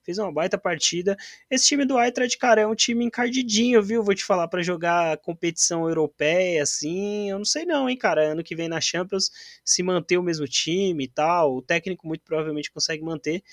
fez 0.09 0.17
uma 0.17 0.31
baita 0.31 0.57
partida. 0.57 1.15
Esse 1.51 1.67
time 1.67 1.85
do 1.85 1.99
Eintracht, 1.99 2.35
cara, 2.39 2.61
é 2.61 2.67
um 2.67 2.73
time 2.73 3.05
encardidinho, 3.05 3.81
viu? 3.83 4.03
Vou 4.03 4.15
te 4.15 4.25
falar, 4.25 4.47
para 4.47 4.63
jogar 4.63 5.17
competição 5.17 5.87
europeia, 5.87 6.63
assim, 6.63 7.29
eu 7.29 7.37
não 7.37 7.45
sei 7.45 7.63
não, 7.63 7.87
hein, 7.87 7.95
cara. 7.95 8.31
Ano 8.31 8.43
que 8.43 8.55
vem 8.55 8.67
na 8.67 8.81
Champions, 8.81 9.29
se 9.63 9.83
manter 9.83 10.17
o 10.17 10.23
mesmo 10.23 10.47
time 10.47 11.03
e 11.03 11.07
tal, 11.07 11.57
o 11.57 11.61
técnico 11.61 12.07
muito 12.07 12.23
provavelmente 12.23 12.71
consegue 12.71 13.03
manter 13.03 13.43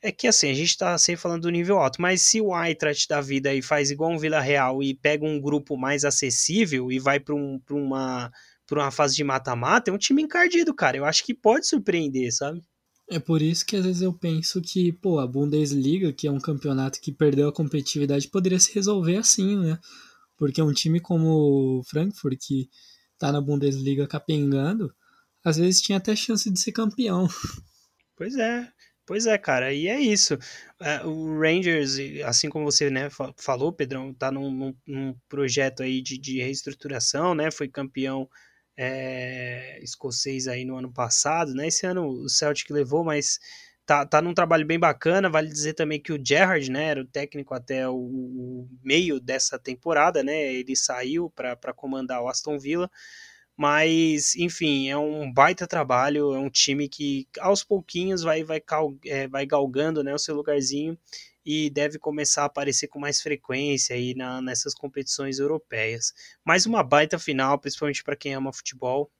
é 0.00 0.12
que 0.12 0.28
assim, 0.28 0.50
a 0.50 0.54
gente 0.54 0.76
tá 0.78 0.96
sempre 0.96 1.20
falando 1.20 1.42
do 1.42 1.50
nível 1.50 1.78
alto, 1.78 2.00
mas 2.00 2.22
se 2.22 2.40
o 2.40 2.56
Eintracht 2.56 3.08
da 3.08 3.20
vida 3.20 3.50
aí 3.50 3.60
faz 3.60 3.90
igual 3.90 4.10
um 4.12 4.18
Vila 4.18 4.40
Real 4.40 4.82
e 4.82 4.94
pega 4.94 5.24
um 5.24 5.40
grupo 5.40 5.76
mais 5.76 6.04
acessível 6.04 6.90
e 6.92 7.00
vai 7.00 7.18
para 7.18 7.34
um, 7.34 7.60
uma, 7.70 8.30
pra 8.66 8.80
uma 8.80 8.90
fase 8.92 9.16
de 9.16 9.24
mata-mata, 9.24 9.90
é 9.90 9.94
um 9.94 9.98
time 9.98 10.22
encardido, 10.22 10.72
cara. 10.72 10.96
Eu 10.96 11.04
acho 11.04 11.24
que 11.24 11.34
pode 11.34 11.66
surpreender, 11.66 12.32
sabe? 12.32 12.62
É 13.10 13.18
por 13.18 13.40
isso 13.40 13.64
que 13.64 13.76
às 13.76 13.84
vezes 13.84 14.02
eu 14.02 14.12
penso 14.12 14.60
que, 14.60 14.92
pô, 14.92 15.18
a 15.18 15.26
Bundesliga, 15.26 16.12
que 16.12 16.26
é 16.26 16.30
um 16.30 16.40
campeonato 16.40 17.00
que 17.00 17.10
perdeu 17.10 17.48
a 17.48 17.52
competitividade, 17.52 18.28
poderia 18.28 18.60
se 18.60 18.74
resolver 18.74 19.16
assim, 19.16 19.56
né? 19.56 19.78
Porque 20.36 20.60
um 20.62 20.72
time 20.72 21.00
como 21.00 21.78
o 21.78 21.82
Frankfurt, 21.84 22.38
que 22.40 22.68
tá 23.18 23.32
na 23.32 23.40
Bundesliga 23.40 24.06
capengando, 24.06 24.94
às 25.44 25.56
vezes 25.56 25.80
tinha 25.80 25.98
até 25.98 26.14
chance 26.14 26.50
de 26.50 26.60
ser 26.60 26.72
campeão. 26.72 27.26
Pois 28.16 28.36
é. 28.36 28.68
Pois 29.08 29.24
é, 29.24 29.38
cara, 29.38 29.72
e 29.72 29.88
é 29.88 29.98
isso. 29.98 30.36
É, 30.78 31.02
o 31.02 31.40
Rangers, 31.40 31.96
assim 32.26 32.50
como 32.50 32.66
você 32.66 32.90
né, 32.90 33.08
falou, 33.38 33.72
Pedrão, 33.72 34.12
tá 34.12 34.30
num, 34.30 34.74
num, 34.86 35.14
projeto 35.26 35.82
aí 35.82 36.02
de, 36.02 36.18
de, 36.18 36.42
reestruturação, 36.42 37.34
né? 37.34 37.50
Foi 37.50 37.68
campeão 37.68 38.28
é, 38.78 39.80
escocês 39.82 40.46
aí 40.46 40.64
no 40.64 40.76
ano 40.76 40.92
passado, 40.92 41.52
né? 41.52 41.66
Esse 41.66 41.84
ano 41.84 42.06
o 42.06 42.28
Celtic 42.28 42.70
levou, 42.70 43.02
mas 43.02 43.40
tá, 43.84 44.06
tá 44.06 44.22
num 44.22 44.32
trabalho 44.32 44.64
bem 44.64 44.78
bacana. 44.78 45.28
Vale 45.28 45.48
dizer 45.48 45.74
também 45.74 46.00
que 46.00 46.12
o 46.12 46.24
Gerrard, 46.24 46.70
né, 46.70 46.84
era 46.84 47.00
o 47.02 47.06
técnico 47.06 47.54
até 47.54 47.88
o, 47.88 47.96
o 47.96 48.68
meio 48.84 49.18
dessa 49.18 49.58
temporada, 49.58 50.22
né? 50.22 50.54
Ele 50.54 50.76
saiu 50.76 51.28
para 51.28 51.74
comandar 51.74 52.22
o 52.22 52.28
Aston 52.28 52.56
Villa. 52.56 52.88
Mas, 53.56 54.36
enfim, 54.36 54.88
é 54.88 54.96
um 54.96 55.32
baita 55.32 55.66
trabalho, 55.66 56.32
é 56.32 56.38
um 56.38 56.48
time 56.48 56.88
que 56.88 57.26
aos 57.40 57.64
pouquinhos 57.64 58.22
vai, 58.22 58.44
vai, 58.44 58.60
cal, 58.60 58.96
é, 59.04 59.26
vai 59.26 59.44
galgando 59.44 60.04
né, 60.04 60.14
o 60.14 60.18
seu 60.18 60.36
lugarzinho 60.36 60.96
e 61.44 61.70
deve 61.70 61.98
começar 61.98 62.42
a 62.42 62.46
aparecer 62.46 62.88
com 62.88 62.98
mais 62.98 63.20
frequência 63.20 63.96
aí 63.96 64.14
na, 64.14 64.40
nessas 64.42 64.74
competições 64.74 65.38
europeias. 65.38 66.12
Mais 66.44 66.66
uma 66.66 66.82
baita 66.82 67.18
final, 67.18 67.58
principalmente 67.58 68.04
para 68.04 68.16
quem 68.16 68.34
ama 68.34 68.52
futebol. 68.52 69.10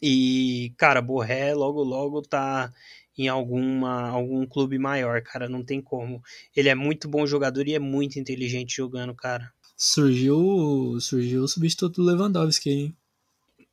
E, 0.00 0.72
cara, 0.76 1.02
Borré 1.02 1.54
logo 1.54 1.82
logo 1.82 2.22
tá 2.22 2.72
em 3.16 3.26
alguma, 3.26 4.08
algum 4.08 4.46
clube 4.46 4.78
maior, 4.78 5.20
cara. 5.22 5.48
Não 5.48 5.64
tem 5.64 5.80
como. 5.80 6.22
Ele 6.54 6.68
é 6.68 6.74
muito 6.74 7.08
bom 7.08 7.26
jogador 7.26 7.66
e 7.66 7.74
é 7.74 7.78
muito 7.78 8.18
inteligente 8.18 8.76
jogando, 8.76 9.14
cara. 9.14 9.52
Surgiu, 9.76 10.98
surgiu 11.00 11.42
o 11.42 11.48
substituto 11.48 12.02
do 12.02 12.08
Lewandowski, 12.08 12.70
hein? 12.70 12.96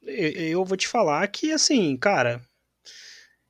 Eu, 0.02 0.32
eu 0.32 0.66
vou 0.66 0.78
te 0.78 0.88
falar 0.88 1.28
que, 1.28 1.52
assim, 1.52 1.96
cara, 1.98 2.42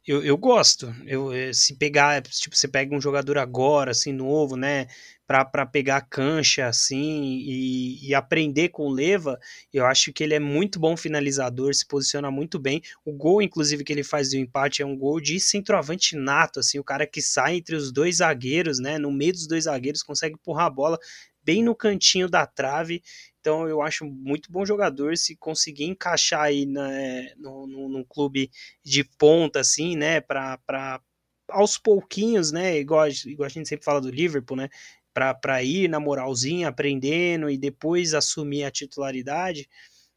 eu, 0.08 0.24
eu 0.24 0.38
gosto. 0.38 0.94
Eu, 1.06 1.32
eh, 1.34 1.54
se 1.54 1.76
pegar, 1.76 2.22
tipo, 2.24 2.56
você 2.56 2.68
pega 2.68 2.96
um 2.96 3.02
jogador 3.02 3.38
agora, 3.38 3.92
assim, 3.92 4.14
novo, 4.14 4.56
né? 4.56 4.88
para 5.28 5.66
pegar 5.66 6.02
cancha 6.02 6.68
assim 6.68 7.40
e, 7.44 8.10
e, 8.10 8.14
aprender 8.14 8.70
com 8.70 8.84
o 8.84 8.92
Leva, 8.92 9.40
eu 9.74 9.84
acho 9.86 10.14
que 10.14 10.24
ele 10.24 10.36
é 10.36 10.40
muito 10.40 10.80
bom 10.80 10.96
finalizador, 10.96 11.74
se 11.74 11.86
posiciona 11.86 12.30
muito 12.30 12.60
bem. 12.60 12.82
O 13.04 13.12
gol, 13.12 13.42
inclusive, 13.42 13.84
que 13.84 13.92
ele 13.92 14.04
faz 14.04 14.30
do 14.30 14.38
empate 14.38 14.84
é 14.84 14.86
um 14.86 14.96
gol 14.96 15.20
de 15.20 15.40
centroavante 15.40 16.16
nato, 16.16 16.60
assim, 16.60 16.78
o 16.78 16.84
cara 16.84 17.08
que 17.08 17.22
sai 17.22 17.56
entre 17.56 17.76
os 17.76 17.92
dois 17.92 18.18
zagueiros, 18.18 18.80
né? 18.80 19.00
No 19.00 19.12
meio 19.12 19.34
dos 19.34 19.48
dois 19.48 19.64
zagueiros, 19.64 20.04
consegue 20.04 20.36
empurrar 20.36 20.68
a 20.68 20.70
bola 20.70 21.00
bem 21.44 21.64
no 21.64 21.76
cantinho 21.76 22.30
da 22.30 22.46
trave. 22.46 23.02
Então 23.46 23.70
eu 23.70 23.80
acho 23.80 24.06
muito 24.06 24.52
bom 24.52 24.66
jogador 24.66 25.16
se 25.16 25.36
conseguir 25.36 25.84
encaixar 25.84 26.42
aí 26.42 26.66
né, 26.66 27.32
no, 27.38 27.68
no, 27.68 27.88
num 27.88 28.04
clube 28.04 28.50
de 28.84 29.04
ponta, 29.04 29.60
assim, 29.60 29.96
né? 29.96 30.20
Para 30.20 31.00
aos 31.48 31.78
pouquinhos, 31.78 32.52
né? 32.52 32.80
Igual, 32.80 33.08
igual 33.08 33.46
a 33.46 33.50
gente 33.50 33.70
sempre 33.70 33.86
fala 33.86 34.02
do 34.02 34.10
Liverpool, 34.10 34.58
né? 34.58 34.68
para 35.14 35.64
ir 35.64 35.88
na 35.88 35.98
moralzinha, 35.98 36.68
aprendendo 36.68 37.50
e 37.50 37.58
depois 37.58 38.14
assumir 38.14 38.66
a 38.66 38.72
titularidade, 38.72 39.70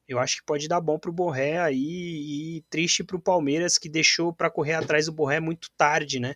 eu 0.08 0.18
acho 0.18 0.38
que 0.38 0.44
pode 0.44 0.66
dar 0.66 0.80
bom 0.80 0.98
para 0.98 1.10
o 1.10 1.14
Borré 1.14 1.60
aí 1.60 2.56
e 2.56 2.64
triste 2.68 3.04
para 3.04 3.16
o 3.16 3.20
Palmeiras 3.20 3.78
que 3.78 3.88
deixou 3.88 4.32
para 4.32 4.50
correr 4.50 4.72
atrás 4.72 5.06
do 5.06 5.12
Borré 5.12 5.38
muito 5.38 5.70
tarde, 5.76 6.18
né? 6.18 6.34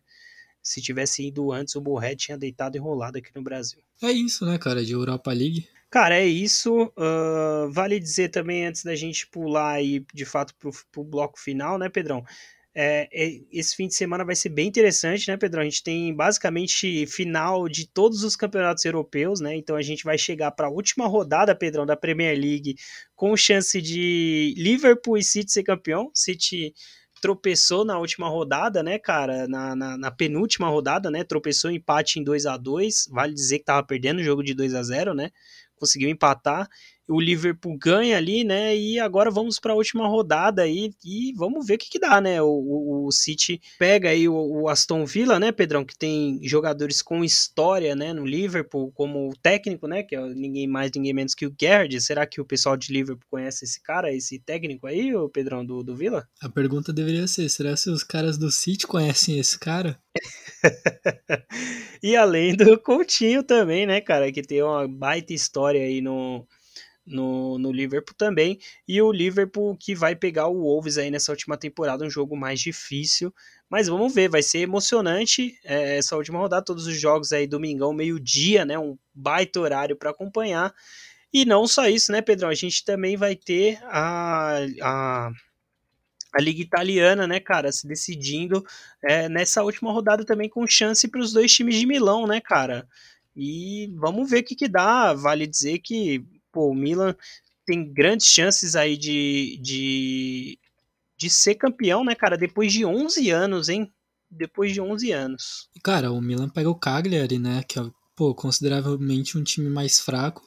Se 0.62 0.80
tivesse 0.80 1.26
ido 1.26 1.50
antes, 1.50 1.74
o 1.74 1.80
Borré 1.80 2.14
tinha 2.14 2.38
deitado 2.38 2.76
enrolado 2.76 3.18
aqui 3.18 3.30
no 3.34 3.42
Brasil. 3.42 3.82
É 4.00 4.12
isso, 4.12 4.46
né, 4.46 4.58
cara, 4.58 4.84
de 4.84 4.92
Europa 4.92 5.32
League. 5.32 5.66
Cara, 5.92 6.16
é 6.18 6.26
isso. 6.26 6.90
Uh, 6.96 7.70
vale 7.70 8.00
dizer 8.00 8.30
também, 8.30 8.64
antes 8.64 8.82
da 8.82 8.96
gente 8.96 9.26
pular 9.26 9.72
aí 9.72 10.02
de 10.14 10.24
fato 10.24 10.54
para 10.54 10.70
o 11.02 11.04
bloco 11.04 11.38
final, 11.38 11.76
né, 11.76 11.90
Pedrão? 11.90 12.24
É, 12.74 13.06
é, 13.12 13.40
esse 13.52 13.76
fim 13.76 13.88
de 13.88 13.94
semana 13.94 14.24
vai 14.24 14.34
ser 14.34 14.48
bem 14.48 14.66
interessante, 14.68 15.28
né, 15.28 15.36
Pedro? 15.36 15.60
A 15.60 15.64
gente 15.64 15.82
tem 15.82 16.14
basicamente 16.14 17.06
final 17.06 17.68
de 17.68 17.86
todos 17.86 18.24
os 18.24 18.34
campeonatos 18.34 18.82
europeus, 18.86 19.40
né? 19.40 19.54
Então 19.54 19.76
a 19.76 19.82
gente 19.82 20.02
vai 20.02 20.16
chegar 20.16 20.50
para 20.52 20.68
a 20.68 20.70
última 20.70 21.06
rodada, 21.06 21.54
Pedrão, 21.54 21.84
da 21.84 21.94
Premier 21.94 22.38
League, 22.38 22.76
com 23.14 23.36
chance 23.36 23.78
de 23.82 24.54
Liverpool 24.56 25.18
e 25.18 25.22
City 25.22 25.52
ser 25.52 25.62
campeão. 25.62 26.10
City 26.14 26.72
tropeçou 27.20 27.84
na 27.84 27.98
última 27.98 28.28
rodada, 28.28 28.82
né, 28.82 28.98
cara? 28.98 29.46
Na, 29.46 29.76
na, 29.76 29.98
na 29.98 30.10
penúltima 30.10 30.68
rodada, 30.68 31.10
né? 31.10 31.22
Tropeçou 31.22 31.70
empate 31.70 32.18
em 32.18 32.24
2 32.24 32.46
a 32.46 32.56
2 32.56 33.08
Vale 33.12 33.34
dizer 33.34 33.58
que 33.60 33.66
tava 33.66 33.86
perdendo 33.86 34.20
o 34.20 34.24
jogo 34.24 34.42
de 34.42 34.54
2 34.54 34.74
a 34.74 34.82
0 34.82 35.14
né? 35.14 35.30
Conseguiu 35.82 36.12
empatar 36.14 36.68
o 37.12 37.20
Liverpool 37.20 37.76
ganha 37.76 38.16
ali, 38.16 38.42
né? 38.42 38.76
E 38.76 38.98
agora 38.98 39.30
vamos 39.30 39.58
para 39.58 39.72
a 39.72 39.76
última 39.76 40.08
rodada 40.08 40.62
aí 40.62 40.92
e 41.04 41.32
vamos 41.36 41.66
ver 41.66 41.74
o 41.74 41.78
que, 41.78 41.90
que 41.90 41.98
dá, 41.98 42.20
né? 42.20 42.40
O, 42.40 42.46
o, 42.46 43.06
o 43.06 43.12
City 43.12 43.60
pega 43.78 44.08
aí 44.08 44.28
o, 44.28 44.34
o, 44.34 44.68
Aston 44.68 45.04
Villa, 45.04 45.38
né, 45.38 45.52
Pedrão, 45.52 45.84
que 45.84 45.96
tem 45.96 46.40
jogadores 46.42 47.02
com 47.02 47.24
história, 47.24 47.94
né, 47.94 48.12
no 48.12 48.24
Liverpool 48.24 48.90
como 48.92 49.34
técnico, 49.42 49.86
né, 49.86 50.02
que 50.02 50.16
é 50.16 50.20
ninguém 50.34 50.66
mais, 50.66 50.90
ninguém 50.94 51.12
menos 51.12 51.34
que 51.34 51.46
o 51.46 51.54
Gerrard. 51.58 52.00
Será 52.00 52.26
que 52.26 52.40
o 52.40 52.44
pessoal 52.44 52.76
de 52.76 52.92
Liverpool 52.92 53.26
conhece 53.30 53.64
esse 53.64 53.80
cara, 53.82 54.12
esse 54.12 54.38
técnico 54.38 54.86
aí, 54.86 55.14
o 55.14 55.28
Pedrão 55.28 55.64
do, 55.64 55.82
do 55.82 55.94
Villa? 55.94 56.26
A 56.40 56.48
pergunta 56.48 56.92
deveria 56.92 57.26
ser: 57.26 57.48
será 57.48 57.74
que 57.74 57.90
os 57.90 58.02
caras 58.02 58.38
do 58.38 58.50
City 58.50 58.86
conhecem 58.86 59.38
esse 59.38 59.58
cara? 59.58 59.98
e 62.02 62.16
além 62.16 62.54
do 62.56 62.78
Coutinho 62.78 63.42
também, 63.42 63.86
né, 63.86 64.00
cara, 64.00 64.30
que 64.32 64.42
tem 64.42 64.62
uma 64.62 64.86
baita 64.88 65.32
história 65.32 65.82
aí 65.82 66.00
no 66.00 66.46
no, 67.04 67.58
no 67.58 67.72
Liverpool 67.72 68.14
também. 68.16 68.58
E 68.86 69.00
o 69.00 69.12
Liverpool 69.12 69.76
que 69.76 69.94
vai 69.94 70.14
pegar 70.14 70.48
o 70.48 70.60
Wolves 70.62 70.98
aí 70.98 71.10
nessa 71.10 71.32
última 71.32 71.56
temporada, 71.56 72.04
um 72.04 72.10
jogo 72.10 72.36
mais 72.36 72.60
difícil. 72.60 73.32
Mas 73.68 73.88
vamos 73.88 74.14
ver, 74.14 74.28
vai 74.28 74.42
ser 74.42 74.58
emocionante 74.58 75.54
é, 75.64 75.98
essa 75.98 76.16
última 76.16 76.38
rodada. 76.38 76.64
Todos 76.64 76.86
os 76.86 76.98
jogos 76.98 77.32
aí, 77.32 77.46
domingão, 77.46 77.92
meio-dia, 77.92 78.64
né? 78.64 78.78
Um 78.78 78.98
baita 79.14 79.60
horário 79.60 79.96
para 79.96 80.10
acompanhar. 80.10 80.74
E 81.32 81.44
não 81.46 81.66
só 81.66 81.88
isso, 81.88 82.12
né, 82.12 82.20
Pedrão? 82.20 82.50
A 82.50 82.54
gente 82.54 82.84
também 82.84 83.16
vai 83.16 83.34
ter 83.34 83.78
a, 83.84 84.58
a, 84.82 85.30
a 86.34 86.40
Liga 86.40 86.60
Italiana, 86.60 87.26
né, 87.26 87.40
cara, 87.40 87.72
se 87.72 87.86
decidindo 87.86 88.62
é, 89.02 89.30
nessa 89.30 89.62
última 89.62 89.90
rodada 89.90 90.26
também 90.26 90.48
com 90.48 90.66
chance 90.66 91.08
para 91.08 91.20
os 91.20 91.32
dois 91.32 91.50
times 91.50 91.76
de 91.76 91.86
Milão, 91.86 92.26
né, 92.26 92.38
cara? 92.38 92.86
E 93.34 93.90
vamos 93.96 94.28
ver 94.30 94.40
o 94.40 94.44
que, 94.44 94.54
que 94.54 94.68
dá. 94.68 95.14
Vale 95.14 95.46
dizer 95.46 95.78
que 95.78 96.22
pô, 96.52 96.68
o 96.70 96.74
Milan 96.74 97.16
tem 97.66 97.92
grandes 97.92 98.26
chances 98.26 98.76
aí 98.76 98.96
de, 98.96 99.58
de, 99.62 100.58
de 101.16 101.30
ser 101.30 101.54
campeão, 101.54 102.04
né, 102.04 102.14
cara? 102.14 102.36
Depois 102.36 102.72
de 102.72 102.84
11 102.84 103.30
anos, 103.30 103.68
hein? 103.68 103.90
Depois 104.30 104.72
de 104.72 104.80
11 104.80 105.12
anos. 105.12 105.68
Cara, 105.82 106.12
o 106.12 106.20
Milan 106.20 106.48
pega 106.48 106.70
o 106.70 106.78
Cagliari, 106.78 107.38
né? 107.38 107.62
Que 107.66 107.78
é, 107.78 107.82
pô, 108.14 108.34
consideravelmente 108.34 109.38
um 109.38 109.44
time 109.44 109.68
mais 109.68 109.98
fraco. 109.98 110.42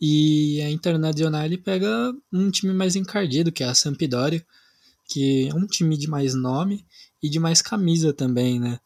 E 0.00 0.60
a 0.62 0.70
Internazionale 0.70 1.58
pega 1.58 2.12
um 2.32 2.50
time 2.50 2.72
mais 2.72 2.96
encardido, 2.96 3.52
que 3.52 3.62
é 3.62 3.66
a 3.66 3.74
Sampdoria, 3.74 4.44
que 5.06 5.48
é 5.48 5.54
um 5.54 5.66
time 5.66 5.96
de 5.96 6.08
mais 6.08 6.34
nome 6.34 6.86
e 7.22 7.28
de 7.28 7.38
mais 7.38 7.60
camisa 7.60 8.12
também, 8.12 8.58
né? 8.58 8.80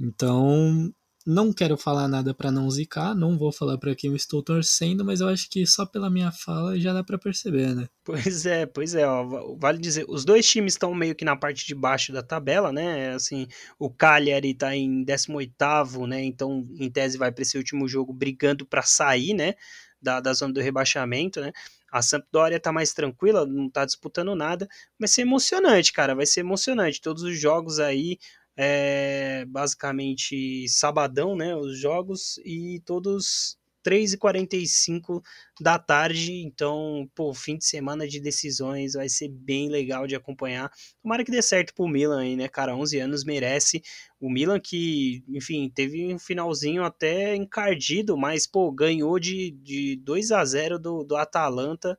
Então, 0.00 0.92
não 1.26 1.52
quero 1.52 1.76
falar 1.76 2.08
nada 2.08 2.32
para 2.32 2.50
não 2.50 2.70
zicar, 2.70 3.14
não 3.14 3.36
vou 3.36 3.52
falar 3.52 3.76
para 3.78 3.94
quem 3.94 4.10
eu 4.10 4.16
estou 4.16 4.42
torcendo, 4.42 5.04
mas 5.04 5.20
eu 5.20 5.28
acho 5.28 5.48
que 5.50 5.66
só 5.66 5.84
pela 5.84 6.10
minha 6.10 6.32
fala 6.32 6.78
já 6.78 6.92
dá 6.92 7.04
para 7.04 7.18
perceber, 7.18 7.74
né? 7.74 7.88
Pois 8.04 8.46
é, 8.46 8.66
pois 8.66 8.94
é, 8.94 9.06
ó, 9.06 9.54
vale 9.56 9.78
dizer, 9.78 10.04
os 10.08 10.24
dois 10.24 10.46
times 10.46 10.74
estão 10.74 10.94
meio 10.94 11.14
que 11.14 11.24
na 11.24 11.36
parte 11.36 11.66
de 11.66 11.74
baixo 11.74 12.12
da 12.12 12.22
tabela, 12.22 12.72
né? 12.72 13.12
Assim, 13.12 13.46
o 13.78 13.90
Cagliari 13.90 14.54
tá 14.54 14.74
em 14.74 15.04
18º, 15.04 16.06
né? 16.06 16.24
Então, 16.24 16.66
em 16.78 16.90
tese 16.90 17.18
vai 17.18 17.30
para 17.30 17.42
esse 17.42 17.56
último 17.56 17.86
jogo 17.86 18.12
brigando 18.12 18.66
para 18.66 18.82
sair, 18.82 19.34
né? 19.34 19.54
Da, 20.02 20.18
da 20.18 20.32
zona 20.32 20.54
do 20.54 20.60
rebaixamento, 20.60 21.40
né? 21.40 21.52
A 21.92 22.02
Sampdoria 22.02 22.60
tá 22.60 22.72
mais 22.72 22.92
tranquila, 22.92 23.44
não 23.44 23.68
tá 23.68 23.84
disputando 23.84 24.34
nada. 24.36 24.68
Vai 24.98 25.08
ser 25.08 25.22
emocionante, 25.22 25.92
cara. 25.92 26.14
Vai 26.14 26.24
ser 26.24 26.40
emocionante. 26.40 27.00
Todos 27.00 27.22
os 27.24 27.38
jogos 27.38 27.80
aí, 27.80 28.16
é, 28.62 29.46
basicamente 29.46 30.68
sabadão, 30.68 31.34
né, 31.34 31.56
os 31.56 31.78
jogos, 31.78 32.38
e 32.44 32.78
todos 32.84 33.58
3h45 33.82 35.22
da 35.58 35.78
tarde, 35.78 36.42
então, 36.42 37.08
pô, 37.14 37.32
fim 37.32 37.56
de 37.56 37.64
semana 37.64 38.06
de 38.06 38.20
decisões 38.20 38.92
vai 38.92 39.08
ser 39.08 39.28
bem 39.28 39.70
legal 39.70 40.06
de 40.06 40.14
acompanhar. 40.14 40.70
Tomara 41.02 41.24
que 41.24 41.30
dê 41.30 41.40
certo 41.40 41.72
pro 41.74 41.88
Milan 41.88 42.20
aí, 42.20 42.36
né, 42.36 42.48
cara, 42.48 42.76
11 42.76 42.98
anos 42.98 43.24
merece. 43.24 43.82
O 44.20 44.30
Milan 44.30 44.60
que, 44.60 45.24
enfim, 45.26 45.72
teve 45.74 46.12
um 46.12 46.18
finalzinho 46.18 46.84
até 46.84 47.34
encardido, 47.34 48.14
mas, 48.14 48.46
pô, 48.46 48.70
ganhou 48.70 49.18
de, 49.18 49.52
de 49.62 49.96
2 50.04 50.32
a 50.32 50.44
0 50.44 50.78
do, 50.78 51.02
do 51.02 51.16
Atalanta 51.16 51.98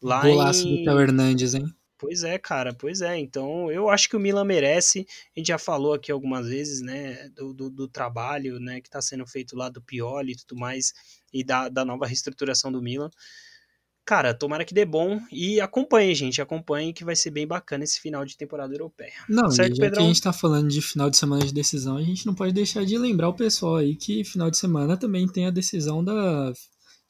lá 0.00 0.22
Golaço 0.22 0.66
em... 0.66 0.78
do 0.78 0.84
Theo 0.84 1.00
Hernandes, 1.00 1.52
hein? 1.52 1.66
Pois 1.98 2.22
é, 2.22 2.38
cara, 2.38 2.72
pois 2.72 3.00
é. 3.00 3.18
Então, 3.18 3.70
eu 3.72 3.90
acho 3.90 4.08
que 4.08 4.16
o 4.16 4.20
Milan 4.20 4.44
merece. 4.44 5.04
A 5.36 5.40
gente 5.40 5.48
já 5.48 5.58
falou 5.58 5.92
aqui 5.92 6.12
algumas 6.12 6.46
vezes, 6.46 6.80
né, 6.80 7.28
do, 7.30 7.52
do, 7.52 7.68
do 7.68 7.88
trabalho, 7.88 8.60
né, 8.60 8.80
que 8.80 8.86
está 8.86 9.02
sendo 9.02 9.26
feito 9.26 9.56
lá 9.56 9.68
do 9.68 9.82
Pioli 9.82 10.32
e 10.32 10.36
tudo 10.36 10.56
mais, 10.56 10.92
e 11.32 11.42
da, 11.42 11.68
da 11.68 11.84
nova 11.84 12.06
reestruturação 12.06 12.70
do 12.70 12.80
Milan. 12.80 13.10
Cara, 14.06 14.32
tomara 14.32 14.64
que 14.64 14.72
dê 14.72 14.86
bom 14.86 15.20
e 15.30 15.60
acompanhe, 15.60 16.14
gente, 16.14 16.40
acompanhe 16.40 16.94
que 16.94 17.04
vai 17.04 17.14
ser 17.14 17.30
bem 17.30 17.46
bacana 17.46 17.84
esse 17.84 18.00
final 18.00 18.24
de 18.24 18.38
temporada 18.38 18.72
europeia. 18.72 19.12
Não, 19.28 19.50
certo, 19.50 19.76
já 19.76 19.82
Pedrão? 19.82 19.98
que 19.98 20.04
a 20.04 20.06
gente 20.06 20.22
tá 20.22 20.32
falando 20.32 20.68
de 20.68 20.80
final 20.80 21.10
de 21.10 21.18
semana 21.18 21.44
de 21.44 21.52
decisão, 21.52 21.98
a 21.98 22.02
gente 22.02 22.24
não 22.24 22.34
pode 22.34 22.54
deixar 22.54 22.86
de 22.86 22.96
lembrar 22.96 23.28
o 23.28 23.34
pessoal 23.34 23.76
aí 23.76 23.94
que 23.94 24.24
final 24.24 24.50
de 24.50 24.56
semana 24.56 24.96
também 24.96 25.28
tem 25.28 25.46
a 25.46 25.50
decisão 25.50 26.02
da 26.02 26.52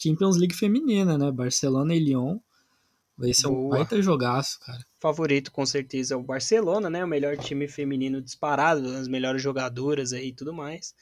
Champions 0.03 0.37
League 0.39 0.57
feminina, 0.57 1.17
né? 1.17 1.31
Barcelona 1.31 1.95
e 1.95 2.01
Lyon 2.01 2.39
Vai 3.19 3.35
ser 3.35 3.49
um 3.49 3.69
baita 3.69 4.01
jogaço, 4.01 4.61
cara. 4.61 4.79
Favorito 5.01 5.51
com 5.51 5.67
certeza 5.67 6.15
é 6.15 6.17
o 6.17 6.23
Barcelona, 6.23 6.89
né? 6.89 7.05
O 7.05 7.09
melhor 7.09 7.37
time 7.37 7.67
feminino 7.67 8.23
disparado, 8.23 8.87
as 8.95 9.09
melhores 9.09 9.43
jogadoras 9.43 10.13
aí 10.13 10.29
e 10.29 10.33
tudo 10.33 10.55
mais. 10.55 10.95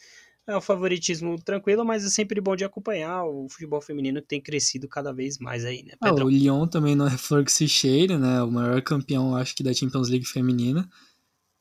É 0.49 0.57
um 0.57 0.61
favoritismo 0.61 1.37
tranquilo, 1.43 1.85
mas 1.85 2.07
é 2.07 2.09
sempre 2.09 2.41
bom 2.41 2.57
de 2.57 2.65
acompanhar. 2.65 3.25
O 3.25 3.49
futebol 3.51 3.81
feminino 3.81 4.23
tem 4.23 4.41
crescido 4.41 4.89
cada 4.89 5.13
vez 5.13 5.39
mais 5.39 5.65
aí, 5.65 5.83
né? 5.83 5.93
Ah, 6.01 6.15
o 6.15 6.29
Lyon 6.29 6.67
também 6.67 6.95
não 6.95 7.07
é 7.07 7.19
flor 7.19 7.45
que 7.45 7.53
se 7.53 7.69
cheire, 7.69 8.17
né? 8.17 8.43
O 8.43 8.51
maior 8.51 8.81
campeão, 8.81 9.37
acho 9.37 9.55
que, 9.55 9.63
da 9.63 9.75
Champions 9.75 10.09
League 10.09 10.25
feminina. 10.25 10.89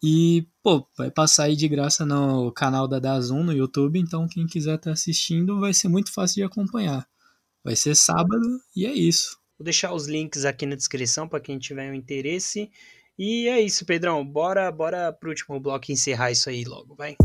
E, 0.02 0.48
pô, 0.62 0.88
vai 0.96 1.10
passar 1.10 1.46
aí 1.46 1.56
de 1.56 1.68
graça 1.68 2.06
no 2.06 2.52
canal 2.52 2.88
da 2.88 3.00
Dazun 3.00 3.44
no 3.44 3.52
YouTube, 3.52 4.00
então 4.00 4.28
quem 4.28 4.46
quiser 4.46 4.76
estar 4.76 4.92
tá 4.92 4.94
assistindo 4.94 5.60
vai 5.60 5.74
ser 5.74 5.88
muito 5.88 6.14
fácil 6.14 6.36
de 6.36 6.44
acompanhar. 6.44 7.08
Vai 7.64 7.76
ser 7.76 7.96
sábado 7.96 8.62
e 8.76 8.86
é 8.86 8.94
isso. 8.94 9.36
Vou 9.58 9.64
deixar 9.64 9.94
os 9.94 10.08
links 10.08 10.46
aqui 10.46 10.66
na 10.66 10.76
descrição 10.76 11.28
para 11.28 11.40
quem 11.40 11.58
tiver 11.58 11.90
um 11.90 11.94
interesse. 11.94 12.70
E 13.18 13.48
é 13.48 13.62
isso, 13.62 13.86
Pedrão. 13.86 14.26
Bora, 14.26 14.70
bora 14.72 15.14
pro 15.14 15.30
último 15.30 15.60
bloco 15.60 15.92
encerrar 15.92 16.32
isso 16.32 16.50
aí 16.50 16.66
logo, 16.66 16.94
vai. 16.96 17.16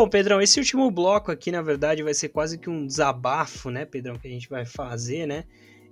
Bom, 0.00 0.08
Pedrão, 0.08 0.40
esse 0.40 0.58
último 0.58 0.90
bloco 0.90 1.30
aqui, 1.30 1.52
na 1.52 1.60
verdade, 1.60 2.02
vai 2.02 2.14
ser 2.14 2.30
quase 2.30 2.56
que 2.56 2.70
um 2.70 2.86
desabafo, 2.86 3.70
né, 3.70 3.84
Pedrão, 3.84 4.16
que 4.16 4.26
a 4.26 4.30
gente 4.30 4.48
vai 4.48 4.64
fazer, 4.64 5.26
né? 5.26 5.44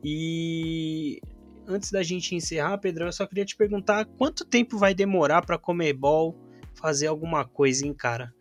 E 0.02 1.20
antes 1.66 1.90
da 1.90 2.02
gente 2.02 2.34
encerrar, 2.34 2.78
Pedrão, 2.78 3.04
eu 3.04 3.12
só 3.12 3.26
queria 3.26 3.44
te 3.44 3.54
perguntar 3.54 4.06
quanto 4.16 4.46
tempo 4.46 4.78
vai 4.78 4.94
demorar 4.94 5.44
para 5.44 5.58
Comebol 5.58 6.34
fazer 6.72 7.06
alguma 7.06 7.44
coisa, 7.44 7.86
hein, 7.86 7.92
cara? 7.92 8.32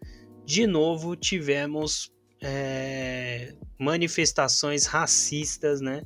De 0.46 0.66
novo, 0.66 1.18
tivemos 1.18 2.14
é, 2.42 3.54
manifestações 3.78 4.86
racistas, 4.86 5.82
né? 5.82 6.04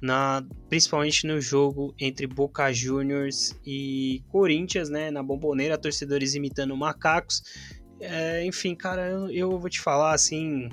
Na, 0.00 0.42
principalmente 0.70 1.26
no 1.26 1.38
jogo 1.38 1.94
entre 1.98 2.26
Boca 2.26 2.72
Juniors 2.72 3.54
e 3.62 4.22
Corinthians, 4.28 4.88
né? 4.88 5.10
Na 5.10 5.22
bomboneira, 5.22 5.76
torcedores 5.76 6.34
imitando 6.34 6.74
macacos. 6.74 7.42
É, 8.00 8.44
enfim, 8.44 8.74
cara, 8.74 9.08
eu, 9.08 9.30
eu, 9.30 9.58
vou 9.58 9.70
te 9.70 9.80
falar 9.80 10.12
assim. 10.14 10.68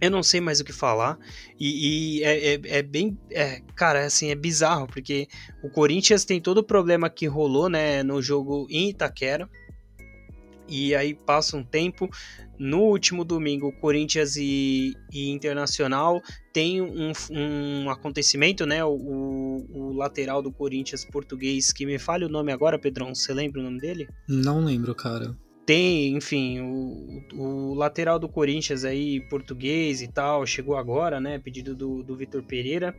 Eu 0.00 0.10
não 0.10 0.22
sei 0.22 0.40
mais 0.40 0.60
o 0.60 0.64
que 0.64 0.72
falar. 0.72 1.18
E, 1.58 2.18
e 2.18 2.24
é, 2.24 2.54
é, 2.54 2.60
é, 2.64 2.82
bem. 2.82 3.18
É, 3.30 3.60
cara, 3.74 4.04
assim, 4.04 4.30
é 4.30 4.34
bizarro, 4.34 4.86
porque 4.86 5.26
o 5.62 5.70
Corinthians 5.70 6.24
tem 6.24 6.40
todo 6.40 6.58
o 6.58 6.64
problema 6.64 7.08
que 7.10 7.26
rolou, 7.26 7.68
né, 7.68 8.02
no 8.02 8.20
jogo 8.22 8.66
em 8.70 8.90
Itaquera. 8.90 9.48
E 10.68 10.94
aí 10.94 11.14
passa 11.14 11.56
um 11.56 11.64
tempo. 11.64 12.08
No 12.56 12.82
último 12.82 13.24
domingo, 13.24 13.72
Corinthians 13.80 14.36
e, 14.36 14.94
e 15.12 15.28
Internacional 15.30 16.22
tem 16.52 16.80
um, 16.80 17.12
um 17.30 17.90
acontecimento, 17.90 18.64
né? 18.64 18.84
O, 18.84 19.66
o, 19.68 19.92
lateral 19.92 20.40
do 20.40 20.52
Corinthians 20.52 21.04
português, 21.04 21.72
que 21.72 21.84
me 21.84 21.98
fale 21.98 22.24
o 22.24 22.28
nome 22.28 22.52
agora, 22.52 22.78
Pedrão. 22.78 23.12
Você 23.12 23.34
lembra 23.34 23.60
o 23.60 23.64
nome 23.64 23.80
dele? 23.80 24.08
Não 24.28 24.64
lembro, 24.64 24.94
cara 24.94 25.36
tem, 25.66 26.16
enfim, 26.16 26.60
o, 26.60 27.24
o, 27.34 27.74
lateral 27.74 28.18
do 28.18 28.28
Corinthians 28.28 28.84
aí, 28.84 29.20
português 29.28 30.02
e 30.02 30.08
tal, 30.08 30.46
chegou 30.46 30.76
agora, 30.76 31.20
né? 31.20 31.38
Pedido 31.38 31.74
do, 31.74 32.02
do 32.02 32.16
Vitor 32.16 32.42
Pereira. 32.42 32.94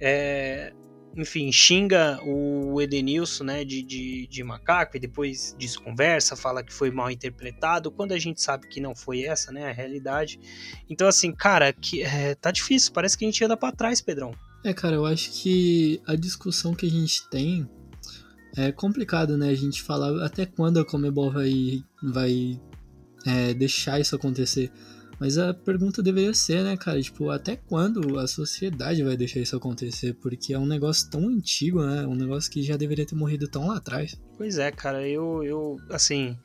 É, 0.00 0.72
enfim, 1.16 1.50
xinga 1.50 2.20
o 2.22 2.80
Edenilson, 2.80 3.44
né, 3.44 3.64
de, 3.64 3.82
de, 3.82 4.26
de, 4.28 4.44
macaco 4.44 4.96
e 4.96 5.00
depois 5.00 5.56
desconversa, 5.58 6.36
fala 6.36 6.62
que 6.62 6.72
foi 6.72 6.90
mal 6.90 7.10
interpretado, 7.10 7.90
quando 7.90 8.12
a 8.12 8.18
gente 8.18 8.40
sabe 8.40 8.68
que 8.68 8.80
não 8.80 8.94
foi 8.94 9.22
essa, 9.22 9.50
né, 9.50 9.68
a 9.68 9.72
realidade. 9.72 10.38
Então, 10.88 11.08
assim, 11.08 11.32
cara, 11.32 11.72
que, 11.72 12.02
é, 12.02 12.34
tá 12.34 12.50
difícil, 12.50 12.92
parece 12.92 13.16
que 13.16 13.24
a 13.24 13.28
gente 13.28 13.42
anda 13.44 13.56
para 13.56 13.74
trás, 13.74 14.00
Pedrão. 14.00 14.32
É, 14.64 14.72
cara, 14.72 14.96
eu 14.96 15.06
acho 15.06 15.30
que 15.32 16.00
a 16.06 16.14
discussão 16.14 16.74
que 16.74 16.86
a 16.86 16.90
gente 16.90 17.28
tem 17.30 17.68
é 18.58 18.72
complicado, 18.72 19.38
né? 19.38 19.50
A 19.50 19.54
gente 19.54 19.82
falar 19.82 20.24
até 20.24 20.44
quando 20.44 20.80
a 20.80 20.84
Comebol 20.84 21.30
vai, 21.30 21.82
vai 22.02 22.60
é, 23.24 23.54
deixar 23.54 24.00
isso 24.00 24.16
acontecer. 24.16 24.70
Mas 25.20 25.38
a 25.38 25.52
pergunta 25.52 26.02
deveria 26.02 26.34
ser, 26.34 26.62
né, 26.62 26.76
cara? 26.76 27.00
Tipo, 27.00 27.30
até 27.30 27.56
quando 27.56 28.18
a 28.18 28.26
sociedade 28.26 29.02
vai 29.02 29.16
deixar 29.16 29.40
isso 29.40 29.56
acontecer? 29.56 30.14
Porque 30.14 30.52
é 30.52 30.58
um 30.58 30.66
negócio 30.66 31.08
tão 31.10 31.28
antigo, 31.28 31.84
né? 31.84 32.06
Um 32.06 32.14
negócio 32.14 32.50
que 32.50 32.62
já 32.62 32.76
deveria 32.76 33.06
ter 33.06 33.16
morrido 33.16 33.48
tão 33.48 33.68
lá 33.68 33.76
atrás. 33.76 34.20
Pois 34.36 34.58
é, 34.58 34.70
cara. 34.70 35.08
Eu, 35.08 35.42
eu 35.42 35.76
assim, 35.90 36.36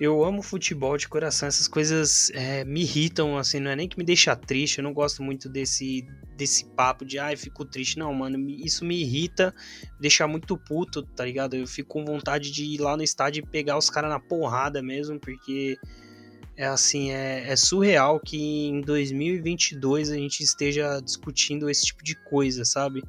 eu 0.00 0.24
amo 0.24 0.42
futebol 0.42 0.96
de 0.96 1.08
coração, 1.08 1.48
essas 1.48 1.66
coisas 1.66 2.30
é, 2.30 2.64
me 2.64 2.82
irritam, 2.82 3.36
assim, 3.36 3.58
não 3.58 3.70
é 3.70 3.76
nem 3.76 3.88
que 3.88 3.98
me 3.98 4.04
deixa 4.04 4.36
triste, 4.36 4.78
eu 4.78 4.84
não 4.84 4.92
gosto 4.92 5.22
muito 5.24 5.48
desse, 5.48 6.06
desse 6.36 6.64
papo 6.66 7.04
de, 7.04 7.18
ai, 7.18 7.36
fico 7.36 7.64
triste, 7.64 7.98
não, 7.98 8.14
mano, 8.14 8.38
isso 8.48 8.84
me 8.84 9.00
irrita, 9.00 9.52
me 9.94 10.00
deixa 10.00 10.26
muito 10.28 10.56
puto, 10.56 11.02
tá 11.02 11.24
ligado? 11.24 11.54
Eu 11.54 11.66
fico 11.66 11.88
com 11.88 12.04
vontade 12.04 12.52
de 12.52 12.64
ir 12.64 12.80
lá 12.80 12.96
no 12.96 13.02
estádio 13.02 13.42
e 13.42 13.46
pegar 13.46 13.76
os 13.76 13.90
caras 13.90 14.10
na 14.10 14.20
porrada 14.20 14.80
mesmo, 14.80 15.18
porque 15.18 15.76
é 16.56 16.66
assim, 16.66 17.10
é, 17.10 17.50
é 17.50 17.56
surreal 17.56 18.20
que 18.20 18.38
em 18.68 18.80
2022 18.80 20.10
a 20.10 20.14
gente 20.14 20.44
esteja 20.44 21.00
discutindo 21.00 21.68
esse 21.68 21.86
tipo 21.86 22.04
de 22.04 22.14
coisa, 22.14 22.64
sabe? 22.64 23.02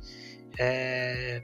É 0.58 1.44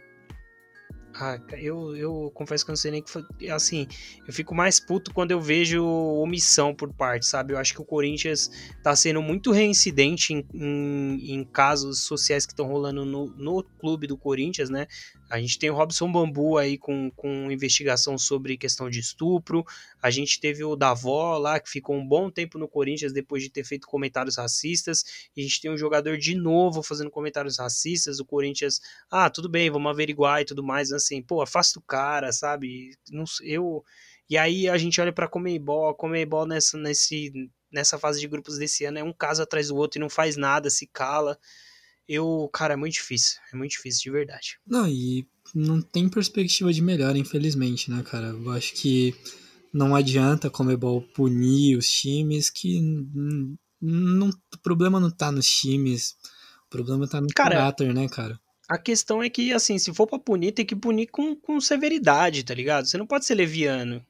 ah, 1.17 1.39
eu, 1.53 1.95
eu 1.95 2.31
confesso 2.33 2.65
que 2.65 2.71
eu 2.71 2.73
não 2.73 2.77
sei 2.77 2.91
nem 2.91 3.01
que 3.01 3.09
foi. 3.09 3.23
Assim, 3.49 3.87
eu 4.27 4.33
fico 4.33 4.53
mais 4.53 4.79
puto 4.79 5.13
quando 5.13 5.31
eu 5.31 5.39
vejo 5.39 5.81
omissão 5.83 6.75
por 6.75 6.91
parte, 6.93 7.25
sabe? 7.25 7.53
Eu 7.53 7.57
acho 7.57 7.73
que 7.73 7.81
o 7.81 7.85
Corinthians 7.85 8.51
tá 8.83 8.93
sendo 8.95 9.21
muito 9.21 9.51
reincidente 9.51 10.33
em, 10.33 10.45
em, 10.53 11.35
em 11.35 11.43
casos 11.45 12.01
sociais 12.01 12.45
que 12.45 12.51
estão 12.51 12.67
rolando 12.67 13.05
no, 13.05 13.27
no 13.27 13.63
clube 13.63 14.07
do 14.07 14.17
Corinthians, 14.17 14.69
né? 14.69 14.87
A 15.29 15.39
gente 15.39 15.57
tem 15.57 15.69
o 15.69 15.75
Robson 15.75 16.11
Bambu 16.11 16.57
aí 16.57 16.77
com, 16.77 17.09
com 17.11 17.51
investigação 17.51 18.17
sobre 18.17 18.57
questão 18.57 18.89
de 18.89 18.99
estupro. 18.99 19.65
A 20.01 20.11
gente 20.11 20.39
teve 20.39 20.63
o 20.63 20.75
Davó 20.75 21.37
lá, 21.37 21.59
que 21.59 21.69
ficou 21.69 21.95
um 21.95 22.07
bom 22.07 22.29
tempo 22.29 22.59
no 22.59 22.67
Corinthians 22.67 23.11
depois 23.11 23.41
de 23.41 23.49
ter 23.49 23.63
feito 23.63 23.87
comentários 23.87 24.37
racistas. 24.37 25.03
E 25.35 25.41
a 25.41 25.43
gente 25.43 25.61
tem 25.61 25.71
um 25.71 25.77
jogador 25.77 26.17
de 26.17 26.35
novo 26.35 26.83
fazendo 26.83 27.09
comentários 27.09 27.57
racistas. 27.57 28.19
O 28.19 28.25
Corinthians, 28.25 28.79
ah, 29.09 29.29
tudo 29.29 29.49
bem, 29.49 29.69
vamos 29.69 29.89
averiguar 29.89 30.41
e 30.41 30.45
tudo 30.45 30.63
mais. 30.63 30.91
Assim, 30.91 31.21
pô, 31.21 31.41
afasta 31.41 31.79
o 31.79 31.81
cara, 31.81 32.31
sabe? 32.31 32.95
Não, 33.09 33.25
eu. 33.41 33.83
E 34.29 34.37
aí 34.37 34.69
a 34.69 34.77
gente 34.77 35.01
olha 35.01 35.13
pra 35.13 35.27
Comebol, 35.27 35.89
a 35.89 35.95
Comebol 35.95 36.45
nessa, 36.47 36.77
nesse, 36.77 37.49
nessa 37.71 37.97
fase 37.97 38.19
de 38.19 38.27
grupos 38.27 38.57
desse 38.57 38.85
ano 38.85 38.99
é 38.99 39.03
um 39.03 39.13
caso 39.13 39.41
atrás 39.41 39.67
do 39.67 39.75
outro 39.75 39.99
e 39.99 40.01
não 40.01 40.09
faz 40.09 40.35
nada, 40.35 40.69
se 40.69 40.87
cala 40.87 41.37
eu, 42.07 42.49
cara, 42.53 42.73
é 42.73 42.77
muito 42.77 42.93
difícil. 42.93 43.39
É 43.51 43.55
muito 43.55 43.71
difícil, 43.71 44.03
de 44.03 44.11
verdade. 44.11 44.59
Não, 44.65 44.87
e 44.87 45.27
não 45.53 45.81
tem 45.81 46.09
perspectiva 46.09 46.71
de 46.71 46.81
melhor, 46.81 47.15
infelizmente, 47.15 47.89
né, 47.89 48.03
cara? 48.03 48.27
Eu 48.27 48.51
acho 48.51 48.73
que 48.73 49.15
não 49.73 49.95
adianta 49.95 50.49
como 50.49 50.71
é 50.71 50.77
punir 51.13 51.77
os 51.77 51.89
times 51.89 52.49
que 52.49 52.79
não, 53.81 54.29
o 54.29 54.57
problema 54.63 54.99
não 54.99 55.11
tá 55.11 55.31
nos 55.31 55.47
times, 55.47 56.15
o 56.65 56.69
problema 56.69 57.07
tá 57.07 57.19
no 57.19 57.27
cara, 57.35 57.55
caráter, 57.55 57.93
né, 57.93 58.07
cara? 58.07 58.39
A 58.67 58.77
questão 58.77 59.21
é 59.21 59.29
que, 59.29 59.53
assim, 59.53 59.77
se 59.77 59.93
for 59.93 60.07
pra 60.07 60.17
punir, 60.17 60.51
tem 60.51 60.65
que 60.65 60.75
punir 60.75 61.07
com, 61.07 61.35
com 61.35 61.59
severidade, 61.61 62.43
tá 62.43 62.53
ligado? 62.53 62.85
Você 62.87 62.97
não 62.97 63.05
pode 63.05 63.25
ser 63.25 63.35
leviano. 63.35 64.03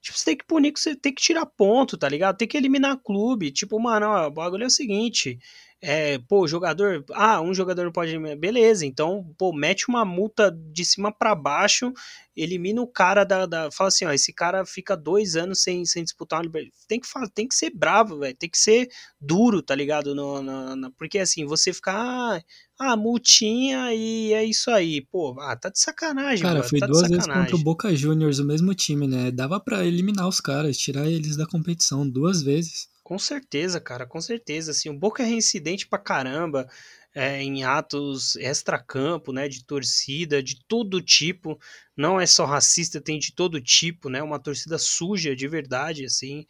Tipo, 0.00 0.16
você 0.16 0.24
tem 0.24 0.36
que 0.36 0.46
punir, 0.46 0.72
você 0.74 0.96
tem 0.96 1.12
que 1.12 1.20
tirar 1.20 1.44
ponto, 1.44 1.98
tá 1.98 2.08
ligado? 2.08 2.38
Tem 2.38 2.48
que 2.48 2.56
eliminar 2.56 2.96
clube. 2.96 3.50
Tipo, 3.50 3.78
mano, 3.78 4.06
ó, 4.06 4.28
o 4.28 4.30
bagulho 4.30 4.64
é 4.64 4.66
o 4.66 4.70
seguinte: 4.70 5.38
é, 5.82 6.18
pô, 6.18 6.46
jogador, 6.46 7.02
ah, 7.12 7.40
um 7.40 7.54
jogador 7.54 7.84
não 7.84 7.92
pode, 7.92 8.18
beleza, 8.36 8.84
então, 8.84 9.34
pô, 9.38 9.50
mete 9.50 9.88
uma 9.88 10.04
multa 10.04 10.50
de 10.50 10.84
cima 10.84 11.10
para 11.10 11.34
baixo, 11.34 11.90
elimina 12.36 12.82
o 12.82 12.86
cara 12.86 13.24
da, 13.24 13.46
da, 13.46 13.70
fala 13.70 13.88
assim, 13.88 14.04
ó, 14.04 14.12
esse 14.12 14.30
cara 14.30 14.66
fica 14.66 14.94
dois 14.94 15.36
anos 15.36 15.62
sem, 15.62 15.86
sem 15.86 16.04
disputar 16.04 16.42
uma 16.42 16.52
tem 16.86 17.00
que 17.00 17.08
tem 17.34 17.48
que 17.48 17.54
ser 17.54 17.70
bravo, 17.70 18.18
velho, 18.18 18.36
tem 18.36 18.50
que 18.50 18.58
ser 18.58 18.90
duro, 19.18 19.62
tá 19.62 19.74
ligado, 19.74 20.14
no, 20.14 20.42
no, 20.42 20.76
no, 20.76 20.92
porque 20.92 21.18
assim, 21.18 21.46
você 21.46 21.72
ficar, 21.72 21.96
ah, 21.96 22.42
ah, 22.78 22.96
multinha 22.96 23.94
e 23.94 24.34
é 24.34 24.44
isso 24.44 24.70
aí, 24.70 25.00
pô, 25.00 25.34
ah, 25.40 25.56
tá 25.56 25.70
de 25.70 25.80
sacanagem, 25.80 26.42
Cara, 26.42 26.62
foi 26.62 26.78
tá 26.78 26.86
duas 26.86 27.08
vezes 27.08 27.26
contra 27.26 27.56
o 27.56 27.62
Boca 27.62 27.94
Juniors, 27.96 28.38
o 28.38 28.44
mesmo 28.44 28.74
time, 28.74 29.08
né, 29.08 29.30
dava 29.30 29.58
para 29.58 29.82
eliminar 29.86 30.28
os 30.28 30.40
caras, 30.42 30.76
tirar 30.76 31.06
eles 31.10 31.38
da 31.38 31.46
competição 31.46 32.06
duas 32.06 32.42
vezes. 32.42 32.89
Com 33.10 33.18
certeza, 33.18 33.80
cara, 33.80 34.06
com 34.06 34.20
certeza. 34.20 34.70
Assim, 34.70 34.88
o 34.88 34.96
Boca 34.96 35.20
é 35.24 35.26
reincidente 35.26 35.84
pra 35.84 35.98
caramba 35.98 36.68
é, 37.12 37.42
em 37.42 37.64
atos 37.64 38.36
extra-campo, 38.36 39.32
né? 39.32 39.48
De 39.48 39.64
torcida, 39.64 40.40
de 40.40 40.62
todo 40.68 41.02
tipo. 41.02 41.58
Não 41.96 42.20
é 42.20 42.24
só 42.26 42.44
racista, 42.44 43.00
tem 43.00 43.18
de 43.18 43.34
todo 43.34 43.60
tipo, 43.60 44.08
né? 44.08 44.22
Uma 44.22 44.38
torcida 44.38 44.78
suja 44.78 45.34
de 45.34 45.48
verdade, 45.48 46.04
assim. 46.04 46.46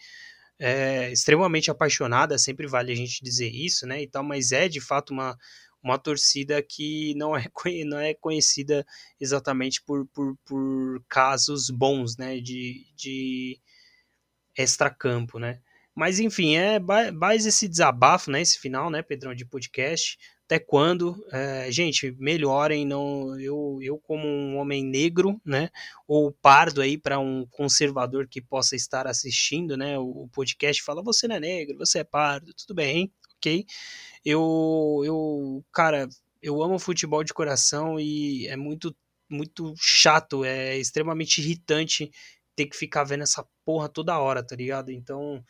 É, 0.59 1.11
extremamente 1.11 1.71
apaixonada, 1.71 2.37
sempre 2.39 2.67
vale 2.67 2.93
a 2.93 2.97
gente 2.97 3.25
dizer 3.25 3.49
isso, 3.49 3.87
né? 3.87 4.03
E 4.03 4.07
tal, 4.07 4.23
mas 4.23 4.53
é 4.53 4.69
de 4.69 4.83
fato 4.83 5.15
uma, 5.15 5.39
uma 5.83 5.99
torcida 5.99 6.63
que 6.63 7.15
não 7.17 7.35
é, 7.35 7.47
não 7.87 7.99
é 7.99 8.13
conhecida 8.13 8.85
exatamente 9.19 9.83
por, 9.83 10.07
por, 10.09 10.37
por 10.45 11.03
casos 11.09 11.71
bons, 11.71 12.19
né? 12.19 12.39
De, 12.39 12.85
de 12.95 13.59
extra-campo, 14.55 15.39
né? 15.39 15.61
Mas 15.95 16.18
enfim, 16.20 16.57
é 16.57 16.78
mais 17.12 17.47
esse 17.47 17.68
desabafo, 17.68 18.30
né? 18.30 18.41
Esse 18.41 18.59
final, 18.59 18.91
né, 18.91 19.03
Pedrão, 19.03 19.34
de 19.34 19.45
podcast. 19.45 20.18
Até 20.45 20.59
quando? 20.59 21.24
É, 21.30 21.70
gente, 21.70 22.11
melhorem. 22.18 22.84
Não, 22.84 23.38
eu, 23.38 23.78
eu 23.82 23.99
como 23.99 24.26
um 24.26 24.57
homem 24.57 24.84
negro, 24.84 25.41
né, 25.45 25.70
ou 26.09 26.32
pardo 26.32 26.80
aí 26.80 26.99
para 26.99 27.20
um 27.20 27.47
conservador 27.51 28.26
que 28.26 28.41
possa 28.41 28.74
estar 28.74 29.07
assistindo, 29.07 29.76
né, 29.76 29.97
o, 29.99 30.24
o 30.24 30.28
podcast 30.28 30.82
fala 30.82 31.03
você 31.03 31.28
não 31.28 31.36
é 31.36 31.41
negro, 31.41 31.78
você 31.78 32.01
é 32.01 32.05
pardo, 32.05 32.53
tudo 32.53 32.74
bem, 32.74 33.12
ok? 33.36 33.64
Eu, 34.24 35.03
eu, 35.05 35.64
cara, 35.72 36.09
eu 36.43 36.62
amo 36.62 36.78
futebol 36.78 37.22
de 37.22 37.32
coração 37.32 37.99
e 38.01 38.47
é 38.49 38.57
muito, 38.57 38.95
muito 39.28 39.72
chato, 39.76 40.45
é 40.45 40.76
extremamente 40.76 41.41
irritante 41.41 42.11
ter 42.57 42.66
que 42.66 42.76
ficar 42.76 43.05
vendo 43.05 43.22
essa 43.22 43.47
porra 43.64 43.88
toda 43.88 44.18
hora, 44.18 44.43
tá 44.45 44.57
ligado? 44.57 44.91
Então, 44.91 45.45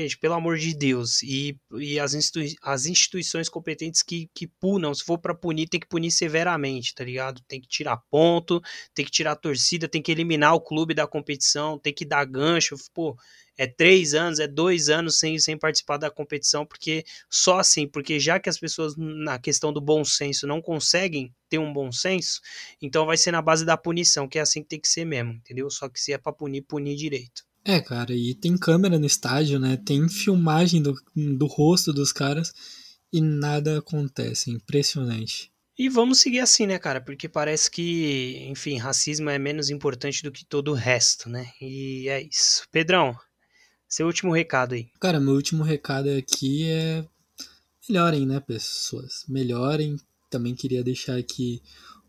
gente, 0.00 0.18
pelo 0.18 0.34
amor 0.34 0.58
de 0.58 0.74
Deus, 0.74 1.22
e, 1.22 1.58
e 1.72 1.98
as, 1.98 2.14
institui 2.14 2.54
as 2.62 2.86
instituições 2.86 3.48
competentes 3.48 4.02
que, 4.02 4.28
que 4.34 4.46
punam, 4.46 4.94
se 4.94 5.04
for 5.04 5.18
para 5.18 5.34
punir, 5.34 5.68
tem 5.68 5.80
que 5.80 5.88
punir 5.88 6.10
severamente, 6.10 6.94
tá 6.94 7.04
ligado? 7.04 7.42
Tem 7.46 7.60
que 7.60 7.68
tirar 7.68 7.98
ponto, 8.10 8.60
tem 8.94 9.04
que 9.04 9.10
tirar 9.10 9.32
a 9.32 9.36
torcida, 9.36 9.88
tem 9.88 10.02
que 10.02 10.12
eliminar 10.12 10.54
o 10.54 10.60
clube 10.60 10.94
da 10.94 11.06
competição, 11.06 11.78
tem 11.78 11.92
que 11.92 12.04
dar 12.04 12.24
gancho, 12.24 12.76
pô 12.92 13.16
é 13.56 13.66
três 13.66 14.14
anos, 14.14 14.40
é 14.40 14.48
dois 14.48 14.88
anos 14.88 15.18
sem, 15.18 15.38
sem 15.38 15.56
participar 15.56 15.96
da 15.96 16.10
competição, 16.10 16.66
porque 16.66 17.04
só 17.30 17.58
assim, 17.60 17.86
porque 17.86 18.18
já 18.18 18.40
que 18.40 18.48
as 18.48 18.58
pessoas 18.58 18.96
na 18.96 19.38
questão 19.38 19.72
do 19.72 19.80
bom 19.80 20.04
senso 20.04 20.46
não 20.46 20.60
conseguem 20.60 21.32
ter 21.48 21.58
um 21.58 21.72
bom 21.72 21.92
senso, 21.92 22.40
então 22.82 23.06
vai 23.06 23.16
ser 23.16 23.30
na 23.30 23.42
base 23.42 23.64
da 23.64 23.76
punição, 23.76 24.28
que 24.28 24.38
é 24.38 24.42
assim 24.42 24.62
que 24.62 24.68
tem 24.68 24.80
que 24.80 24.88
ser 24.88 25.04
mesmo, 25.04 25.32
entendeu? 25.32 25.70
Só 25.70 25.88
que 25.88 26.00
se 26.00 26.12
é 26.12 26.18
pra 26.18 26.32
punir, 26.32 26.62
punir 26.62 26.96
direito. 26.96 27.44
É, 27.64 27.80
cara, 27.80 28.12
e 28.12 28.34
tem 28.34 28.58
câmera 28.58 28.98
no 28.98 29.06
estádio, 29.06 29.58
né? 29.58 29.76
Tem 29.76 30.06
filmagem 30.08 30.82
do, 30.82 30.94
do 31.14 31.46
rosto 31.46 31.92
dos 31.92 32.12
caras 32.12 32.52
e 33.10 33.20
nada 33.20 33.78
acontece, 33.78 34.50
impressionante. 34.50 35.50
E 35.76 35.88
vamos 35.88 36.18
seguir 36.18 36.40
assim, 36.40 36.66
né, 36.66 36.78
cara? 36.78 37.00
Porque 37.00 37.28
parece 37.28 37.70
que, 37.70 38.46
enfim, 38.48 38.76
racismo 38.76 39.30
é 39.30 39.38
menos 39.38 39.70
importante 39.70 40.22
do 40.22 40.30
que 40.30 40.44
todo 40.44 40.70
o 40.70 40.74
resto, 40.74 41.28
né? 41.28 41.50
E 41.60 42.08
é 42.08 42.22
isso. 42.22 42.64
Pedrão, 42.70 43.16
seu 43.88 44.06
último 44.06 44.32
recado 44.32 44.74
aí. 44.74 44.88
Cara, 45.00 45.18
meu 45.18 45.34
último 45.34 45.64
recado 45.64 46.10
aqui 46.10 46.64
é 46.64 47.04
melhorem, 47.88 48.26
né, 48.26 48.40
pessoas? 48.40 49.24
Melhorem. 49.26 49.96
Também 50.30 50.54
queria 50.54 50.84
deixar 50.84 51.16
aqui 51.16 51.62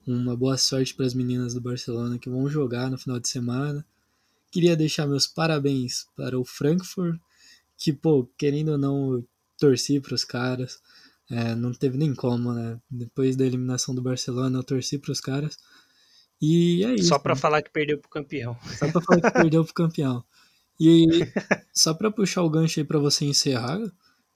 uma 0.05 0.35
boa 0.35 0.57
sorte 0.57 0.93
para 0.93 1.05
as 1.05 1.13
meninas 1.13 1.53
do 1.53 1.61
Barcelona 1.61 2.19
que 2.19 2.29
vão 2.29 2.47
jogar 2.49 2.91
no 2.91 2.97
final 2.97 3.19
de 3.19 3.29
semana. 3.29 3.85
Queria 4.55 4.73
deixar 4.73 5.05
meus 5.05 5.27
parabéns 5.27 6.05
para 6.15 6.39
o 6.39 6.45
Frankfurt, 6.45 7.19
que, 7.77 7.91
pô, 7.91 8.25
querendo 8.37 8.69
ou 8.69 8.77
não, 8.77 9.15
eu 9.15 9.27
torci 9.59 9.99
para 9.99 10.15
os 10.15 10.23
caras. 10.23 10.79
É, 11.29 11.53
não 11.53 11.73
teve 11.73 11.97
nem 11.97 12.15
como, 12.15 12.53
né? 12.53 12.79
Depois 12.89 13.35
da 13.35 13.45
eliminação 13.45 13.93
do 13.93 14.01
Barcelona, 14.01 14.57
eu 14.57 14.63
torci 14.63 14.97
para 14.97 15.11
os 15.11 15.19
caras. 15.19 15.57
E 16.41 16.85
é 16.85 16.95
isso. 16.95 17.09
Só 17.09 17.19
para 17.19 17.35
né? 17.35 17.41
falar 17.41 17.61
que 17.63 17.69
perdeu 17.69 17.97
pro 17.97 18.09
campeão. 18.09 18.57
Só 18.79 18.89
para 18.89 19.01
falar 19.01 19.19
que 19.19 19.31
perdeu 19.31 19.65
pro 19.65 19.73
campeão. 19.73 20.23
E 20.79 21.05
só 21.75 21.93
para 21.93 22.09
puxar 22.09 22.41
o 22.41 22.49
gancho 22.49 22.79
aí 22.79 22.85
para 22.85 22.97
você 22.97 23.25
encerrar, 23.25 23.81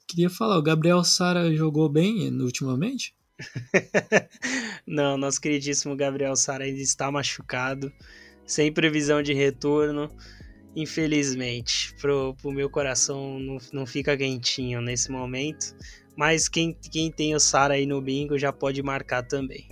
queria 0.06 0.30
falar, 0.30 0.58
o 0.58 0.62
Gabriel 0.62 1.02
Sara 1.02 1.56
jogou 1.56 1.88
bem 1.88 2.30
ultimamente? 2.42 3.16
Não, 4.86 5.18
nosso 5.18 5.40
queridíssimo 5.40 5.96
Gabriel 5.96 6.36
Sara 6.36 6.66
ainda 6.66 6.82
está 6.82 7.10
machucado, 7.10 7.90
sem 8.50 8.74
previsão 8.74 9.22
de 9.22 9.32
retorno. 9.32 10.10
Infelizmente, 10.76 11.94
pro, 12.02 12.36
pro 12.36 12.52
meu 12.52 12.70
coração 12.70 13.40
não, 13.40 13.58
não 13.72 13.86
fica 13.86 14.18
quentinho 14.18 14.82
nesse 14.82 15.12
momento. 15.12 15.76
Mas 16.18 16.50
quem, 16.50 16.76
quem 16.92 17.12
tem 17.12 17.36
o 17.36 17.40
Sara 17.40 17.76
aí 17.76 17.86
no 17.86 18.02
bingo 18.02 18.38
já 18.38 18.52
pode 18.52 18.82
marcar 18.82 19.24
também. 19.24 19.68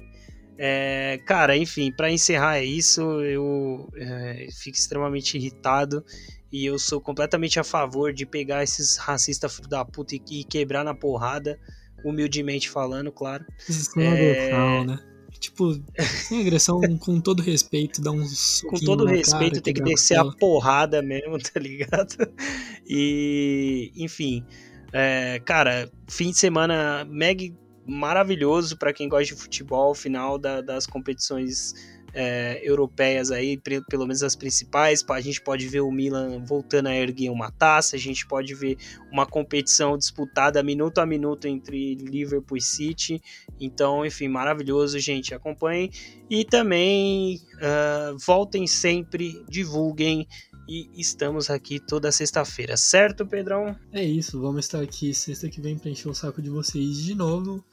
É, 0.57 1.19
cara, 1.25 1.57
enfim, 1.57 1.91
para 1.91 2.11
encerrar 2.11 2.57
é 2.57 2.63
isso. 2.63 3.01
Eu 3.21 3.89
é, 3.95 4.47
fico 4.51 4.77
extremamente 4.77 5.37
irritado 5.37 6.05
e 6.51 6.65
eu 6.65 6.79
sou 6.79 7.01
completamente 7.01 7.59
a 7.59 7.63
favor 7.63 8.13
de 8.13 8.25
pegar 8.25 8.63
esses 8.63 8.97
racistas 8.97 9.55
filho 9.55 9.67
da 9.67 9.83
puta 9.83 10.15
e, 10.15 10.21
e 10.31 10.43
quebrar 10.43 10.83
na 10.83 10.93
porrada, 10.93 11.59
humildemente 12.05 12.69
falando, 12.69 13.11
claro. 13.11 13.45
Sem 13.67 14.03
é... 14.03 14.11
agressão, 14.11 14.85
né? 14.85 15.16
Tipo, 15.39 15.79
sem 15.99 16.41
agressão, 16.41 16.79
com 16.99 17.21
todo 17.21 17.41
respeito, 17.41 18.01
dá 18.01 18.11
um 18.11 18.25
Com 18.69 18.77
todo 18.79 19.05
respeito, 19.05 19.51
cara, 19.51 19.61
tem 19.61 19.73
que 19.73 19.81
descer 19.81 20.17
a 20.17 20.25
porrada 20.25 21.01
mesmo, 21.01 21.37
tá 21.41 21.59
ligado? 21.59 22.15
E, 22.87 23.91
enfim, 23.95 24.43
é, 24.91 25.39
cara, 25.45 25.91
fim 26.09 26.31
de 26.31 26.37
semana 26.37 27.05
mega 27.05 27.45
maravilhoso 27.85 28.77
para 28.77 28.91
quem 28.91 29.07
gosta 29.07 29.33
de 29.33 29.41
futebol, 29.41 29.95
final 29.95 30.37
da, 30.37 30.61
das 30.61 30.85
competições 30.85 31.73
é, 32.13 32.59
europeias 32.63 33.31
aí, 33.31 33.57
pelo 33.57 34.05
menos 34.05 34.23
as 34.23 34.35
principais. 34.35 35.03
A 35.09 35.21
gente 35.21 35.41
pode 35.41 35.67
ver 35.67 35.81
o 35.81 35.91
Milan 35.91 36.43
voltando 36.45 36.87
a 36.87 36.95
erguer 36.95 37.29
uma 37.29 37.51
taça, 37.51 37.95
a 37.95 37.99
gente 37.99 38.25
pode 38.27 38.53
ver 38.53 38.77
uma 39.11 39.25
competição 39.25 39.97
disputada 39.97 40.63
minuto 40.63 40.99
a 40.99 41.05
minuto 41.05 41.45
entre 41.45 41.95
Liverpool 41.95 42.57
e 42.57 42.61
City. 42.61 43.21
Então, 43.59 44.05
enfim, 44.05 44.27
maravilhoso, 44.27 44.99
gente. 44.99 45.33
Acompanhem 45.33 45.91
e 46.29 46.43
também 46.43 47.41
uh, 47.55 48.17
voltem 48.25 48.67
sempre, 48.67 49.43
divulguem. 49.49 50.27
E 50.69 50.89
estamos 50.97 51.49
aqui 51.49 51.79
toda 51.79 52.11
sexta-feira, 52.11 52.75
certo, 52.75 53.25
Pedrão? 53.25 53.73
É 53.93 54.03
isso, 54.03 54.41
vamos 54.41 54.65
estar 54.65 54.81
aqui 54.81 55.13
sexta 55.13 55.49
que 55.49 55.61
vem 55.61 55.77
para 55.77 55.89
encher 55.89 56.09
o 56.09 56.13
saco 56.13 56.41
de 56.41 56.49
vocês 56.49 56.97
de 56.97 57.15
novo 57.15 57.63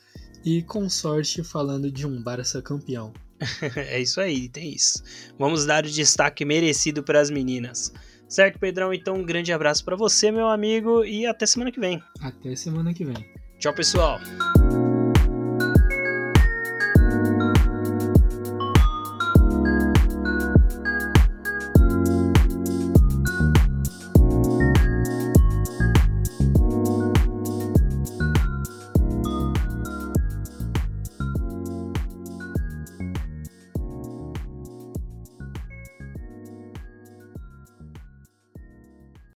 e 0.45 0.63
com 0.63 0.89
sorte 0.89 1.43
falando 1.43 1.91
de 1.91 2.07
um 2.07 2.23
Barça 2.23 2.63
campeão. 2.63 3.13
é 3.77 4.01
isso 4.01 4.21
aí, 4.21 4.49
tem 4.49 4.73
isso. 4.73 5.03
Vamos 5.39 5.67
dar 5.67 5.85
o 5.85 5.91
destaque 5.91 6.45
merecido 6.45 7.03
para 7.03 7.21
as 7.21 7.31
meninas. 7.31 7.93
Certo, 8.29 8.59
Pedrão? 8.59 8.93
Então, 8.93 9.17
um 9.17 9.25
grande 9.25 9.53
abraço 9.53 9.85
para 9.85 9.97
você, 9.97 10.31
meu 10.31 10.49
amigo, 10.49 11.05
e 11.05 11.27
até 11.27 11.47
semana 11.47 11.71
que 11.71 11.81
vem. 11.81 12.03
Até 12.21 12.57
semana 12.57 12.93
que 12.93 13.05
vem. 13.05 13.25
Tchau, 13.59 13.75
pessoal. 13.75 14.21